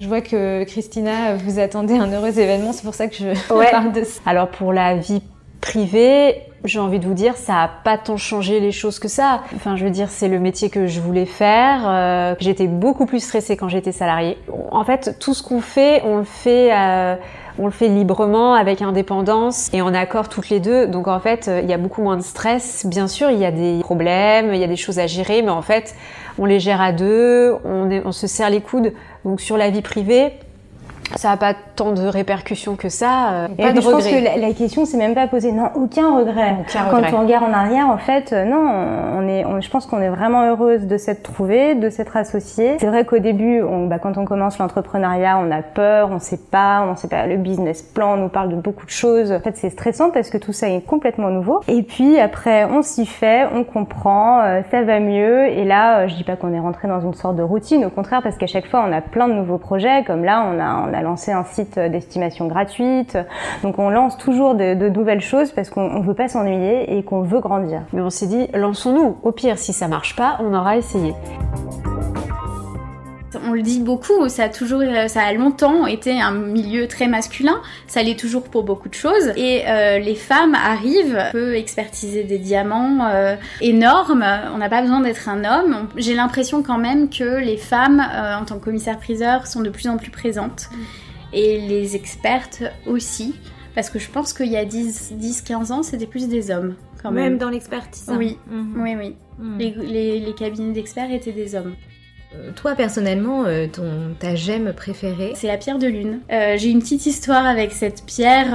Je 0.00 0.08
vois 0.08 0.20
que 0.20 0.64
Christina, 0.64 1.36
vous 1.36 1.58
un 1.92 2.10
heureux 2.12 2.38
événement, 2.38 2.72
c'est 2.72 2.84
pour 2.84 2.94
ça 2.94 3.06
que 3.08 3.14
je 3.14 3.28
Ouais. 3.54 3.70
parle 3.70 3.92
de 3.92 4.02
ça. 4.04 4.20
Alors 4.26 4.48
pour 4.48 4.72
la 4.72 4.96
vie 4.96 5.22
privée, 5.60 6.42
j'ai 6.64 6.78
envie 6.78 6.98
de 6.98 7.06
vous 7.06 7.14
dire, 7.14 7.36
ça 7.36 7.62
a 7.62 7.68
pas 7.84 7.98
tant 7.98 8.16
changé 8.16 8.58
les 8.60 8.72
choses 8.72 8.98
que 8.98 9.08
ça. 9.08 9.42
Enfin, 9.54 9.76
je 9.76 9.84
veux 9.84 9.90
dire, 9.90 10.08
c'est 10.08 10.28
le 10.28 10.38
métier 10.38 10.70
que 10.70 10.86
je 10.86 11.00
voulais 11.00 11.26
faire. 11.26 11.82
Euh, 11.86 12.34
j'étais 12.40 12.66
beaucoup 12.66 13.06
plus 13.06 13.20
stressée 13.20 13.56
quand 13.56 13.68
j'étais 13.68 13.92
salariée. 13.92 14.38
En 14.70 14.84
fait, 14.84 15.18
tout 15.18 15.34
ce 15.34 15.42
qu'on 15.42 15.60
fait, 15.60 16.02
on 16.04 16.18
le 16.18 16.24
fait. 16.24 16.70
euh, 16.72 17.16
on 17.56 17.66
le 17.66 17.70
fait 17.70 17.86
librement, 17.86 18.54
avec 18.54 18.82
indépendance 18.82 19.70
et 19.72 19.80
en 19.80 19.94
accord 19.94 20.28
toutes 20.28 20.48
les 20.48 20.58
deux. 20.58 20.88
Donc 20.88 21.06
en 21.06 21.20
fait, 21.20 21.48
il 21.62 21.70
y 21.70 21.72
a 21.72 21.78
beaucoup 21.78 22.02
moins 22.02 22.16
de 22.16 22.22
stress. 22.22 22.84
Bien 22.84 23.06
sûr, 23.06 23.30
il 23.30 23.38
y 23.38 23.44
a 23.44 23.52
des 23.52 23.78
problèmes, 23.80 24.52
il 24.52 24.58
y 24.58 24.64
a 24.64 24.66
des 24.66 24.74
choses 24.74 24.98
à 24.98 25.06
gérer, 25.06 25.40
mais 25.40 25.50
en 25.50 25.62
fait, 25.62 25.94
on 26.36 26.46
les 26.46 26.58
gère 26.58 26.80
à 26.80 26.90
deux, 26.90 27.54
on, 27.64 27.88
on 28.04 28.10
se 28.10 28.26
serre 28.26 28.50
les 28.50 28.60
coudes. 28.60 28.92
Donc 29.24 29.40
sur 29.40 29.56
la 29.56 29.70
vie 29.70 29.82
privée, 29.82 30.32
ça 31.16 31.28
n'a 31.28 31.36
pas 31.36 31.54
tant 31.76 31.92
de 31.92 32.02
répercussions 32.02 32.76
que 32.76 32.88
ça. 32.88 33.32
Euh, 33.32 33.48
pas 33.48 33.72
de 33.72 33.80
je 33.80 33.88
pense 33.88 34.06
que 34.06 34.40
la, 34.40 34.52
question 34.52 34.84
c'est 34.84 34.96
même 34.96 35.14
pas 35.14 35.26
posée. 35.26 35.52
Non, 35.52 35.70
aucun 35.74 36.16
regret. 36.16 36.56
Quand 36.72 37.02
on 37.12 37.20
regarde 37.22 37.44
en 37.44 37.52
arrière, 37.52 37.88
en 37.88 37.98
fait, 37.98 38.32
euh, 38.32 38.44
non, 38.44 38.68
on 39.18 39.28
est, 39.28 39.44
je 39.60 39.70
pense 39.70 39.86
qu'on 39.86 40.00
est 40.00 40.08
vraiment 40.08 40.44
heureuse 40.46 40.86
de 40.86 40.96
s'être 40.96 41.22
trouvée, 41.22 41.74
de 41.74 41.90
s'être 41.90 42.16
associée. 42.16 42.76
C'est 42.78 42.86
vrai 42.86 43.04
qu'au 43.04 43.18
début, 43.18 43.62
on, 43.62 43.86
bah, 43.86 43.98
quand 43.98 44.18
on 44.18 44.24
commence 44.24 44.58
l'entrepreneuriat, 44.58 45.38
on 45.38 45.50
a 45.50 45.62
peur, 45.62 46.10
on 46.10 46.18
sait 46.18 46.40
pas, 46.50 46.86
on 46.88 46.96
sait 46.96 47.08
pas 47.08 47.26
le 47.26 47.36
business 47.36 47.82
plan, 47.82 48.14
on 48.14 48.16
nous 48.16 48.28
parle 48.28 48.48
de 48.48 48.56
beaucoup 48.56 48.86
de 48.86 48.90
choses. 48.90 49.32
En 49.32 49.40
fait, 49.40 49.56
c'est 49.56 49.70
stressant 49.70 50.10
parce 50.10 50.30
que 50.30 50.38
tout 50.38 50.52
ça 50.52 50.68
est 50.68 50.80
complètement 50.80 51.28
nouveau. 51.28 51.60
Et 51.68 51.82
puis 51.82 52.18
après, 52.18 52.64
on 52.64 52.82
s'y 52.82 53.06
fait, 53.06 53.46
on 53.52 53.64
comprend, 53.64 54.40
euh, 54.40 54.62
ça 54.70 54.82
va 54.82 55.00
mieux. 55.00 55.48
Et 55.48 55.64
là, 55.64 56.06
je 56.06 56.14
dis 56.14 56.24
pas 56.24 56.36
qu'on 56.36 56.52
est 56.52 56.60
rentré 56.60 56.88
dans 56.88 57.00
une 57.00 57.14
sorte 57.14 57.36
de 57.36 57.42
routine, 57.42 57.84
au 57.84 57.90
contraire, 57.90 58.22
parce 58.22 58.36
qu'à 58.36 58.46
chaque 58.46 58.66
fois, 58.66 58.84
on 58.88 58.92
a 58.92 59.00
plein 59.00 59.28
de 59.28 59.34
nouveaux 59.34 59.58
projets. 59.58 60.04
Comme 60.04 60.24
là, 60.24 60.46
on 60.50 60.58
a, 60.58 60.88
on 60.88 60.93
a 60.94 61.02
lancé 61.02 61.32
un 61.32 61.44
site 61.44 61.78
d'estimation 61.78 62.46
gratuite. 62.46 63.18
Donc 63.62 63.78
on 63.78 63.90
lance 63.90 64.16
toujours 64.16 64.54
de, 64.54 64.88
nouvelles 64.88 65.20
choses 65.20 65.50
parce 65.52 65.70
qu'on 65.70 66.00
ne 66.00 66.06
veut 66.06 66.14
pas 66.14 66.28
s'ennuyer 66.28 66.96
et 66.96 67.02
qu'on 67.02 67.22
veut 67.22 67.40
grandir. 67.40 67.82
Mais 67.92 68.00
on 68.00 68.10
s'est 68.10 68.26
dit, 68.26 68.48
lançons-nous. 68.54 69.16
Au 69.22 69.32
pire, 69.32 69.58
si 69.58 69.72
ça 69.72 69.88
marche 69.88 70.16
pas, 70.16 70.38
on 70.40 70.54
aura 70.54 70.76
essayé 70.76 71.14
on 73.46 73.52
le 73.52 73.62
dit 73.62 73.80
beaucoup, 73.80 74.28
ça 74.28 74.44
a 74.44 74.48
toujours, 74.48 74.82
ça 75.08 75.22
a 75.22 75.32
longtemps 75.32 75.86
été 75.86 76.20
un 76.20 76.32
milieu 76.32 76.86
très 76.88 77.06
masculin, 77.06 77.60
ça 77.86 78.02
l'est 78.02 78.18
toujours 78.18 78.44
pour 78.44 78.62
beaucoup 78.62 78.88
de 78.88 78.94
choses, 78.94 79.32
et 79.36 79.62
euh, 79.66 79.98
les 79.98 80.14
femmes 80.14 80.54
arrivent, 80.54 81.22
peuvent 81.32 81.54
expertiser 81.54 82.24
des 82.24 82.38
diamants 82.38 83.08
euh, 83.10 83.36
énormes, 83.60 84.24
on 84.52 84.58
n'a 84.58 84.68
pas 84.68 84.82
besoin 84.82 85.00
d'être 85.00 85.28
un 85.28 85.44
homme. 85.44 85.88
J'ai 85.96 86.14
l'impression 86.14 86.62
quand 86.62 86.78
même 86.78 87.08
que 87.10 87.38
les 87.38 87.56
femmes, 87.56 88.00
euh, 88.00 88.36
en 88.36 88.44
tant 88.44 88.58
que 88.58 88.64
commissaire-priseur, 88.64 89.46
sont 89.46 89.62
de 89.62 89.70
plus 89.70 89.88
en 89.88 89.96
plus 89.96 90.10
présentes, 90.10 90.68
mm. 90.70 90.76
et 91.34 91.58
les 91.60 91.96
expertes 91.96 92.62
aussi, 92.86 93.34
parce 93.74 93.90
que 93.90 93.98
je 93.98 94.10
pense 94.10 94.32
qu'il 94.32 94.50
y 94.50 94.56
a 94.56 94.64
10-15 94.64 95.72
ans, 95.72 95.82
c'était 95.82 96.06
plus 96.06 96.28
des 96.28 96.50
hommes. 96.50 96.74
Quand 97.02 97.10
même. 97.10 97.24
même 97.24 97.38
dans 97.38 97.50
l'expertise. 97.50 98.10
Oui, 98.16 98.38
mm-hmm. 98.50 98.82
oui, 98.82 98.96
oui. 98.98 99.16
Mm. 99.38 99.58
les 99.58 100.34
cabinets 100.38 100.72
d'experts 100.72 101.12
étaient 101.12 101.32
des 101.32 101.54
hommes. 101.54 101.74
Euh, 102.34 102.50
toi 102.54 102.74
personnellement, 102.74 103.44
euh, 103.44 103.66
ton, 103.66 104.14
ta 104.18 104.34
gemme 104.34 104.72
préférée 104.72 105.32
C'est 105.34 105.46
la 105.46 105.56
pierre 105.56 105.78
de 105.78 105.86
lune. 105.86 106.20
Euh, 106.32 106.54
j'ai 106.56 106.70
une 106.70 106.80
petite 106.80 107.06
histoire 107.06 107.46
avec 107.46 107.72
cette 107.72 108.04
pierre. 108.04 108.50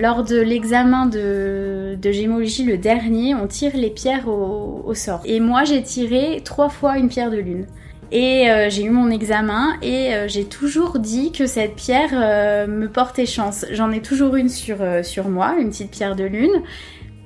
lors 0.00 0.24
de 0.24 0.40
l'examen 0.40 1.06
de, 1.06 1.96
de, 2.00 2.12
gémologie, 2.12 2.64
le 2.64 2.78
dernier, 2.78 3.34
on 3.34 3.46
tire 3.46 3.72
les 3.74 3.90
pierres 3.90 4.28
au, 4.28 4.82
au 4.86 4.94
sort. 4.94 5.20
Et 5.24 5.40
moi, 5.40 5.64
j'ai 5.64 5.82
tiré 5.82 6.40
trois 6.44 6.68
fois 6.68 6.98
une 6.98 7.08
pierre 7.08 7.30
de 7.30 7.38
lune. 7.38 7.66
Et 8.10 8.46
j'ai 8.70 8.84
eu 8.84 8.90
mon 8.90 9.10
examen 9.10 9.76
et 9.82 10.12
j'ai 10.28 10.44
toujours 10.44 10.98
dit 10.98 11.30
que 11.30 11.46
cette 11.46 11.74
pierre 11.74 12.66
me 12.66 12.86
portait 12.86 13.26
chance. 13.26 13.66
J'en 13.70 13.90
ai 13.92 14.00
toujours 14.00 14.36
une 14.36 14.48
sur, 14.48 14.78
sur 15.02 15.28
moi, 15.28 15.56
une 15.60 15.68
petite 15.68 15.90
pierre 15.90 16.16
de 16.16 16.24
lune 16.24 16.62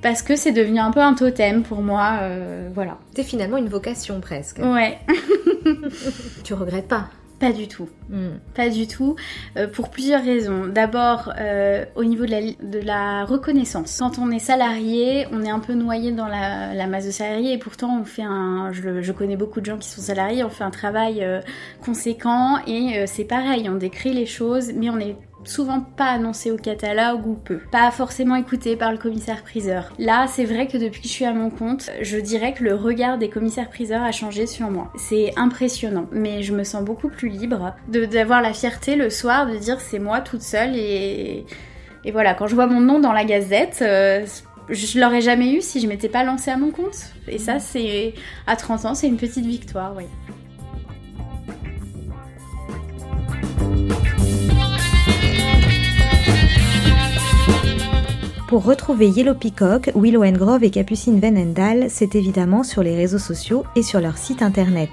parce 0.03 0.21
que 0.21 0.35
c'est 0.35 0.51
devenu 0.51 0.79
un 0.79 0.91
peu 0.91 0.99
un 0.99 1.13
totem 1.13 1.63
pour 1.63 1.81
moi, 1.81 2.19
euh, 2.21 2.69
voilà. 2.73 2.99
C'est 3.15 3.23
finalement 3.23 3.57
une 3.57 3.69
vocation 3.69 4.19
presque. 4.19 4.59
Ouais. 4.59 4.99
tu 6.43 6.53
regrettes 6.53 6.87
pas? 6.87 7.07
Pas 7.39 7.51
du 7.51 7.67
tout. 7.67 7.89
Hmm. 8.09 8.37
Pas 8.55 8.69
du 8.69 8.87
tout. 8.87 9.17
Euh, 9.57 9.67
pour 9.67 9.89
plusieurs 9.89 10.23
raisons. 10.23 10.67
D'abord, 10.67 11.33
euh, 11.37 11.83
au 11.95 12.05
niveau 12.05 12.25
de 12.25 12.31
la, 12.31 12.41
de 12.41 12.79
la, 12.79 13.25
reconnaissance. 13.25 13.97
Quand 13.99 14.17
on 14.17 14.31
est 14.31 14.39
salarié, 14.39 15.27
on 15.31 15.43
est 15.43 15.49
un 15.49 15.59
peu 15.59 15.73
noyé 15.73 16.11
dans 16.11 16.27
la, 16.27 16.73
la 16.73 16.87
masse 16.87 17.05
de 17.05 17.11
salariés 17.11 17.53
et 17.53 17.57
pourtant 17.57 17.99
on 17.99 18.05
fait 18.05 18.23
un. 18.23 18.71
Je, 18.71 19.01
je, 19.01 19.11
connais 19.11 19.35
beaucoup 19.35 19.59
de 19.59 19.65
gens 19.65 19.77
qui 19.77 19.89
sont 19.89 20.01
salariés, 20.01 20.43
on 20.43 20.49
fait 20.49 20.63
un 20.63 20.71
travail 20.71 21.21
euh, 21.21 21.41
conséquent 21.83 22.59
et 22.65 23.05
c'est 23.07 23.25
pareil, 23.25 23.69
on 23.69 23.75
décrit 23.75 24.13
les 24.13 24.25
choses, 24.25 24.71
mais 24.73 24.89
on 24.89 24.99
est 24.99 25.17
souvent 25.45 25.81
pas 25.81 26.05
annoncé 26.05 26.51
au 26.51 26.57
catalogue 26.57 27.25
ou 27.25 27.33
peu. 27.35 27.59
Pas 27.71 27.91
forcément 27.91 28.35
écouté 28.35 28.75
par 28.75 28.91
le 28.91 28.97
commissaire-priseur. 28.97 29.91
Là, 29.99 30.27
c'est 30.27 30.45
vrai 30.45 30.67
que 30.67 30.77
depuis 30.77 31.01
que 31.01 31.07
je 31.07 31.13
suis 31.13 31.25
à 31.25 31.33
mon 31.33 31.49
compte, 31.49 31.89
je 32.01 32.17
dirais 32.17 32.53
que 32.53 32.63
le 32.63 32.75
regard 32.75 33.17
des 33.17 33.29
commissaires-priseurs 33.29 34.03
a 34.03 34.11
changé 34.11 34.47
sur 34.47 34.69
moi. 34.69 34.91
C'est 34.97 35.33
impressionnant, 35.35 36.07
mais 36.11 36.43
je 36.43 36.53
me 36.53 36.63
sens 36.63 36.83
beaucoup 36.83 37.09
plus 37.09 37.29
libre 37.29 37.75
d'avoir 37.87 38.41
la 38.41 38.53
fierté 38.53 38.95
le 38.95 39.09
soir 39.09 39.47
de 39.47 39.57
dire 39.57 39.79
c'est 39.79 39.99
moi 39.99 40.21
toute 40.21 40.41
seule 40.41 40.75
et, 40.75 41.45
voilà, 42.11 42.33
quand 42.33 42.47
je 42.47 42.55
vois 42.55 42.67
mon 42.67 42.81
nom 42.81 42.99
dans 42.99 43.13
la 43.13 43.23
gazette, 43.23 43.79
euh, 43.81 44.25
je 44.69 44.99
l'aurais 44.99 45.21
jamais 45.21 45.53
eu 45.53 45.61
si 45.61 45.79
je 45.79 45.87
m'étais 45.87 46.09
pas 46.09 46.23
lancée 46.23 46.51
à 46.51 46.57
mon 46.57 46.71
compte. 46.71 47.13
Et 47.27 47.37
ça, 47.37 47.59
c'est 47.59 48.13
à 48.45 48.55
30 48.55 48.85
ans, 48.85 48.93
c'est 48.93 49.07
une 49.07 49.17
petite 49.17 49.45
victoire, 49.45 49.93
oui. 49.95 50.05
Pour 58.53 58.65
retrouver 58.65 59.09
Yellow 59.09 59.33
Peacock, 59.33 59.89
Willow 59.95 60.21
Grove 60.33 60.63
et 60.63 60.69
Capucine 60.69 61.19
Venendal, 61.19 61.87
c'est 61.89 62.13
évidemment 62.13 62.61
sur 62.61 62.83
les 62.83 62.95
réseaux 62.95 63.17
sociaux 63.17 63.63
et 63.75 63.81
sur 63.81 63.99
leur 63.99 64.15
site 64.19 64.43
internet. 64.43 64.91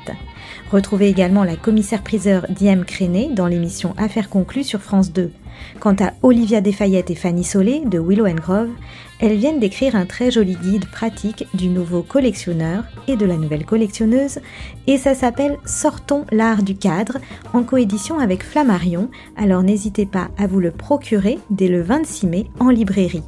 Retrouvez 0.73 1.09
également 1.09 1.43
la 1.43 1.57
commissaire-priseur 1.57 2.47
Diem 2.49 2.85
Créné 2.85 3.29
dans 3.33 3.49
l'émission 3.49 3.95
Affaires 3.97 4.31
conclues 4.31 4.63
sur 4.63 4.81
France 4.81 5.13
2. 5.13 5.33
Quant 5.81 5.97
à 5.99 6.13
Olivia 6.23 6.61
Desfayette 6.61 7.11
et 7.11 7.17
Fanny 7.17 7.43
Solé 7.43 7.83
de 7.85 7.99
Willow 7.99 8.29
Grove, 8.35 8.71
elles 9.19 9.37
viennent 9.37 9.59
d'écrire 9.59 9.97
un 9.97 10.07
très 10.07 10.31
joli 10.31 10.55
guide 10.55 10.87
pratique 10.87 11.47
du 11.55 11.69
nouveau 11.69 12.03
collectionneur 12.03 12.85
et 13.09 13.17
de 13.17 13.27
la 13.27 13.37
nouvelle 13.37 13.67
collectionneuse, 13.67 14.39
et 14.87 14.97
ça 14.97 15.15
s'appelle 15.15 15.59
Sortons 15.67 16.25
l'art 16.31 16.63
du 16.63 16.77
cadre, 16.77 17.19
en 17.53 17.65
coédition 17.65 18.21
avec 18.21 18.45
Flammarion, 18.45 19.11
alors 19.37 19.63
n'hésitez 19.63 20.07
pas 20.07 20.29
à 20.39 20.47
vous 20.47 20.61
le 20.61 20.71
procurer 20.71 21.41
dès 21.51 21.69
le 21.69 21.83
26 21.83 22.27
mai 22.27 22.47
en 22.61 22.71
librairie. 22.71 23.25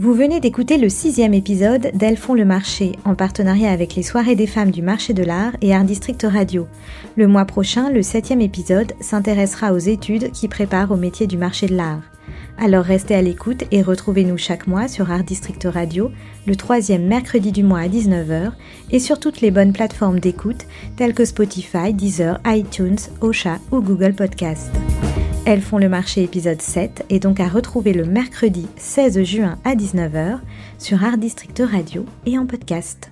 Vous 0.00 0.14
venez 0.14 0.38
d'écouter 0.38 0.78
le 0.78 0.88
sixième 0.88 1.34
épisode 1.34 1.90
d'Elles 1.92 2.16
font 2.16 2.34
le 2.34 2.44
marché, 2.44 2.92
en 3.04 3.16
partenariat 3.16 3.72
avec 3.72 3.96
les 3.96 4.04
soirées 4.04 4.36
des 4.36 4.46
femmes 4.46 4.70
du 4.70 4.80
marché 4.80 5.12
de 5.12 5.24
l'art 5.24 5.56
et 5.60 5.74
Art 5.74 5.82
District 5.82 6.22
Radio. 6.22 6.68
Le 7.16 7.26
mois 7.26 7.46
prochain, 7.46 7.90
le 7.90 8.02
septième 8.02 8.40
épisode 8.40 8.92
s'intéressera 9.00 9.72
aux 9.72 9.78
études 9.78 10.30
qui 10.30 10.46
préparent 10.46 10.92
au 10.92 10.96
métier 10.96 11.26
du 11.26 11.36
marché 11.36 11.66
de 11.66 11.74
l'art. 11.74 12.02
Alors 12.58 12.84
restez 12.84 13.16
à 13.16 13.22
l'écoute 13.22 13.64
et 13.72 13.82
retrouvez-nous 13.82 14.38
chaque 14.38 14.68
mois 14.68 14.86
sur 14.86 15.10
Art 15.10 15.24
District 15.24 15.66
Radio, 15.68 16.12
le 16.46 16.54
troisième 16.54 17.04
mercredi 17.04 17.50
du 17.50 17.64
mois 17.64 17.80
à 17.80 17.88
19h, 17.88 18.52
et 18.92 19.00
sur 19.00 19.18
toutes 19.18 19.40
les 19.40 19.50
bonnes 19.50 19.72
plateformes 19.72 20.20
d'écoute 20.20 20.66
telles 20.94 21.14
que 21.14 21.24
Spotify, 21.24 21.92
Deezer, 21.92 22.38
iTunes, 22.46 22.98
Ocha 23.20 23.58
ou 23.72 23.80
Google 23.80 24.14
Podcast. 24.14 24.70
Elles 25.50 25.62
font 25.62 25.78
le 25.78 25.88
marché 25.88 26.22
épisode 26.22 26.60
7 26.60 27.06
et 27.08 27.20
donc 27.20 27.40
à 27.40 27.48
retrouver 27.48 27.94
le 27.94 28.04
mercredi 28.04 28.66
16 28.76 29.22
juin 29.22 29.58
à 29.64 29.74
19h 29.76 30.40
sur 30.78 31.02
Art 31.02 31.16
District 31.16 31.62
Radio 31.64 32.04
et 32.26 32.36
en 32.36 32.44
podcast. 32.44 33.10